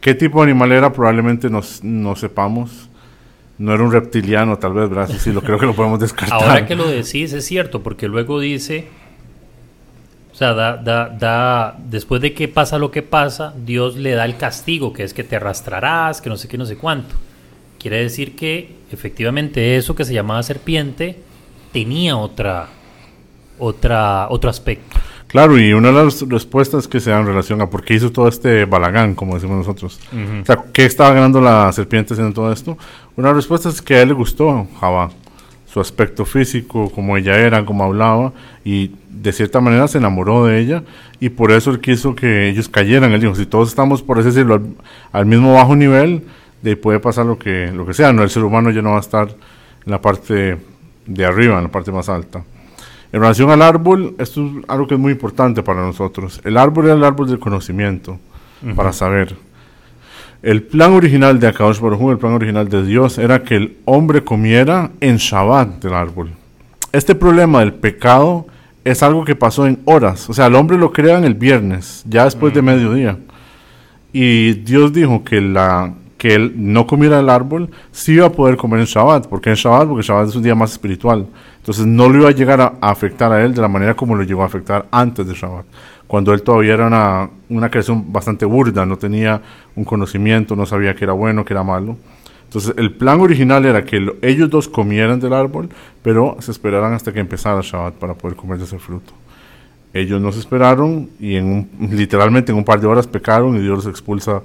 ¿Qué 0.00 0.14
tipo 0.14 0.38
de 0.44 0.50
animal 0.50 0.70
era? 0.72 0.92
Probablemente 0.92 1.48
no, 1.50 1.62
no 1.82 2.14
sepamos 2.14 2.88
no 3.58 3.72
era 3.72 3.82
un 3.82 3.92
reptiliano, 3.92 4.58
tal 4.58 4.74
vez, 4.74 4.88
¿verdad? 4.88 5.08
Sí, 5.18 5.32
lo 5.32 5.42
creo 5.42 5.58
que 5.58 5.66
lo 5.66 5.74
podemos 5.74 5.98
descartar. 5.98 6.42
Ahora 6.42 6.66
que 6.66 6.74
lo 6.74 6.88
decís, 6.88 7.32
es 7.32 7.44
cierto, 7.46 7.82
porque 7.82 8.06
luego 8.06 8.38
dice, 8.38 8.88
o 10.32 10.34
sea, 10.34 10.52
da, 10.52 10.76
da, 10.76 11.08
da, 11.08 11.76
después 11.78 12.20
de 12.20 12.34
que 12.34 12.48
pasa 12.48 12.78
lo 12.78 12.90
que 12.90 13.02
pasa, 13.02 13.54
Dios 13.56 13.96
le 13.96 14.10
da 14.10 14.24
el 14.24 14.36
castigo, 14.36 14.92
que 14.92 15.02
es 15.02 15.14
que 15.14 15.24
te 15.24 15.36
arrastrarás, 15.36 16.20
que 16.20 16.28
no 16.28 16.36
sé 16.36 16.48
qué, 16.48 16.58
no 16.58 16.66
sé 16.66 16.76
cuánto. 16.76 17.14
Quiere 17.78 18.02
decir 18.02 18.36
que 18.36 18.76
efectivamente 18.92 19.76
eso 19.76 19.94
que 19.94 20.04
se 20.04 20.12
llamaba 20.12 20.42
serpiente 20.42 21.18
tenía 21.72 22.16
otra, 22.16 22.68
otra, 23.58 24.28
otro 24.28 24.50
aspecto. 24.50 24.98
Claro, 25.28 25.58
y 25.58 25.72
una 25.72 25.88
de 25.88 26.04
las 26.04 26.28
respuestas 26.28 26.86
que 26.86 27.00
se 27.00 27.10
dan 27.10 27.22
en 27.22 27.26
relación 27.26 27.60
a 27.60 27.68
por 27.68 27.84
qué 27.84 27.94
hizo 27.94 28.12
todo 28.12 28.28
este 28.28 28.64
balagán, 28.64 29.14
como 29.14 29.34
decimos 29.34 29.58
nosotros. 29.58 29.98
O 30.42 30.44
sea, 30.44 30.64
¿qué 30.72 30.84
estaba 30.84 31.12
ganando 31.12 31.40
la 31.40 31.72
serpiente 31.72 32.14
haciendo 32.14 32.32
todo 32.32 32.52
esto? 32.52 32.78
Una 33.16 33.32
respuesta 33.32 33.68
es 33.68 33.82
que 33.82 33.96
a 33.96 34.02
él 34.02 34.08
le 34.08 34.14
gustó 34.14 34.68
Java, 34.80 35.10
su 35.66 35.80
aspecto 35.80 36.24
físico, 36.24 36.90
como 36.90 37.16
ella 37.16 37.38
era, 37.38 37.64
como 37.66 37.82
hablaba, 37.84 38.32
y 38.64 38.92
de 39.10 39.32
cierta 39.32 39.60
manera 39.60 39.88
se 39.88 39.98
enamoró 39.98 40.46
de 40.46 40.60
ella, 40.60 40.84
y 41.18 41.28
por 41.30 41.50
eso 41.50 41.70
él 41.70 41.80
quiso 41.80 42.14
que 42.14 42.48
ellos 42.48 42.68
cayeran. 42.68 43.12
Él 43.12 43.20
dijo, 43.20 43.34
si 43.34 43.46
todos 43.46 43.68
estamos, 43.68 44.02
por 44.02 44.18
así 44.18 44.28
decirlo, 44.28 44.62
al, 45.12 45.26
mismo 45.26 45.54
bajo 45.54 45.74
nivel, 45.74 46.22
de 46.62 46.76
puede 46.76 47.00
pasar 47.00 47.26
lo 47.26 47.38
que, 47.38 47.72
lo 47.72 47.84
que 47.84 47.94
sea. 47.94 48.12
No, 48.12 48.22
el 48.22 48.30
ser 48.30 48.44
humano 48.44 48.70
ya 48.70 48.80
no 48.80 48.92
va 48.92 48.98
a 48.98 49.00
estar 49.00 49.28
en 49.28 49.92
la 49.92 50.00
parte 50.00 50.56
de 51.06 51.24
arriba, 51.24 51.56
en 51.56 51.64
la 51.64 51.70
parte 51.70 51.90
más 51.90 52.08
alta. 52.08 52.44
En 53.12 53.20
relación 53.20 53.50
al 53.50 53.62
árbol, 53.62 54.14
esto 54.18 54.44
es 54.46 54.64
algo 54.68 54.86
que 54.86 54.94
es 54.94 55.00
muy 55.00 55.12
importante 55.12 55.62
para 55.62 55.80
nosotros. 55.80 56.40
El 56.44 56.56
árbol 56.56 56.86
es 56.86 56.92
el 56.92 57.04
árbol 57.04 57.28
del 57.28 57.38
conocimiento, 57.38 58.18
para 58.74 58.92
saber. 58.92 59.36
El 60.42 60.62
plan 60.62 60.92
original 60.92 61.40
de 61.40 61.48
Akadosh 61.48 61.80
Baruj 61.80 62.10
el 62.12 62.18
plan 62.18 62.34
original 62.34 62.68
de 62.68 62.84
Dios, 62.84 63.18
era 63.18 63.42
que 63.42 63.56
el 63.56 63.76
hombre 63.84 64.22
comiera 64.22 64.90
en 65.00 65.16
Shabbat 65.16 65.82
del 65.82 65.94
árbol. 65.94 66.30
Este 66.92 67.14
problema 67.14 67.60
del 67.60 67.74
pecado 67.74 68.46
es 68.84 69.02
algo 69.02 69.24
que 69.24 69.34
pasó 69.34 69.66
en 69.66 69.80
horas. 69.84 70.28
O 70.30 70.32
sea, 70.32 70.46
el 70.46 70.54
hombre 70.54 70.78
lo 70.78 70.92
crea 70.92 71.18
en 71.18 71.24
el 71.24 71.34
viernes, 71.34 72.04
ya 72.08 72.24
después 72.24 72.54
de 72.54 72.62
mediodía. 72.62 73.18
Y 74.12 74.52
Dios 74.54 74.92
dijo 74.92 75.24
que 75.24 75.40
la 75.40 75.92
que 76.16 76.34
él 76.34 76.54
no 76.56 76.86
comiera 76.86 77.20
el 77.20 77.28
árbol, 77.28 77.70
sí 77.92 78.12
iba 78.12 78.26
a 78.26 78.32
poder 78.32 78.56
comer 78.56 78.80
en 78.80 78.86
Shabbat. 78.86 79.26
porque 79.28 79.50
en 79.50 79.56
Shabbat? 79.56 79.88
Porque 79.88 80.06
Shabbat 80.06 80.28
es 80.28 80.36
un 80.36 80.42
día 80.42 80.54
más 80.54 80.72
espiritual. 80.72 81.26
Entonces 81.66 81.86
no 81.86 82.08
lo 82.08 82.20
iba 82.20 82.28
a 82.28 82.32
llegar 82.32 82.60
a, 82.60 82.74
afectar 82.80 83.32
a 83.32 83.44
él 83.44 83.52
de 83.52 83.60
la 83.60 83.66
manera 83.66 83.94
como 83.94 84.14
lo 84.14 84.22
llegó 84.22 84.44
a 84.44 84.46
afectar 84.46 84.86
antes 84.92 85.26
de 85.26 85.34
Shabbat. 85.34 85.66
Cuando 86.06 86.32
él 86.32 86.42
todavía 86.42 86.74
era 86.74 86.86
una, 87.48 87.70
creación 87.70 88.12
bastante 88.12 88.44
burda, 88.44 88.86
no 88.86 88.96
tenía 88.96 89.42
un 89.74 89.82
conocimiento, 89.82 90.54
no 90.54 90.64
sabía 90.64 90.94
que 90.94 91.02
era 91.02 91.12
bueno, 91.12 91.44
que 91.44 91.54
era 91.54 91.64
malo. 91.64 91.96
Entonces 92.44 92.72
el 92.76 92.92
plan 92.92 93.20
original 93.20 93.66
era 93.66 93.84
que 93.84 94.00
ellos 94.22 94.48
dos 94.48 94.68
comieran 94.68 95.18
del 95.18 95.32
árbol, 95.32 95.68
pero 96.04 96.36
se 96.38 96.52
esperaran 96.52 96.92
hasta 96.92 97.12
que 97.12 97.18
empezara 97.18 97.60
Shabbat 97.60 97.94
para 97.94 98.14
poder 98.14 98.36
comer 98.36 98.60
ese 98.60 98.78
fruto. 98.78 99.12
Ellos 99.92 100.20
no 100.20 100.30
se 100.30 100.38
esperaron 100.38 101.10
y 101.18 101.34
en 101.34 101.68
literalmente 101.80 102.52
en 102.52 102.58
un 102.58 102.64
par 102.64 102.78
de 102.80 102.86
horas 102.86 103.08
pecaron 103.08 103.56
y 103.56 103.58
Dios 103.58 103.84
los 103.84 103.86
expulsa 103.86 104.40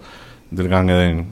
del 0.49 0.67
Gan 0.67 0.89
Eden. 0.89 1.27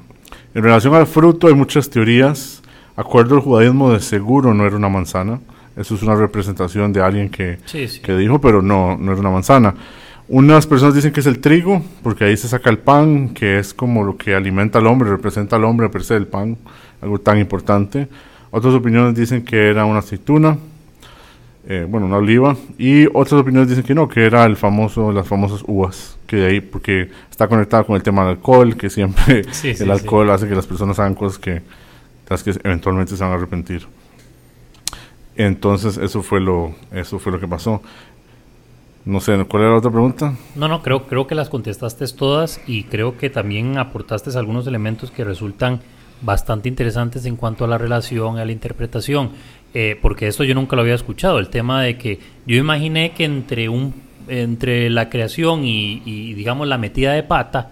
En 0.53 0.61
relación 0.61 0.93
al 0.93 1.07
fruto 1.07 1.47
hay 1.47 1.55
muchas 1.55 1.89
teorías. 1.89 2.61
Acuerdo 2.95 3.33
al 3.37 3.41
judaísmo 3.41 3.91
de 3.91 4.01
seguro 4.01 4.53
no 4.53 4.67
era 4.67 4.75
una 4.75 4.89
manzana. 4.89 5.39
Eso 5.75 5.95
es 5.95 6.03
una 6.03 6.15
representación 6.15 6.91
de 6.91 7.01
alguien 7.01 7.29
que, 7.29 7.59
que 7.71 8.17
dijo, 8.17 8.41
pero 8.41 8.61
no, 8.61 8.97
no 8.97 9.11
era 9.11 9.21
una 9.21 9.29
manzana. 9.29 9.75
Unas 10.27 10.67
personas 10.67 10.93
dicen 10.93 11.11
que 11.11 11.21
es 11.21 11.25
el 11.25 11.39
trigo, 11.39 11.81
porque 12.03 12.25
ahí 12.25 12.37
se 12.37 12.47
saca 12.47 12.69
el 12.69 12.77
pan, 12.77 13.29
que 13.29 13.57
es 13.57 13.73
como 13.73 14.03
lo 14.03 14.15
que 14.15 14.35
alimenta 14.35 14.77
al 14.77 14.85
hombre, 14.85 15.09
representa 15.09 15.55
al 15.55 15.63
hombre 15.63 15.89
per 15.89 16.03
se 16.03 16.15
el 16.15 16.27
pan, 16.27 16.55
algo 17.01 17.19
tan 17.19 17.39
importante. 17.39 18.07
Otras 18.51 18.75
opiniones 18.75 19.15
dicen 19.15 19.43
que 19.43 19.69
era 19.69 19.85
una 19.85 19.99
aceituna, 19.99 20.57
eh, 21.67 21.85
bueno, 21.89 22.05
una 22.05 22.17
oliva, 22.17 22.55
y 22.77 23.07
otras 23.07 23.41
opiniones 23.41 23.69
dicen 23.69 23.83
que 23.83 23.95
no, 23.95 24.07
que 24.07 24.23
era 24.23 24.45
el 24.45 24.55
famoso, 24.55 25.11
las 25.11 25.27
famosas 25.27 25.63
uvas, 25.65 26.19
que 26.27 26.35
de 26.35 26.45
ahí, 26.45 26.61
porque 26.61 27.09
está 27.31 27.47
conectado 27.47 27.87
con 27.87 27.95
el 27.95 28.03
tema 28.03 28.21
del 28.21 28.37
alcohol, 28.37 28.77
que 28.77 28.91
siempre 28.91 29.41
el 29.63 29.89
alcohol 29.89 30.29
hace 30.29 30.47
que 30.47 30.53
las 30.53 30.67
personas 30.67 30.99
hagan 30.99 31.15
cosas 31.15 31.39
que 31.39 31.61
las 32.29 32.43
que 32.43 32.51
eventualmente 32.63 33.15
se 33.15 33.23
van 33.23 33.33
a 33.33 33.35
arrepentir. 33.35 33.87
Entonces 35.39 35.97
eso 35.97 36.21
fue 36.21 36.41
lo, 36.41 36.75
eso 36.91 37.17
fue 37.17 37.31
lo 37.31 37.39
que 37.39 37.47
pasó. 37.47 37.81
No 39.05 39.21
sé, 39.21 39.41
¿cuál 39.45 39.63
era 39.63 39.71
la 39.71 39.77
otra 39.77 39.89
pregunta? 39.89 40.35
No, 40.55 40.67
no, 40.67 40.83
creo, 40.83 41.07
creo 41.07 41.27
que 41.27 41.33
las 41.33 41.47
contestaste 41.47 42.05
todas 42.09 42.59
y 42.67 42.83
creo 42.83 43.17
que 43.17 43.29
también 43.29 43.77
aportaste 43.77 44.37
algunos 44.37 44.67
elementos 44.67 45.11
que 45.11 45.23
resultan 45.23 45.79
bastante 46.21 46.67
interesantes 46.67 47.25
en 47.25 47.37
cuanto 47.37 47.63
a 47.63 47.69
la 47.69 47.77
relación, 47.77 48.37
a 48.37 48.43
la 48.43 48.51
interpretación. 48.51 49.31
Eh, 49.73 49.97
porque 50.01 50.27
esto 50.27 50.43
yo 50.43 50.53
nunca 50.55 50.75
lo 50.75 50.81
había 50.81 50.95
escuchado, 50.95 51.39
el 51.39 51.47
tema 51.47 51.83
de 51.83 51.97
que 51.97 52.19
yo 52.45 52.57
imaginé 52.57 53.13
que 53.13 53.23
entre, 53.23 53.69
un, 53.69 53.93
entre 54.27 54.89
la 54.89 55.09
creación 55.09 55.63
y, 55.63 56.33
digamos 56.33 56.67
la 56.67 56.77
metida 56.77 57.13
de 57.13 57.23
pata 57.23 57.71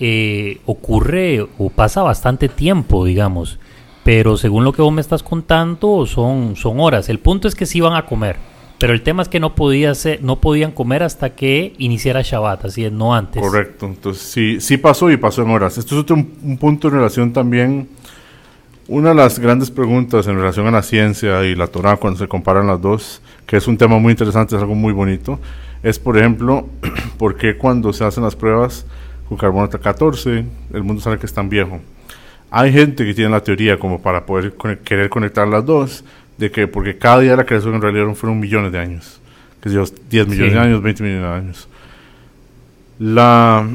eh, 0.00 0.58
ocurre 0.66 1.46
o 1.58 1.70
pasa 1.70 2.02
bastante 2.02 2.48
tiempo, 2.48 3.04
digamos, 3.04 3.60
pero 4.04 4.36
según 4.36 4.64
lo 4.64 4.72
que 4.72 4.82
vos 4.82 4.92
me 4.92 5.00
estás 5.00 5.22
contando 5.22 6.06
son, 6.06 6.56
son 6.56 6.78
horas. 6.80 7.08
El 7.08 7.18
punto 7.18 7.48
es 7.48 7.54
que 7.54 7.66
sí 7.66 7.80
van 7.80 7.94
a 7.94 8.06
comer. 8.06 8.36
Pero 8.78 8.92
el 8.92 9.02
tema 9.02 9.22
es 9.22 9.28
que 9.28 9.40
no, 9.40 9.54
podía 9.54 9.94
ser, 9.94 10.22
no 10.22 10.40
podían 10.40 10.72
comer 10.72 11.02
hasta 11.04 11.30
que 11.30 11.74
iniciara 11.78 12.22
Shabbat, 12.22 12.66
así 12.66 12.84
es, 12.84 12.92
no 12.92 13.14
antes. 13.14 13.40
Correcto, 13.40 13.86
entonces 13.86 14.22
sí, 14.22 14.60
sí 14.60 14.76
pasó 14.76 15.10
y 15.10 15.16
pasó 15.16 15.42
en 15.42 15.50
horas. 15.50 15.78
Esto 15.78 15.94
es 15.94 16.02
otro, 16.02 16.16
un 16.16 16.58
punto 16.58 16.88
en 16.88 16.94
relación 16.94 17.32
también 17.32 17.88
una 18.86 19.10
de 19.10 19.14
las 19.14 19.38
grandes 19.38 19.70
preguntas 19.70 20.26
en 20.26 20.36
relación 20.36 20.66
a 20.66 20.70
la 20.70 20.82
ciencia 20.82 21.42
y 21.44 21.54
la 21.54 21.68
Torah 21.68 21.96
cuando 21.96 22.18
se 22.18 22.28
comparan 22.28 22.66
las 22.66 22.80
dos, 22.80 23.22
que 23.46 23.56
es 23.56 23.66
un 23.66 23.78
tema 23.78 23.98
muy 23.98 24.10
interesante, 24.10 24.56
es 24.56 24.60
algo 24.60 24.74
muy 24.74 24.92
bonito, 24.92 25.40
es 25.82 25.98
por 25.98 26.18
ejemplo, 26.18 26.68
por 27.18 27.36
qué 27.36 27.56
cuando 27.56 27.92
se 27.92 28.04
hacen 28.04 28.24
las 28.24 28.36
pruebas 28.36 28.84
con 29.28 29.38
carbonato 29.38 29.80
14, 29.80 30.44
el 30.74 30.82
mundo 30.82 31.00
sabe 31.00 31.18
que 31.18 31.24
es 31.24 31.32
tan 31.32 31.48
viejo. 31.48 31.80
Hay 32.56 32.72
gente 32.72 33.04
que 33.04 33.14
tiene 33.14 33.30
la 33.30 33.42
teoría 33.42 33.80
como 33.80 34.00
para 34.00 34.24
poder 34.24 34.54
querer 34.84 35.08
conectar 35.08 35.48
las 35.48 35.66
dos, 35.66 36.04
de 36.38 36.52
que 36.52 36.68
porque 36.68 36.96
cada 36.96 37.18
día 37.18 37.32
de 37.32 37.38
la 37.38 37.44
creación 37.44 37.74
en 37.74 37.82
realidad 37.82 38.14
fueron 38.14 38.38
millones 38.38 38.70
de 38.70 38.78
años, 38.78 39.20
que 39.60 39.70
es 39.70 40.08
10 40.08 40.28
millones 40.28 40.52
de 40.52 40.60
años, 40.60 40.80
20 40.80 41.02
millones 41.02 41.22
de 41.22 41.34
años. 41.34 41.68
La, 43.00 43.68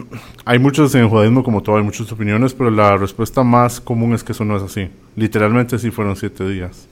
hay 0.46 0.60
muchos 0.60 0.96
en 0.96 1.02
el 1.02 1.08
judaísmo, 1.10 1.44
como 1.44 1.62
todo, 1.62 1.76
hay 1.76 1.84
muchas 1.84 2.10
opiniones, 2.10 2.54
pero 2.54 2.72
la 2.72 2.96
respuesta 2.96 3.44
más 3.44 3.82
común 3.82 4.14
es 4.14 4.24
que 4.24 4.32
eso 4.32 4.46
no 4.46 4.56
es 4.56 4.64
así. 4.64 4.88
Literalmente 5.18 5.78
sí 5.78 5.92
fueron 5.92 6.16
siete 6.16 6.48
días. 6.48 6.88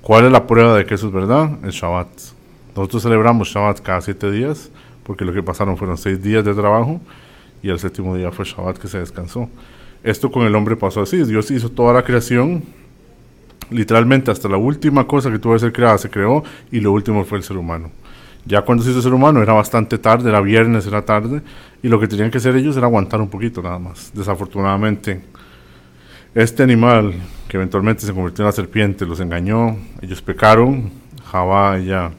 ¿Cuál 0.00 0.24
es 0.24 0.32
la 0.32 0.44
prueba 0.44 0.76
de 0.76 0.86
que 0.86 0.94
eso 0.94 1.06
es 1.06 1.12
verdad? 1.12 1.50
El 1.62 1.70
Shabbat. 1.70 2.08
Nosotros 2.74 3.00
celebramos 3.00 3.46
Shabbat 3.46 3.80
cada 3.80 4.00
siete 4.00 4.28
días, 4.32 4.72
porque 5.04 5.24
lo 5.24 5.32
que 5.32 5.44
pasaron 5.44 5.76
fueron 5.76 5.98
seis 5.98 6.20
días 6.20 6.44
de 6.44 6.52
trabajo 6.52 7.00
y 7.62 7.68
el 7.68 7.78
séptimo 7.78 8.16
día 8.16 8.32
fue 8.32 8.44
Shabbat 8.44 8.76
que 8.76 8.88
se 8.88 8.98
descansó. 8.98 9.48
Esto 10.02 10.30
con 10.30 10.46
el 10.46 10.54
hombre 10.54 10.76
pasó 10.76 11.02
así. 11.02 11.22
Dios 11.24 11.50
hizo 11.50 11.70
toda 11.70 11.92
la 11.92 12.02
creación, 12.02 12.62
literalmente 13.70 14.30
hasta 14.30 14.48
la 14.48 14.56
última 14.56 15.06
cosa 15.06 15.30
que 15.30 15.38
tuvo 15.38 15.54
que 15.54 15.60
ser 15.60 15.72
creada 15.72 15.98
se 15.98 16.10
creó 16.10 16.44
y 16.70 16.80
lo 16.80 16.92
último 16.92 17.24
fue 17.24 17.38
el 17.38 17.44
ser 17.44 17.56
humano. 17.56 17.90
Ya 18.44 18.62
cuando 18.62 18.82
se 18.82 18.90
hizo 18.90 19.02
ser 19.02 19.12
humano 19.12 19.42
era 19.42 19.52
bastante 19.52 19.98
tarde, 19.98 20.30
era 20.30 20.40
viernes, 20.40 20.86
era 20.86 21.04
tarde, 21.04 21.42
y 21.82 21.88
lo 21.88 22.00
que 22.00 22.08
tenían 22.08 22.30
que 22.30 22.38
hacer 22.38 22.56
ellos 22.56 22.76
era 22.76 22.86
aguantar 22.86 23.20
un 23.20 23.28
poquito 23.28 23.60
nada 23.60 23.78
más. 23.78 24.10
Desafortunadamente, 24.14 25.20
este 26.34 26.62
animal 26.62 27.12
que 27.48 27.56
eventualmente 27.56 28.06
se 28.06 28.14
convirtió 28.14 28.42
en 28.42 28.46
una 28.46 28.52
serpiente 28.52 29.04
los 29.04 29.20
engañó, 29.20 29.76
ellos 30.00 30.22
pecaron, 30.22 30.90
Jabá, 31.30 31.78
ella, 31.78 32.10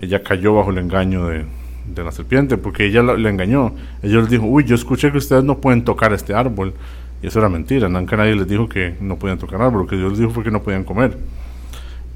ella 0.00 0.22
cayó 0.22 0.54
bajo 0.54 0.70
el 0.70 0.78
engaño 0.78 1.26
de, 1.26 1.46
de 1.94 2.04
la 2.04 2.12
serpiente, 2.12 2.56
porque 2.56 2.86
ella 2.86 3.02
le 3.02 3.28
engañó. 3.28 3.72
Ella 4.02 4.18
les 4.18 4.30
dijo, 4.30 4.44
uy, 4.46 4.64
yo 4.64 4.74
escuché 4.74 5.10
que 5.10 5.18
ustedes 5.18 5.44
no 5.44 5.58
pueden 5.58 5.84
tocar 5.84 6.12
este 6.12 6.34
árbol. 6.34 6.74
Y 7.22 7.26
eso 7.26 7.38
era 7.40 7.48
mentira, 7.48 7.88
nunca 7.88 8.16
nadie 8.16 8.36
les 8.36 8.46
dijo 8.46 8.68
que 8.68 8.94
no 9.00 9.16
podían 9.16 9.38
tocar 9.38 9.60
árbol, 9.60 9.82
lo 9.82 9.86
que 9.86 9.96
Dios 9.96 10.10
les 10.10 10.20
dijo 10.20 10.30
fue 10.30 10.44
que 10.44 10.50
no 10.50 10.62
podían 10.62 10.84
comer. 10.84 11.18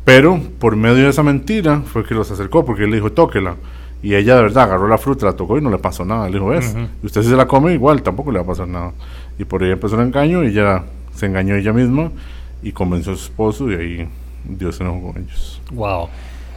Pero 0.04 0.40
por 0.58 0.76
medio 0.76 1.04
de 1.04 1.10
esa 1.10 1.22
mentira 1.22 1.80
fue 1.80 2.04
que 2.04 2.14
los 2.14 2.30
acercó, 2.30 2.64
porque 2.64 2.84
él 2.84 2.90
le 2.90 2.96
dijo, 2.96 3.12
tóquela. 3.12 3.56
Y 4.02 4.14
ella 4.16 4.34
de 4.36 4.42
verdad 4.42 4.64
agarró 4.64 4.88
la 4.88 4.98
fruta, 4.98 5.26
la 5.26 5.34
tocó 5.34 5.58
y 5.58 5.60
no 5.60 5.70
le 5.70 5.78
pasó 5.78 6.04
nada. 6.04 6.26
Le 6.26 6.34
dijo, 6.34 6.48
ves, 6.48 6.76
y 7.02 7.06
usted 7.06 7.22
si 7.22 7.28
se 7.28 7.36
la 7.36 7.46
come 7.46 7.72
igual, 7.72 8.02
tampoco 8.02 8.32
le 8.32 8.38
va 8.38 8.44
a 8.44 8.46
pasar 8.48 8.66
nada. 8.66 8.92
Y 9.38 9.44
por 9.44 9.62
ahí 9.62 9.70
empezó 9.70 9.94
el 9.94 10.06
engaño 10.06 10.42
y 10.42 10.48
ella 10.48 10.84
se 11.14 11.26
engañó 11.26 11.54
ella 11.54 11.72
misma 11.72 12.10
y 12.62 12.72
convenció 12.72 13.12
a 13.12 13.16
su 13.16 13.24
esposo 13.24 13.70
y 13.70 13.74
ahí 13.74 14.08
Dios 14.44 14.76
se 14.76 14.82
enojó 14.82 15.12
con 15.12 15.22
ellos. 15.22 15.60
Wow. 15.72 16.08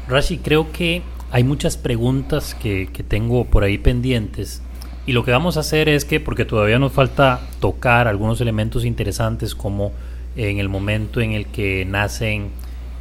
Rashi, 0.07 0.39
creo 0.39 0.71
que 0.71 1.03
hay 1.35 1.43
muchas 1.43 1.75
preguntas 1.75 2.55
que, 2.55 2.87
tengo 3.09 3.43
por 3.43 3.65
ahí 3.65 3.77
pendientes. 3.77 4.61
Y 5.05 5.11
lo 5.11 5.25
que 5.25 5.31
vamos 5.31 5.57
a 5.57 5.59
hacer 5.59 5.89
es 5.89 6.05
que, 6.05 6.21
porque 6.21 6.45
todavía 6.45 6.79
nos 6.79 6.93
falta 6.93 7.41
tocar 7.59 8.07
algunos 8.07 8.39
elementos 8.39 8.85
interesantes 8.85 9.53
como 9.53 9.91
en 10.37 10.59
el 10.59 10.69
momento 10.69 11.19
en 11.19 11.33
el 11.33 11.47
que 11.47 11.83
nacen 11.83 12.51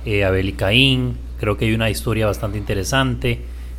eh, 0.05 0.25
Abel 0.25 0.49
y 0.49 0.55
Caín, 0.55 1.17
creo 1.39 1.57
que 1.57 1.67
hay 1.67 1.75
una 1.75 1.91
historia 1.91 2.27
bastante 2.27 2.59
interesante. 2.59 3.39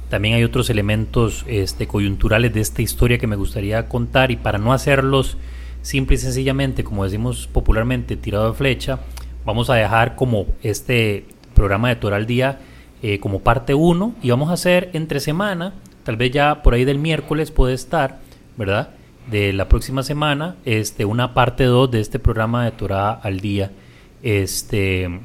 También 0.09 0.35
hay 0.35 0.45
otros 0.45 0.69
elementos 0.69 1.43
este, 1.49 1.85
coyunturales 1.85 2.53
de 2.53 2.61
esta 2.61 2.81
historia 2.81 3.17
que 3.17 3.27
me 3.27 3.35
gustaría 3.35 3.89
contar 3.89 4.31
y 4.31 4.37
para 4.37 4.57
no 4.57 4.71
hacerlos 4.71 5.35
simple 5.81 6.15
y 6.15 6.19
sencillamente, 6.19 6.85
como 6.85 7.03
decimos 7.03 7.49
popularmente, 7.51 8.15
tirado 8.15 8.51
de 8.51 8.57
flecha, 8.57 9.01
vamos 9.43 9.69
a 9.69 9.75
dejar 9.75 10.15
como 10.15 10.45
este 10.63 11.25
programa 11.53 11.89
de 11.89 11.97
Toral 11.97 12.25
Día 12.25 12.59
eh, 13.01 13.19
como 13.19 13.39
parte 13.39 13.73
1 13.73 14.15
y 14.21 14.29
vamos 14.29 14.49
a 14.49 14.53
hacer 14.53 14.89
entre 14.93 15.19
semana, 15.19 15.73
tal 16.03 16.17
vez 16.17 16.31
ya 16.31 16.63
por 16.63 16.73
ahí 16.73 16.85
del 16.85 16.97
miércoles 16.97 17.51
puede 17.51 17.73
estar, 17.73 18.19
¿verdad? 18.57 18.89
De 19.29 19.53
la 19.53 19.67
próxima 19.67 20.03
semana, 20.03 20.55
este, 20.65 21.05
una 21.05 21.33
parte 21.33 21.65
2 21.65 21.91
de 21.91 21.99
este 21.99 22.19
programa 22.19 22.63
de 22.65 22.71
Torah 22.71 23.11
al 23.11 23.39
día, 23.39 23.71
este, 24.23 25.19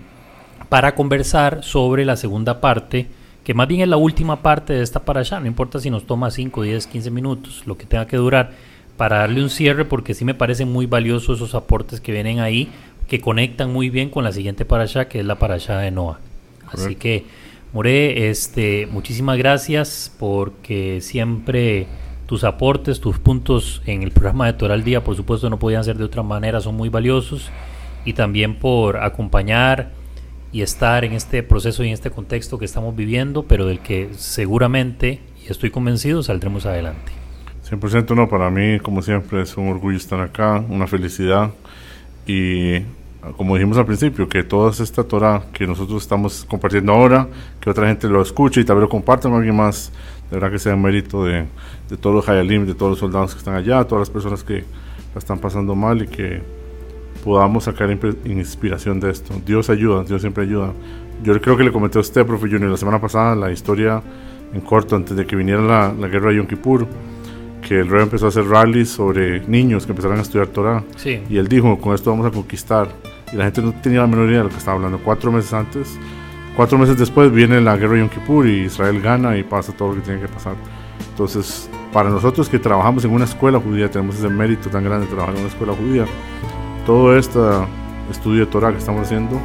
para 0.68 0.94
conversar 0.94 1.62
sobre 1.62 2.04
la 2.04 2.16
segunda 2.16 2.60
parte, 2.60 3.08
que 3.44 3.54
más 3.54 3.68
bien 3.68 3.80
es 3.80 3.88
la 3.88 3.96
última 3.96 4.42
parte 4.42 4.72
de 4.72 4.82
esta 4.82 5.00
para 5.00 5.20
allá, 5.20 5.40
no 5.40 5.46
importa 5.46 5.80
si 5.80 5.90
nos 5.90 6.06
toma 6.06 6.30
5, 6.30 6.62
10, 6.62 6.86
15 6.86 7.10
minutos, 7.10 7.62
lo 7.66 7.76
que 7.76 7.86
tenga 7.86 8.06
que 8.06 8.16
durar, 8.16 8.52
para 8.96 9.20
darle 9.20 9.42
un 9.42 9.48
cierre, 9.48 9.86
porque 9.86 10.12
sí 10.12 10.26
me 10.26 10.34
parecen 10.34 10.70
muy 10.70 10.84
valiosos 10.86 11.38
esos 11.38 11.54
aportes 11.54 12.00
que 12.02 12.12
vienen 12.12 12.40
ahí, 12.40 12.68
que 13.08 13.20
conectan 13.20 13.72
muy 13.72 13.90
bien 13.90 14.10
con 14.10 14.24
la 14.24 14.32
siguiente 14.32 14.64
para 14.64 14.82
allá, 14.82 15.08
que 15.08 15.20
es 15.20 15.24
la 15.24 15.38
para 15.38 15.54
allá 15.54 15.78
de 15.78 15.90
Noah. 15.90 16.18
Así 16.70 16.94
que 16.94 17.24
More, 17.72 18.28
este, 18.28 18.88
muchísimas 18.90 19.38
gracias 19.38 20.14
porque 20.18 21.00
siempre 21.00 21.86
tus 22.26 22.44
aportes, 22.44 23.00
tus 23.00 23.18
puntos 23.18 23.82
en 23.86 24.02
el 24.02 24.10
programa 24.10 24.46
de 24.46 24.54
Toral 24.54 24.82
Día, 24.82 25.04
por 25.04 25.16
supuesto, 25.16 25.48
no 25.50 25.58
podían 25.58 25.84
ser 25.84 25.96
de 25.96 26.04
otra 26.04 26.22
manera, 26.22 26.60
son 26.60 26.76
muy 26.76 26.88
valiosos. 26.88 27.50
Y 28.04 28.14
también 28.14 28.56
por 28.56 28.96
acompañar 28.96 29.90
y 30.52 30.62
estar 30.62 31.04
en 31.04 31.12
este 31.12 31.42
proceso 31.42 31.84
y 31.84 31.88
en 31.88 31.94
este 31.94 32.10
contexto 32.10 32.58
que 32.58 32.64
estamos 32.64 32.96
viviendo, 32.96 33.44
pero 33.44 33.66
del 33.66 33.80
que 33.80 34.08
seguramente, 34.16 35.20
y 35.44 35.50
estoy 35.50 35.70
convencido, 35.70 36.22
saldremos 36.22 36.66
adelante. 36.66 37.12
100% 37.68 38.16
no, 38.16 38.28
para 38.28 38.50
mí, 38.50 38.80
como 38.80 39.02
siempre, 39.02 39.42
es 39.42 39.56
un 39.56 39.68
orgullo 39.68 39.96
estar 39.96 40.20
acá, 40.20 40.64
una 40.68 40.86
felicidad. 40.86 41.50
Y 42.26 42.80
como 43.36 43.54
dijimos 43.54 43.76
al 43.76 43.86
principio, 43.86 44.28
que 44.28 44.42
toda 44.42 44.70
esta 44.70 45.04
Torah 45.04 45.44
que 45.52 45.66
nosotros 45.66 46.02
estamos 46.02 46.44
compartiendo 46.48 46.92
ahora, 46.92 47.28
que 47.60 47.68
otra 47.68 47.86
gente 47.86 48.08
lo 48.08 48.22
escuche 48.22 48.60
y 48.60 48.64
tal 48.64 48.76
vez 48.76 48.82
lo 48.82 48.88
comparta 48.88 49.28
con 49.28 49.36
alguien 49.38 49.56
más, 49.56 49.92
de 50.30 50.36
verdad 50.36 50.50
que 50.50 50.58
sea 50.58 50.74
mérito 50.76 51.24
de, 51.24 51.44
de 51.88 51.96
todos 51.96 52.16
los 52.16 52.28
Hayalim, 52.28 52.66
de 52.66 52.74
todos 52.74 52.90
los 52.90 52.98
soldados 52.98 53.32
que 53.32 53.38
están 53.38 53.54
allá, 53.54 53.84
todas 53.84 54.00
las 54.00 54.10
personas 54.10 54.42
que 54.42 54.64
la 55.14 55.18
están 55.18 55.38
pasando 55.38 55.74
mal 55.74 56.02
y 56.02 56.06
que 56.06 56.40
podamos 57.24 57.64
sacar 57.64 57.90
inspiración 58.24 59.00
de 59.00 59.10
esto. 59.10 59.34
Dios 59.44 59.68
ayuda, 59.68 60.04
Dios 60.04 60.22
siempre 60.22 60.44
ayuda. 60.44 60.72
Yo 61.22 61.38
creo 61.40 61.56
que 61.56 61.64
le 61.64 61.72
comenté 61.72 61.98
a 61.98 62.00
usted, 62.00 62.24
profe 62.24 62.48
Junior, 62.48 62.70
la 62.70 62.76
semana 62.78 63.00
pasada 63.00 63.34
la 63.36 63.52
historia 63.52 64.02
en 64.54 64.60
corto, 64.62 64.96
antes 64.96 65.16
de 65.16 65.26
que 65.26 65.36
viniera 65.36 65.60
la, 65.60 65.92
la 65.92 66.08
guerra 66.08 66.30
de 66.30 66.36
Yom 66.36 66.46
Kippur 66.46 66.86
que 67.60 67.80
el 67.80 67.88
rey 67.88 68.02
empezó 68.02 68.26
a 68.26 68.28
hacer 68.28 68.46
rallies 68.46 68.88
sobre 68.90 69.40
niños 69.46 69.86
que 69.86 69.92
empezaron 69.92 70.18
a 70.18 70.22
estudiar 70.22 70.48
Torah. 70.48 70.82
Y 71.28 71.36
él 71.36 71.48
dijo, 71.48 71.78
con 71.78 71.94
esto 71.94 72.10
vamos 72.10 72.26
a 72.26 72.30
conquistar. 72.30 72.88
Y 73.32 73.36
la 73.36 73.44
gente 73.44 73.62
no 73.62 73.72
tenía 73.72 74.00
la 74.00 74.06
menor 74.06 74.28
idea 74.28 74.38
de 74.38 74.44
lo 74.44 74.50
que 74.50 74.56
estaba 74.56 74.76
hablando. 74.76 74.98
Cuatro 74.98 75.30
meses 75.30 75.52
antes, 75.52 75.98
cuatro 76.56 76.78
meses 76.78 76.98
después 76.98 77.30
viene 77.32 77.60
la 77.60 77.76
guerra 77.76 77.94
de 77.94 78.00
Yom 78.00 78.08
Kippur 78.08 78.46
y 78.46 78.64
Israel 78.64 79.00
gana 79.00 79.36
y 79.38 79.42
pasa 79.42 79.72
todo 79.72 79.90
lo 79.90 79.94
que 79.96 80.00
tiene 80.00 80.20
que 80.20 80.28
pasar. 80.28 80.54
Entonces, 81.10 81.70
para 81.92 82.10
nosotros 82.10 82.48
que 82.48 82.58
trabajamos 82.58 83.04
en 83.04 83.12
una 83.12 83.24
escuela 83.24 83.60
judía, 83.60 83.90
tenemos 83.90 84.16
ese 84.16 84.28
mérito 84.28 84.68
tan 84.70 84.84
grande 84.84 85.06
de 85.06 85.12
trabajar 85.12 85.34
en 85.34 85.40
una 85.40 85.50
escuela 85.50 85.74
judía, 85.74 86.06
todo 86.86 87.16
este 87.16 87.38
estudio 88.10 88.46
de 88.46 88.50
Torah 88.50 88.72
que 88.72 88.78
estamos 88.78 89.02
haciendo, 89.02 89.40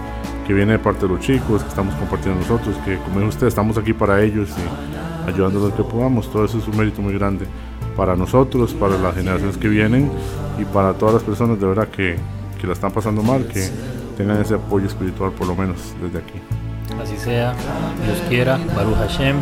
que 0.48 0.54
viene 0.54 0.74
de 0.74 0.80
parte 0.80 1.02
de 1.08 1.14
los 1.14 1.20
chicos, 1.20 1.64
que 1.64 1.70
estamos 1.70 1.94
compartiendo 1.96 2.40
nosotros, 2.40 2.76
que 2.86 2.98
como 2.98 3.20
dijo 3.20 3.30
usted, 3.30 3.48
estamos 3.48 3.78
aquí 3.78 3.94
para 3.94 4.22
ellos 4.22 4.50
y 4.50 5.30
ayudándolos 5.30 5.74
que 5.74 5.84
podamos, 5.84 6.32
todo 6.32 6.46
eso 6.46 6.58
es 6.58 6.68
un 6.68 6.78
mérito 6.78 7.02
muy 7.02 7.14
grande 7.14 7.46
para 7.96 8.16
nosotros, 8.16 8.74
para 8.74 8.98
las 8.98 9.16
generaciones 9.16 9.58
que 9.58 9.68
vienen 9.68 10.12
y 10.60 10.66
para 10.66 10.94
todas 10.94 11.16
las 11.16 11.24
personas 11.24 11.60
de 11.60 11.66
verdad 11.66 11.88
que, 11.88 12.18
que 12.60 12.68
la 12.68 12.74
están 12.74 12.92
pasando 12.92 13.22
mal, 13.22 13.46
que 13.48 13.70
tengan 14.18 14.42
ese 14.42 14.56
apoyo 14.56 14.88
espiritual 14.88 15.32
por 15.32 15.48
lo 15.48 15.56
menos 15.56 15.78
desde 16.02 16.20
aquí. 16.20 16.40
Así 17.02 17.18
sea, 17.18 17.54
Dios 18.06 18.22
quiera, 18.30 18.60
Baruch 18.76 18.96
Hashem. 18.96 19.38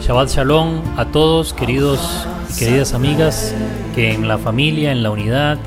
Shabbat 0.00 0.28
Shalom 0.28 0.82
a 0.96 1.06
todos, 1.06 1.52
queridos 1.52 2.26
y 2.50 2.58
queridas 2.58 2.94
amigas, 2.94 3.54
que 3.94 4.12
en 4.12 4.28
la 4.28 4.38
familia, 4.38 4.92
en 4.92 5.02
la 5.02 5.10
unidad 5.10 5.58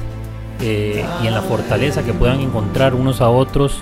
eh, 0.61 1.05
y 1.23 1.27
en 1.27 1.33
la 1.33 1.41
fortaleza 1.41 2.03
que 2.03 2.13
puedan 2.13 2.39
encontrar 2.39 2.93
unos 2.93 3.21
a 3.21 3.29
otros, 3.29 3.81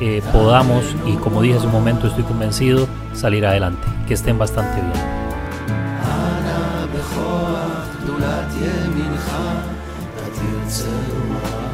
eh, 0.00 0.22
podamos, 0.32 0.84
y 1.06 1.14
como 1.14 1.42
dije 1.42 1.56
hace 1.56 1.66
un 1.66 1.72
momento, 1.72 2.06
estoy 2.06 2.24
convencido, 2.24 2.86
salir 3.14 3.46
adelante. 3.46 3.86
Que 4.06 4.14
estén 4.14 4.38
bastante 4.38 4.80
bien. 4.80 5.16
גדולת 8.06 8.52
ימינך, 8.60 9.36
אתה 10.14 10.24
תרצה 10.24 10.88
אומה. 11.10 11.68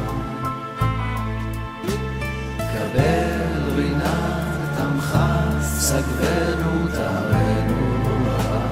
קבל 2.57 3.73
רינת 3.75 4.79
עמך, 4.79 5.17
סגבנו 5.61 6.87
תארנו 6.93 8.05
אומה. 8.05 8.67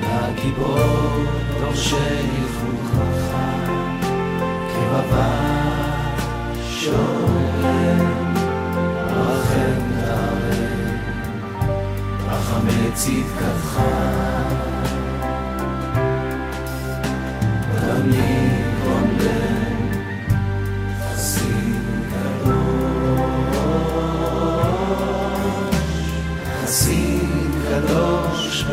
מהגיבור 0.00 1.24
דורשי 1.60 2.30
חוכך, 2.60 3.36
כבבה 4.74 5.30
שורם, 6.68 8.24
רחם 9.10 9.80
תארם, 10.06 10.98
רחמי 12.28 12.90
צדקתך. 12.94 13.80
Assim 26.64 27.50
kadosh 27.68 28.64